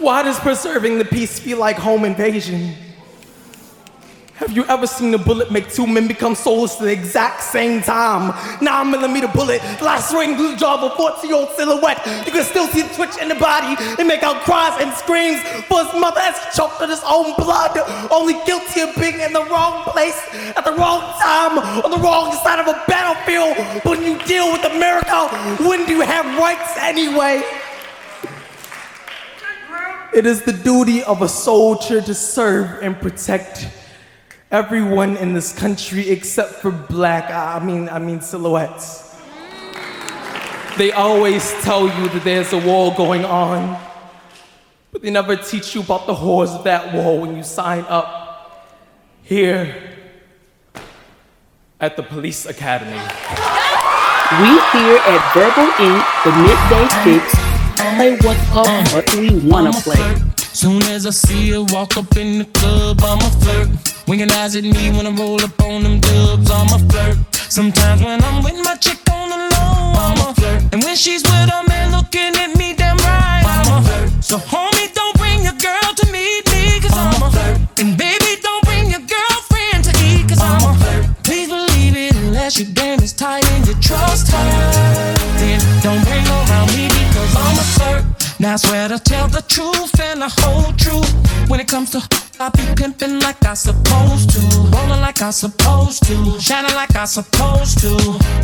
[0.01, 2.75] Why does preserving the peace feel like home invasion?
[4.39, 7.83] Have you ever seen a bullet make two men become soulless at the exact same
[7.83, 8.31] time?
[8.63, 11.99] Nine millimeter bullet, lacerating through the jaw of a 14 year old silhouette.
[12.25, 15.43] You can still see the twitch in the body and make out cries and screams
[15.67, 17.77] for his mother as he choked on his own blood.
[18.13, 20.23] Only guilty of being in the wrong place
[20.55, 23.57] at the wrong time on the wrong side of a battlefield.
[23.83, 25.27] But when you deal with America,
[25.67, 27.43] when do you have rights anyway?
[30.15, 33.67] It is the duty of a soldier to serve and protect
[34.51, 39.17] everyone in this country except for black, I mean, I mean silhouettes.
[40.79, 43.79] They always tell you that there's a war going on,
[44.93, 48.71] but they never teach you about the horrors of that war when you sign up
[49.23, 49.75] here
[51.81, 52.93] at the police academy.
[54.31, 57.35] We here at Verbal Ink, the midday fixx,
[57.97, 60.17] play what's up what we wanna play.
[60.37, 63.98] Soon as I see her walk up in the club, I'm a flirt.
[64.09, 67.19] Winking eyes at me when I roll up on them dubs, I'm a flirt.
[67.53, 70.73] Sometimes when I'm with my chick on the low, I'm a flirt.
[70.73, 74.25] And when she's with a man looking at me damn right, I'm a flirt.
[74.25, 77.61] So homie, don't bring your girl to meet me, cause I'm a flirt.
[77.81, 81.05] And baby, don't bring your girlfriend to eat, cause I'm a flirt.
[81.23, 85.15] Please believe it unless your game is tight and you trust her.
[85.37, 88.41] Then don't bring her around me because I'm a flirt.
[88.41, 91.13] Now I swear to tell the truth and the whole truth.
[91.51, 92.01] When it comes to
[92.41, 97.05] I be pimping like I supposed to, rolling like I supposed to, shining like I
[97.05, 97.91] supposed to,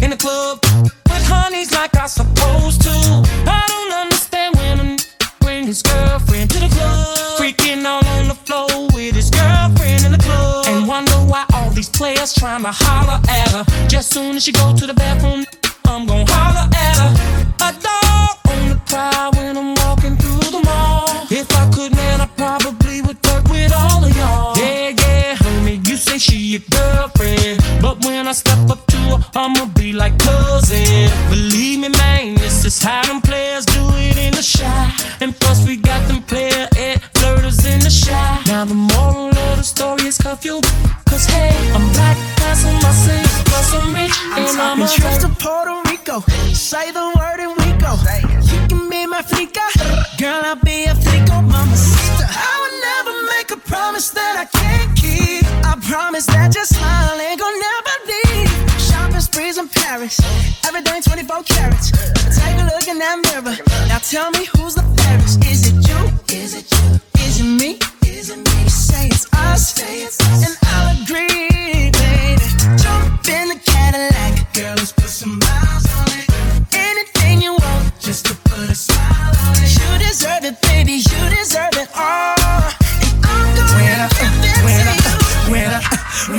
[0.02, 2.90] in the club with honeys like I supposed to.
[3.46, 4.98] I don't understand when a n-
[5.40, 10.12] bring his girlfriend to the club, freaking all on the floor with his girlfriend in
[10.12, 13.64] the club, and wonder why all these players trying to holler at her.
[13.86, 15.44] Just soon as she go to the bathroom,
[15.86, 17.10] I'm gon' holler at her.
[17.62, 21.06] A dog on the prowl when I'm walking through the mall.
[21.30, 23.22] If I could, man, I probably would
[23.94, 24.56] all of y'all.
[24.56, 29.18] Yeah, yeah, homie, you say she your girlfriend, but when I step up to her,
[29.34, 31.10] I'ma be like cousin.
[31.30, 34.88] Believe me, man, this is how them players do it in the shot.
[35.20, 38.46] And plus, we got them player at flirters in the shot.
[38.46, 40.60] Now the moral of the story is cuff you,
[41.08, 45.18] cause hey, I'm black, that's on my sins, plus I'm rich, and I'm a trips
[45.24, 46.20] to Puerto Rico.
[46.52, 47.94] Say the word and we go.
[48.74, 49.62] You can be my flica.
[50.18, 52.26] Girl, I'll be a flico, mama sister.
[52.26, 55.46] I would never make a promise that I can't keep.
[55.64, 58.80] I promise that your smile ain't gonna never leave.
[58.80, 60.18] Shopping sprees in Paris.
[60.66, 61.92] Everything 24 carats.
[62.34, 63.56] Take a look in that mirror.
[63.86, 65.44] Now tell me who's the fairest.
[65.46, 66.00] Is it you?
[66.34, 66.98] Is it you?
[67.22, 67.78] Is it me?
[68.02, 68.68] Is it me?
[68.68, 69.78] Say it's us.
[69.78, 72.46] And I'll agree, baby.
[72.82, 74.52] Jump in the Cadillac.
[74.52, 75.93] Girl, let's put some miles
[80.44, 80.92] deserve it, baby.
[80.92, 82.36] You deserve it all.
[83.80, 85.16] And I'm gonna give it when to I,
[85.46, 85.52] you.
[85.52, 85.80] when I,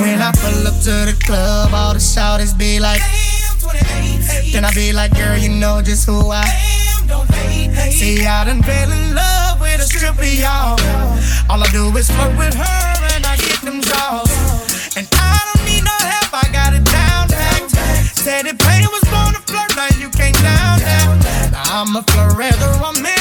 [0.00, 3.00] when I pull up to the club, all the shouters be like,
[4.52, 7.26] then I be like, girl, you know just who I am.
[7.90, 10.78] See, I done fell in love with a stripper, y'all.
[11.50, 14.30] All I do is flirt with her and I get them jaws.
[14.96, 17.68] And I don't need no help, I got it down, down.
[18.04, 20.78] Said it pain was born to flirt, now you can't down.
[21.50, 23.15] Now I'm a flirt, whether I'm in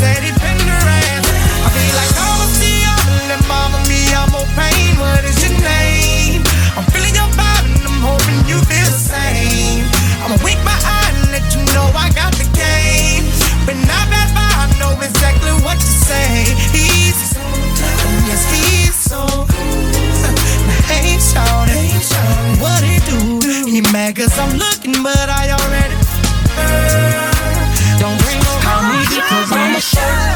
[0.00, 1.28] Teddy Pendergrass.
[1.60, 4.96] I be like, oh, see, I'm and mama, me, I'm more pain.
[4.96, 6.40] What is your name?
[6.72, 9.84] I'm feeling your vibe and I'm hoping you feel the same.
[10.24, 13.28] I'ma wink my eye and let you know I got the game.
[13.68, 16.48] But not that I know exactly what you say.
[16.72, 17.44] He's so
[17.76, 19.20] good, yes, he's so.
[20.90, 23.70] Now, hey, shawty, what he do?
[23.70, 25.99] He mad cause Now
[29.90, 30.29] shirt.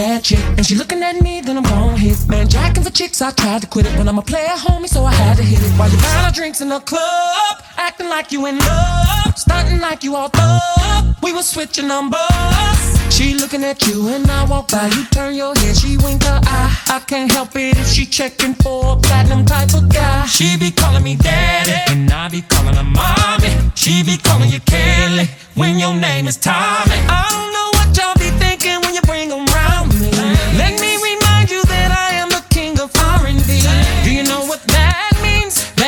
[0.00, 2.18] Bad chick and she looking at me, then I'm gon' hit.
[2.28, 5.04] Man, jacking for chicks, I tried to quit it, but I'm a player, homie, so
[5.04, 5.72] I had to hit it.
[5.78, 10.02] While you buying our drinks in the club, acting like you in love, stunting like
[10.02, 11.16] you all thug.
[11.22, 12.80] We was switching numbers.
[13.14, 16.40] She looking at you and I walk by, you turn your head, she wink her
[16.44, 16.72] eye.
[16.96, 20.24] I can't help it if she checking for a platinum type of guy.
[20.26, 23.50] She be calling me daddy, and I be calling her mommy.
[23.74, 26.98] She be calling you Kelly when your name is Tommy.
[27.18, 29.49] I don't know what y'all be thinking when you bring 'em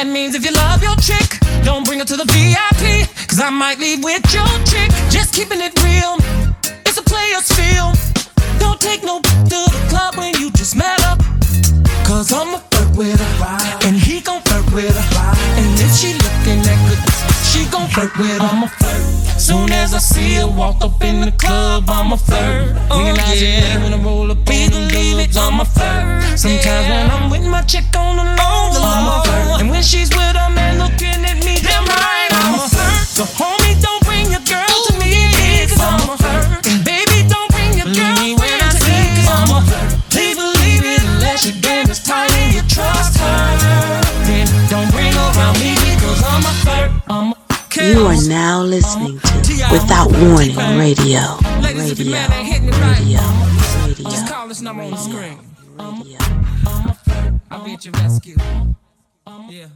[0.03, 3.07] That means if you love your chick, don't bring her to the VIP.
[3.29, 4.91] Cause I might leave with your chick.
[5.15, 6.19] Just keeping it real.
[6.83, 7.95] It's a player's field.
[8.59, 11.21] Don't take no to the club when you just met up.
[12.03, 13.87] Cause I'ma flirt with her.
[13.87, 15.42] And he gon' flirt with her.
[17.93, 18.49] Flirt with her.
[18.49, 19.41] I'ma flirt.
[19.41, 22.77] Soon as I see her walk up in the club, I'ma flirt.
[22.91, 23.83] Oh, yeah.
[23.83, 26.39] When I roll up on the looks, I'ma flirt.
[26.39, 29.61] Sometimes when I'm with my chick on the low, I'ma flirt.
[29.61, 33.07] And when she's with a man looking at me, damn right, I'ma flirt.
[33.07, 35.13] So homie, don't bring your girl to me,
[35.69, 36.22] cause I'ma flirt.
[47.83, 51.19] You are now listening to Without Warning Radio.
[51.61, 52.13] Radio.
[52.79, 53.21] Radio.
[54.09, 55.37] Just call this number on the screen.
[57.51, 58.37] I'll be at your rescue.
[59.49, 59.67] Yeah.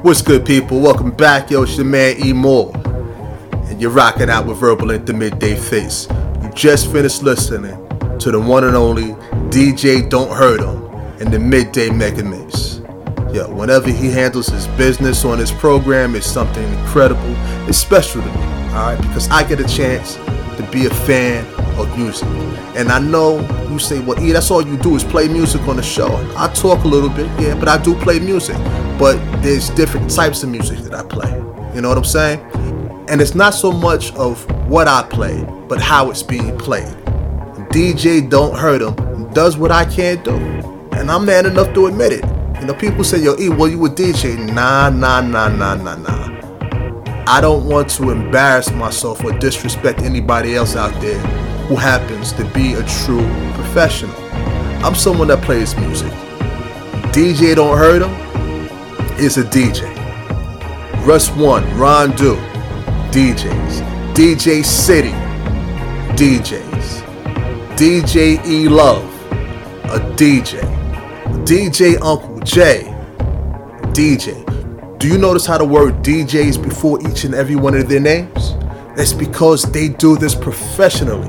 [0.00, 0.80] What's good, people?
[0.80, 1.50] Welcome back.
[1.50, 2.72] Yo, it's your man E Moore.
[3.66, 6.08] And you're rocking out with Verbal at the Midday Face.
[6.42, 7.76] You just finished listening
[8.18, 9.12] to the one and only
[9.50, 10.85] DJ Don't Hurt 'Em
[11.20, 12.80] in the Midday Mega Mix.
[13.32, 17.34] Yo, whenever he handles his business on his program, it's something incredible.
[17.68, 19.00] It's special to me, alright?
[19.00, 20.16] Because I get a chance
[20.56, 21.46] to be a fan
[21.78, 22.28] of music.
[22.76, 25.76] And I know you say, well, E, that's all you do is play music on
[25.76, 26.08] the show.
[26.36, 28.56] I talk a little bit, yeah, but I do play music.
[28.98, 31.30] But there's different types of music that I play.
[31.74, 32.40] You know what I'm saying?
[33.08, 36.94] And it's not so much of what I play, but how it's being played.
[37.70, 40.75] DJ Don't Hurt 'Em does what I can't do.
[40.96, 42.24] And I'm man enough to admit it.
[42.60, 44.52] You know, people say, yo, E, well, you a DJ.
[44.52, 46.36] Nah, nah, nah, nah, nah, nah.
[47.28, 51.18] I don't want to embarrass myself or disrespect anybody else out there
[51.66, 54.16] who happens to be a true professional.
[54.84, 56.12] I'm someone that plays music.
[57.12, 58.14] DJ Don't Hurt 'Em
[59.18, 59.84] is a DJ.
[61.04, 62.36] Russ One, Ron Do,
[63.10, 63.82] DJs.
[64.14, 65.14] DJ City,
[66.16, 67.02] DJs.
[67.76, 69.04] DJ E Love,
[69.84, 70.85] a DJ.
[71.44, 72.84] DJ Uncle J,
[73.92, 74.98] DJ.
[74.98, 78.00] Do you notice how the word DJ is before each and every one of their
[78.00, 78.54] names?
[78.96, 81.28] That's because they do this professionally.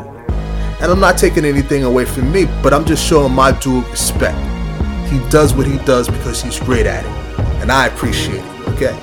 [0.80, 4.38] And I'm not taking anything away from me, but I'm just showing my due respect.
[5.11, 7.40] He does what he does because he's great at it.
[7.61, 8.95] And I appreciate it, okay?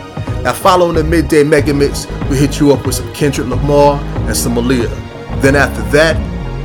[0.42, 4.36] Now, following the midday mega mix, we hit you up with some Kendrick Lamar and
[4.36, 5.42] some Aaliyah.
[5.42, 6.16] Then after that,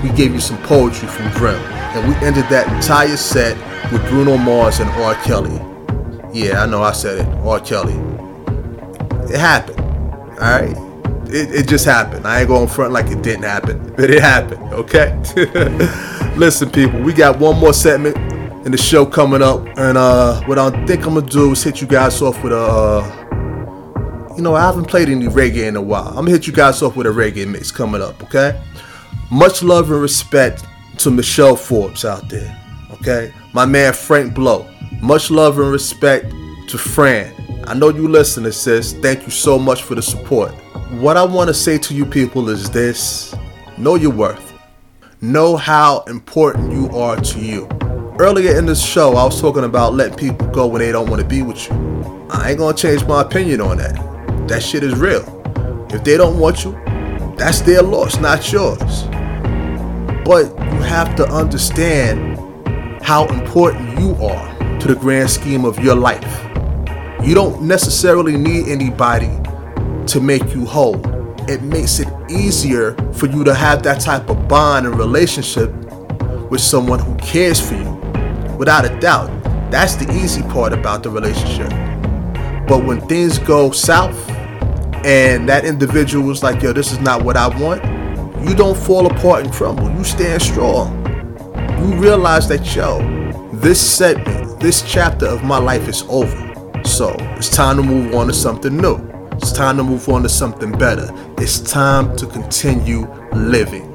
[0.04, 1.56] we gave you some poetry from Grimm.
[1.56, 3.58] And we ended that entire set
[3.92, 5.16] with Bruno Mars and R.
[5.24, 5.60] Kelly.
[6.34, 7.60] Yeah, I know I said it, R.
[7.60, 7.96] Kelly.
[9.32, 9.80] It happened,
[10.40, 10.78] alright?
[11.28, 12.28] It, it just happened.
[12.28, 15.16] I ain't going front like it didn't happen, but it happened, okay?
[16.36, 18.16] Listen, people, we got one more segment
[18.66, 21.82] in the show coming up, and uh, what I think I'm gonna do is hit
[21.82, 22.58] you guys off with a.
[22.58, 26.10] Uh, you know, I haven't played any reggae in a while.
[26.10, 28.62] I'm gonna hit you guys off with a reggae mix coming up, okay?
[29.32, 30.66] Much love and respect
[30.98, 32.59] to Michelle Forbes out there,
[32.92, 33.34] okay?
[33.54, 34.68] My man Frank Blow.
[35.02, 36.32] Much love and respect
[36.68, 37.34] to Fran.
[37.68, 38.94] I know you listening, sis.
[38.94, 40.52] Thank you so much for the support.
[41.00, 43.36] What I want to say to you people is this
[43.78, 44.54] know your worth,
[45.22, 47.68] know how important you are to you.
[48.20, 51.22] Earlier in this show, I was talking about letting people go when they don't want
[51.22, 52.28] to be with you.
[52.30, 53.96] I ain't gonna change my opinion on that.
[54.48, 55.24] That shit is real.
[55.92, 56.72] If they don't want you,
[57.38, 59.04] that's their loss, not yours.
[60.26, 62.38] But you have to understand
[63.02, 66.46] how important you are to the grand scheme of your life.
[67.24, 69.32] You don't necessarily need anybody
[70.08, 71.02] to make you whole.
[71.50, 75.74] It makes it easier for you to have that type of bond and relationship
[76.50, 77.92] with someone who cares for you.
[78.58, 79.28] Without a doubt,
[79.72, 81.70] that's the easy part about the relationship.
[82.68, 84.30] But when things go south
[85.06, 87.84] and that individual is like, yo, this is not what I want,
[88.48, 89.90] you don't fall apart and crumble.
[89.92, 90.99] You stand strong.
[91.80, 93.00] You realize that, yo,
[93.54, 96.54] this segment, this chapter of my life is over.
[96.84, 98.98] So it's time to move on to something new.
[99.34, 101.10] It's time to move on to something better.
[101.38, 103.86] It's time to continue living.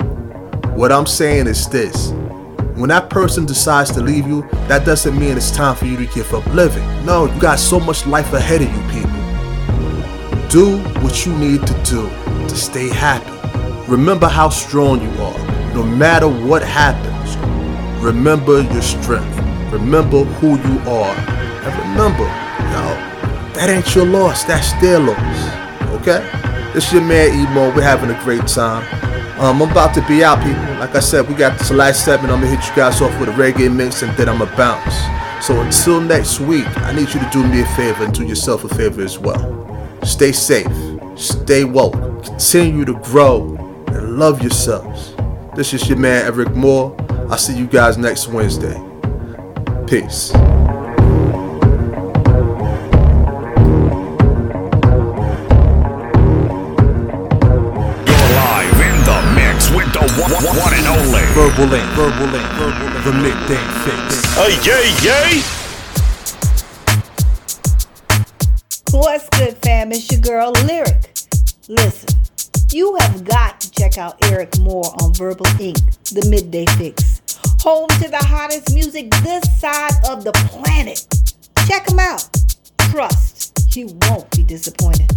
[0.75, 2.13] What I'm saying is this
[2.77, 6.07] when that person decides to leave you, that doesn't mean it's time for you to
[6.07, 6.83] give up living.
[7.05, 10.49] No, you got so much life ahead of you, people.
[10.49, 12.09] Do what you need to do
[12.49, 13.31] to stay happy.
[13.89, 15.39] Remember how strong you are,
[15.75, 17.37] no matter what happens.
[18.05, 19.73] Remember your strength.
[19.73, 21.15] Remember who you are.
[21.65, 22.25] And remember,
[22.69, 22.85] yo,
[23.55, 26.01] that ain't your loss, that's their loss.
[26.01, 26.21] Okay?
[26.75, 27.75] This your man Emo.
[27.75, 28.85] We're having a great time.
[29.41, 30.63] Um, I'm about to be out, people.
[30.79, 32.31] Like I said, we got this last segment.
[32.31, 34.95] I'm gonna hit you guys off with a reggae mix and then I'm gonna bounce.
[35.47, 38.65] So until next week, I need you to do me a favor and do yourself
[38.65, 39.41] a favor as well.
[40.05, 40.67] Stay safe,
[41.17, 45.15] stay woke, continue to grow, and love yourselves.
[45.57, 46.95] This is your man Eryk Moore.
[47.31, 48.75] I'll see you guys next Wednesday.
[49.87, 50.33] Peace.
[56.95, 62.35] You're live in the mix with the one, one- one and only Verbal Ink, Verbal
[62.35, 64.11] Ink, Verbal Ink, the midday fixx.
[64.39, 65.43] Hey, yay, yay!
[68.93, 69.91] What's good, fam?
[69.93, 71.11] It's your girl Lyric.
[71.69, 72.09] Listen,
[72.71, 75.79] you have got to check out Eryk Moore on Verbal Ink,
[76.13, 77.14] the Midday Fixx.
[77.65, 81.07] Home to the hottest music this side of the planet.
[81.67, 82.29] Check him out.
[82.91, 85.09] Trust, you won't be disappointed.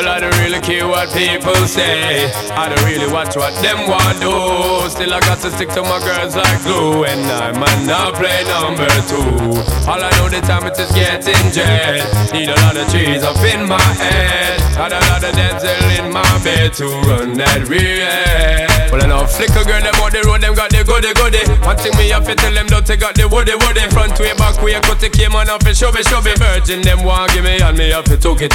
[0.00, 2.32] Well, I don't really care what people say.
[2.56, 4.88] I don't really watch what them want do.
[4.88, 7.04] Still, I got to stick to my girls like glue.
[7.04, 9.60] And I might not play number two.
[9.84, 12.32] All I know the time it is just getting jet.
[12.32, 14.58] Need a lot of trees up in my head.
[14.74, 18.69] Got a lot of dental in my bed to run that real.
[18.90, 21.42] Well, I know flicker girl, them on the road, them got the goody goody.
[21.62, 23.86] One thing me have to tell them, don't they got the woody woody.
[23.94, 26.38] Front way, back way, cut the came on off shove it, shove it.
[26.38, 28.50] Virgin, them want give me, and me have to took it.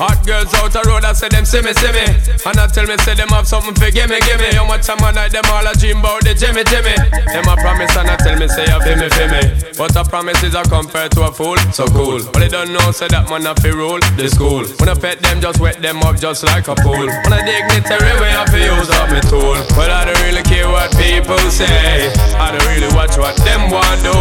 [0.00, 2.02] Hot girls out the road, I say them see me, see me.
[2.42, 4.50] And I tell me, say them have something for gimme, gimme.
[4.58, 6.96] How much time I night, them all a dream about the Jimmy, Jimmy.
[7.30, 9.42] Them a promise and I tell me, say you feel me, feel me.
[9.78, 12.18] But a promise is a compared to a fool, so cool.
[12.32, 14.66] But they don't know, say that man a fi rule the school.
[14.82, 17.06] When I pet them, just wet them up just like a pool.
[17.06, 19.59] When I dignitary way, I fi use up me tool.
[19.76, 22.12] But I don't really care what people say.
[22.38, 24.16] I don't really watch what them want do.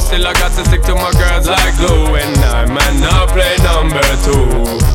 [0.00, 2.16] Still I got to stick to my girls like glue.
[2.16, 4.46] And I might not play number two.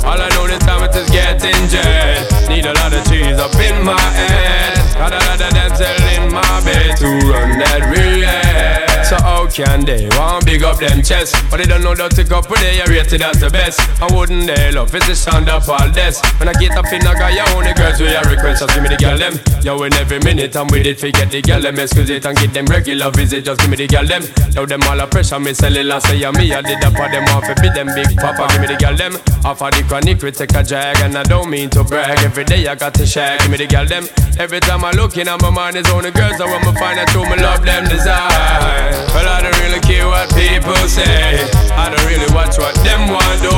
[0.06, 2.28] All I know the time it is getting jet.
[2.50, 4.85] Need a lot of cheese up in my head.
[4.96, 8.96] A lot of dental in my bed to run that real.
[9.06, 11.36] So how can they want big up them chest?
[11.52, 13.78] But they don't know that to go put they are rated as the best.
[14.02, 16.18] I wouldn't they love it's the sound of all this.
[16.40, 18.82] When I get up in I got your only girls with your request, just give
[18.82, 19.38] me the girl them.
[19.62, 21.78] Yo, in every minute I'm with it, forget the girl them.
[21.78, 24.24] Excuse it and get them regular visit, just give me the girl them.
[24.56, 26.50] Yo, them all a pressure, me sell it last say me.
[26.56, 29.14] I did that for them off, be them big papa, give me the girl them.
[29.46, 32.18] Off of the chronic, we take a drag, and I don't mean to brag.
[32.26, 34.08] Every day I got to share, give me the girl them.
[34.40, 37.02] Every time I look in, my mind is on the girls, I want to find
[37.02, 41.42] out who my love them desire Well, I don't really care what people say.
[41.74, 43.50] I don't really watch what them want do.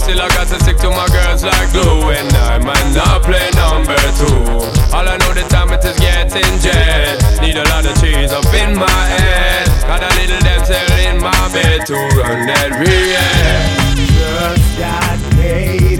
[0.00, 2.16] Still, I got to stick to my girls like glue.
[2.16, 4.64] And I might not play number two.
[4.96, 7.20] All I know the time it is getting jet.
[7.44, 9.68] Need a lot of trees up in my head.
[9.84, 13.92] Got a little dental in my bed to run that real.
[14.08, 15.91] Just got paid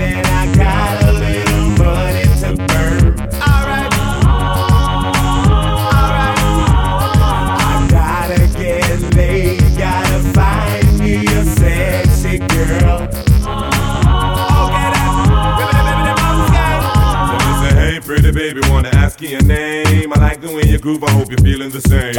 [18.54, 20.12] baby, wanna ask you your name?
[20.12, 22.14] I like the way you groove, I hope you're feeling the same.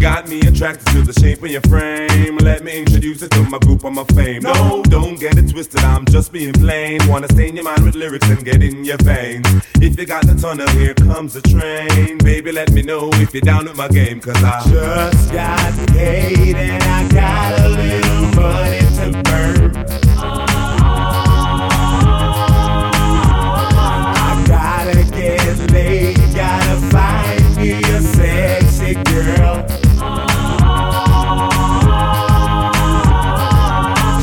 [0.00, 2.38] Got me attracted to the shape of your frame.
[2.38, 4.42] Let me introduce you to my group of my fame.
[4.42, 6.98] No, don't get it twisted, I'm just being plain.
[7.08, 9.46] Wanna stain your mind with lyrics and get in your veins.
[9.80, 12.18] If you got the tunnel, here comes the train.
[12.18, 16.56] Baby, let me know if you're down with my game, cause I Just got paid
[16.56, 19.25] and I got a little money to
[26.34, 29.56] gotta find me a sexy girl.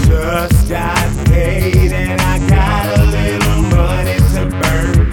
[0.07, 5.05] Just got paid and I got a little money to burn.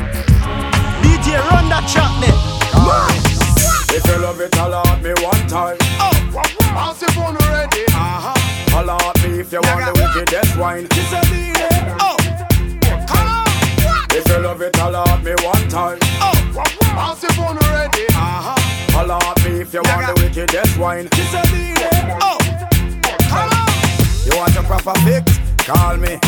[1.02, 1.84] DJ, run that.
[3.92, 4.54] If you love it,
[5.02, 5.76] me one time.
[6.00, 6.12] Oh,
[7.18, 7.84] on already.
[7.88, 8.34] Uh-huh.
[9.40, 10.86] if you want the wickedest wine.
[12.00, 12.16] Oh,
[13.06, 13.46] come on.
[14.10, 16.19] If you love it, holla at me one time.
[19.70, 21.08] If you want the wickedest wine.
[22.20, 22.38] Oh,
[23.30, 23.68] come on.
[24.26, 25.38] You want a proper fix?
[25.58, 26.18] Call me.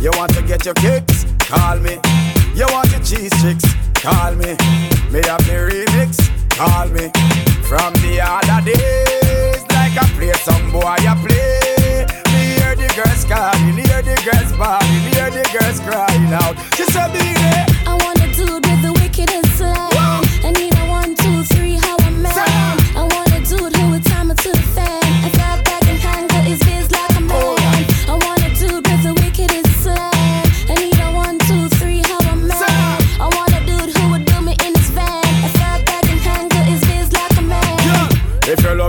[0.00, 1.26] You want to get your kicks?
[1.40, 2.00] Call me.
[2.54, 3.64] You want your cheese chicks?
[4.00, 4.56] Call me.
[5.12, 6.24] Me have the remix?
[6.56, 7.12] Call me.
[7.68, 12.06] From the other days, like I play some boy, I play.
[12.32, 16.56] Me hear the girls calling, hear the girls bawling, hear the girls crying out.
[16.76, 19.95] She said, "Be there." I want a dude with the wickedest slang.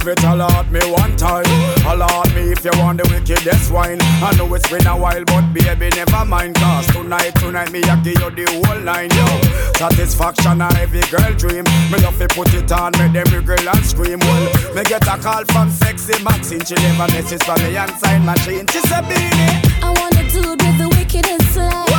[0.07, 1.43] It, at me one time.
[1.83, 3.97] At me if you want the wickedest wine.
[4.23, 6.55] I know it's been a while, but baby, never mind.
[6.55, 9.27] Cause tonight, tonight, me, I give you the whole line, yo.
[9.75, 11.65] Satisfaction, a every girl dream.
[11.91, 14.19] Me love to put it on, make them wriggle and scream.
[14.19, 16.63] Well, me get a call from sexy Maxine.
[16.63, 18.65] She never message from me and sign machine.
[18.67, 19.59] She said, Beenie.
[19.83, 21.96] I want a dude with the wickedest slang.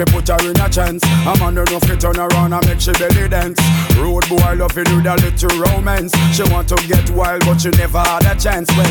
[0.00, 1.04] Fi put her in a chance.
[1.04, 3.60] A man don't know fi turn around and make she belly dance.
[4.00, 6.16] Rude boy love to do that little romance.
[6.32, 8.68] She want to get wild but she never had a chance.
[8.72, 8.88] Well,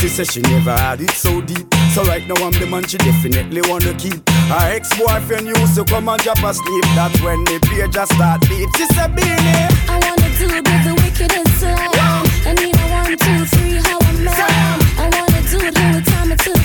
[0.00, 1.68] she said she never had it so deep.
[1.92, 4.24] So right now I'm the man she definitely wanna keep.
[4.48, 6.84] Her ex-boyfriend used to come and drop asleep.
[6.96, 8.72] That's when the beer just start beat.
[8.80, 9.68] She said, Beenie.
[9.84, 11.92] I want a dude with the wickedest slang.
[12.48, 14.80] I need a one, two, three, how a man.
[14.96, 16.56] I want a dude who would time it to the fan.
[16.56, 16.57] I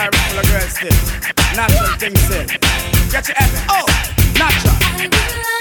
[0.00, 0.96] Full of girls still.
[1.54, 2.46] Natural things still.
[3.10, 3.66] Get your head.
[3.68, 3.84] Oh,
[4.38, 5.59] natural.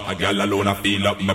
[0.00, 1.34] A gal alone I feel up my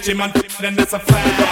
[0.00, 1.49] Richie man, then that's a fact.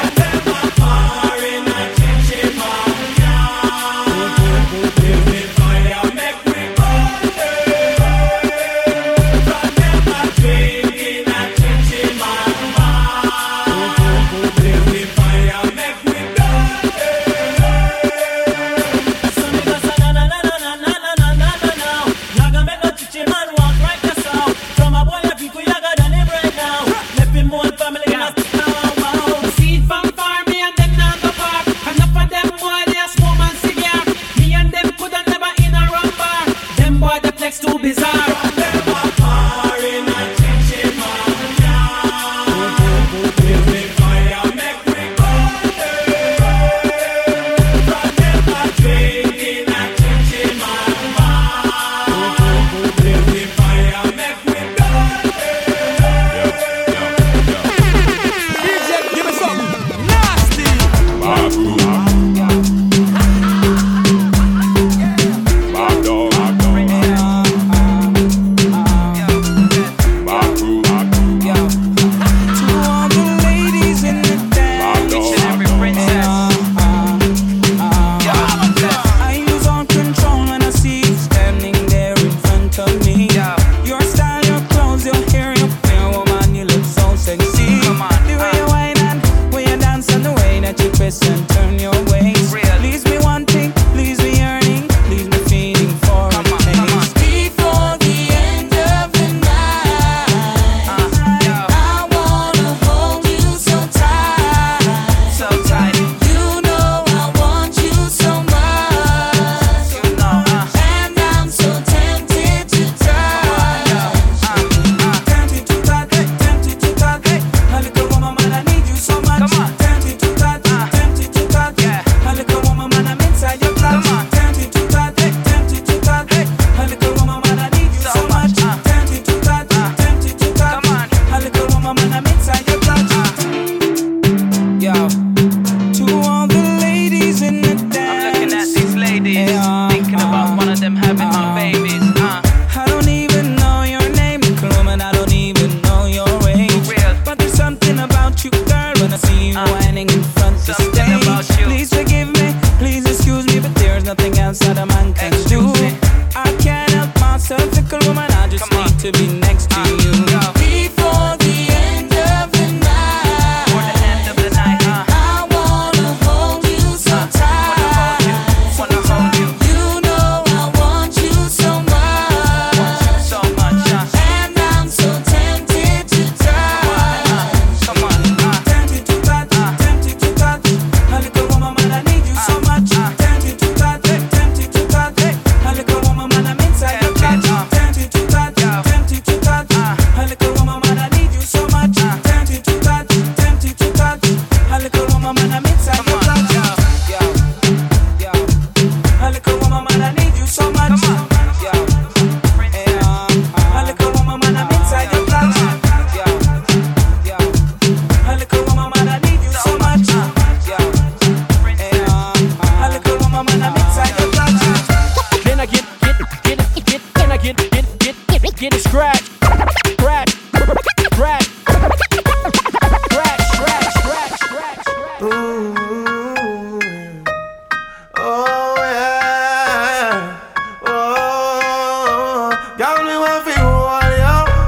[228.17, 230.41] oh yeah,
[230.83, 232.51] oh.
[232.77, 233.70] Girl, me want you,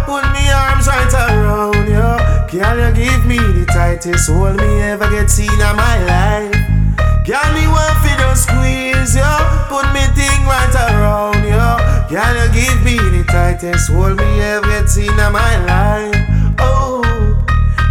[0.06, 2.10] put me arms right around you.
[2.52, 6.19] You give me the tightest hold me ever get seen in my life?
[13.60, 16.16] greatest hold me ever seen in my life.
[16.58, 17.02] Oh,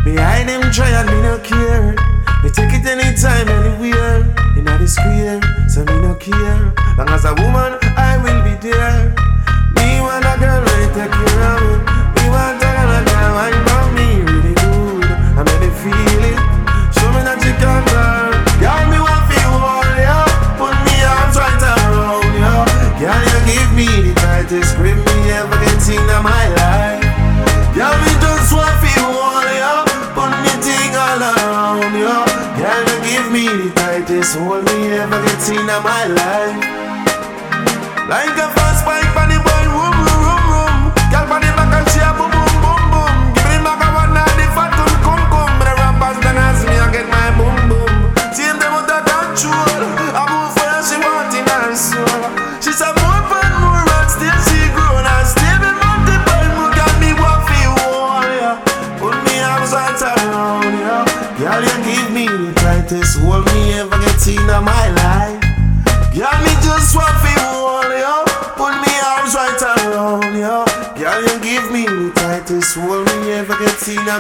[0.03, 1.95] behind them try and me no care.
[2.43, 4.21] Me take it anytime, anywhere.
[4.57, 5.39] In the square,
[5.69, 6.73] so me no care.
[6.97, 9.08] Long as a woman, I will be there.
[35.69, 36.57] of my life.
[38.09, 38.48] Like a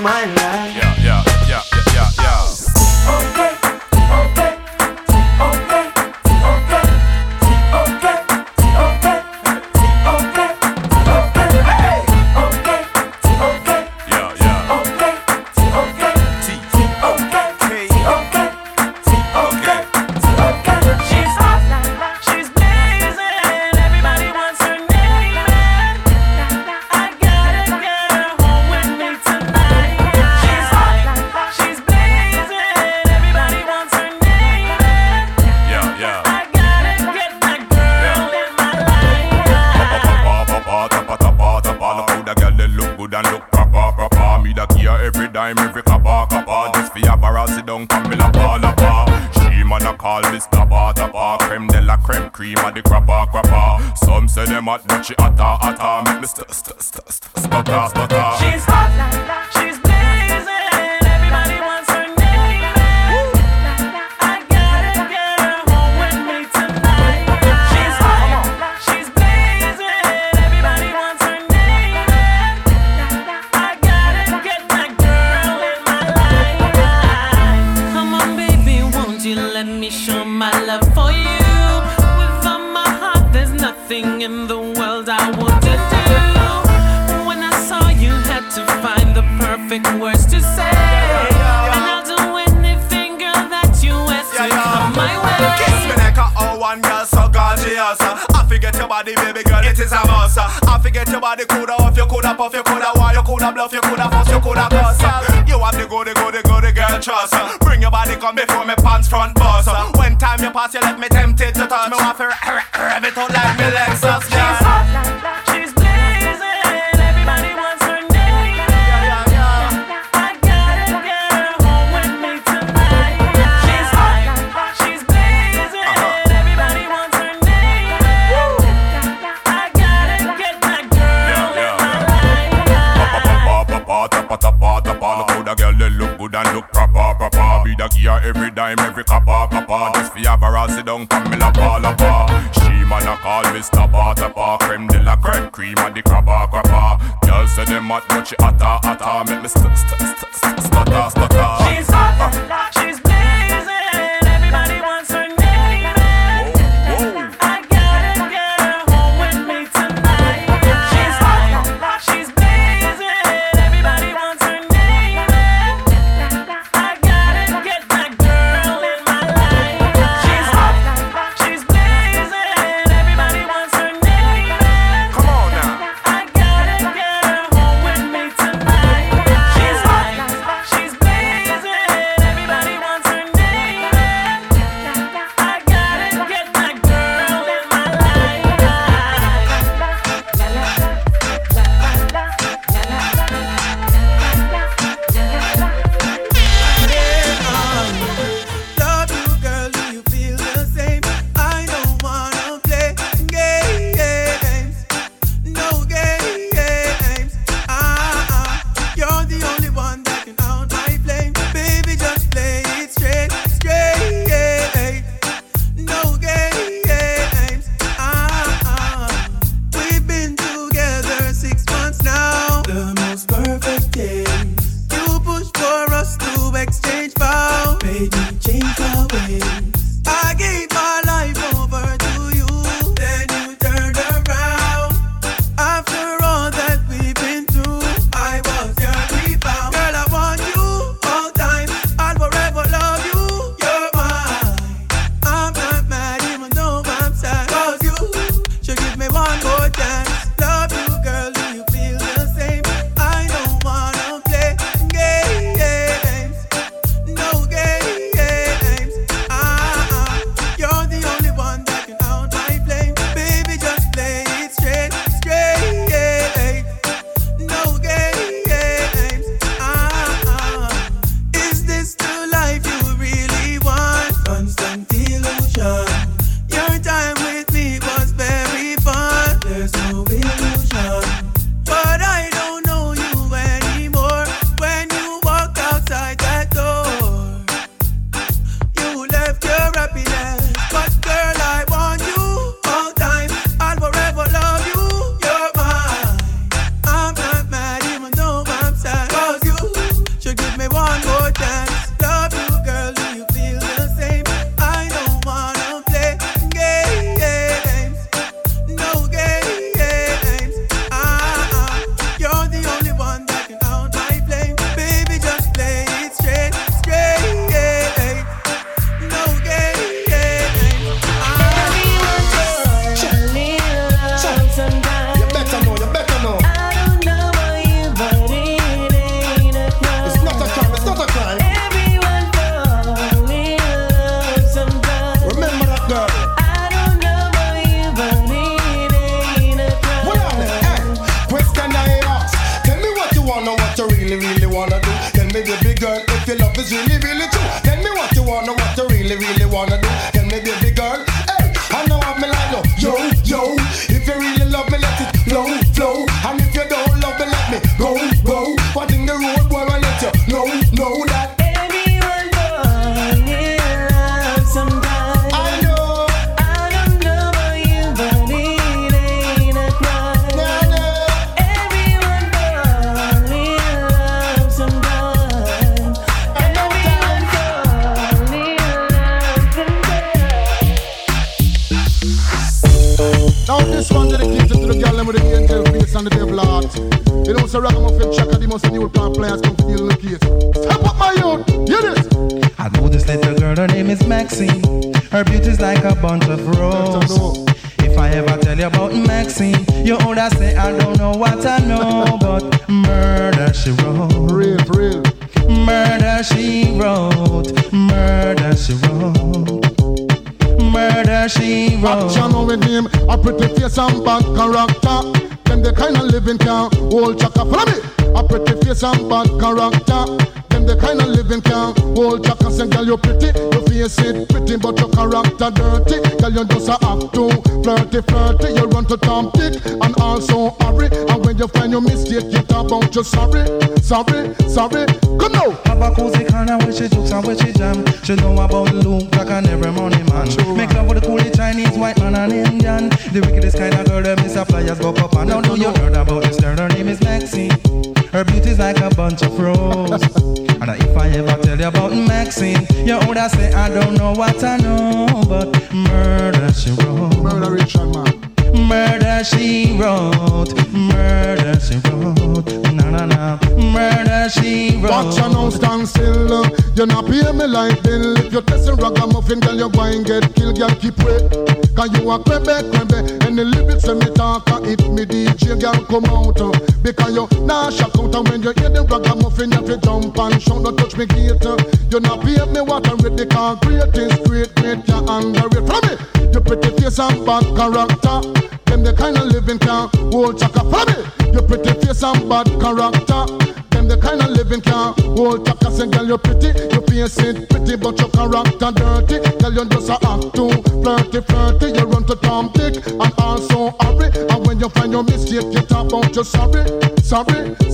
[0.01, 0.38] my mind.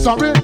[0.06, 0.35] Sorry,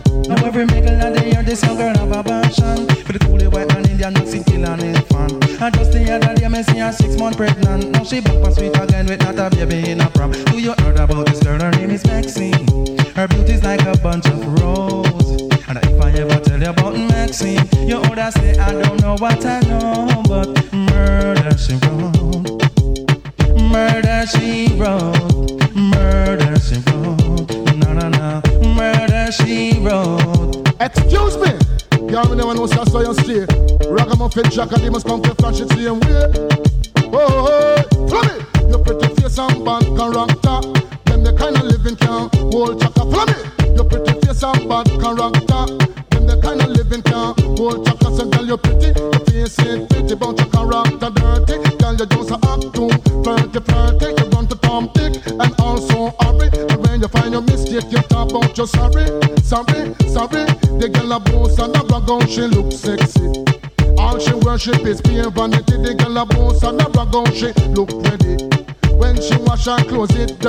[69.63, 70.40] Wash her clothes, it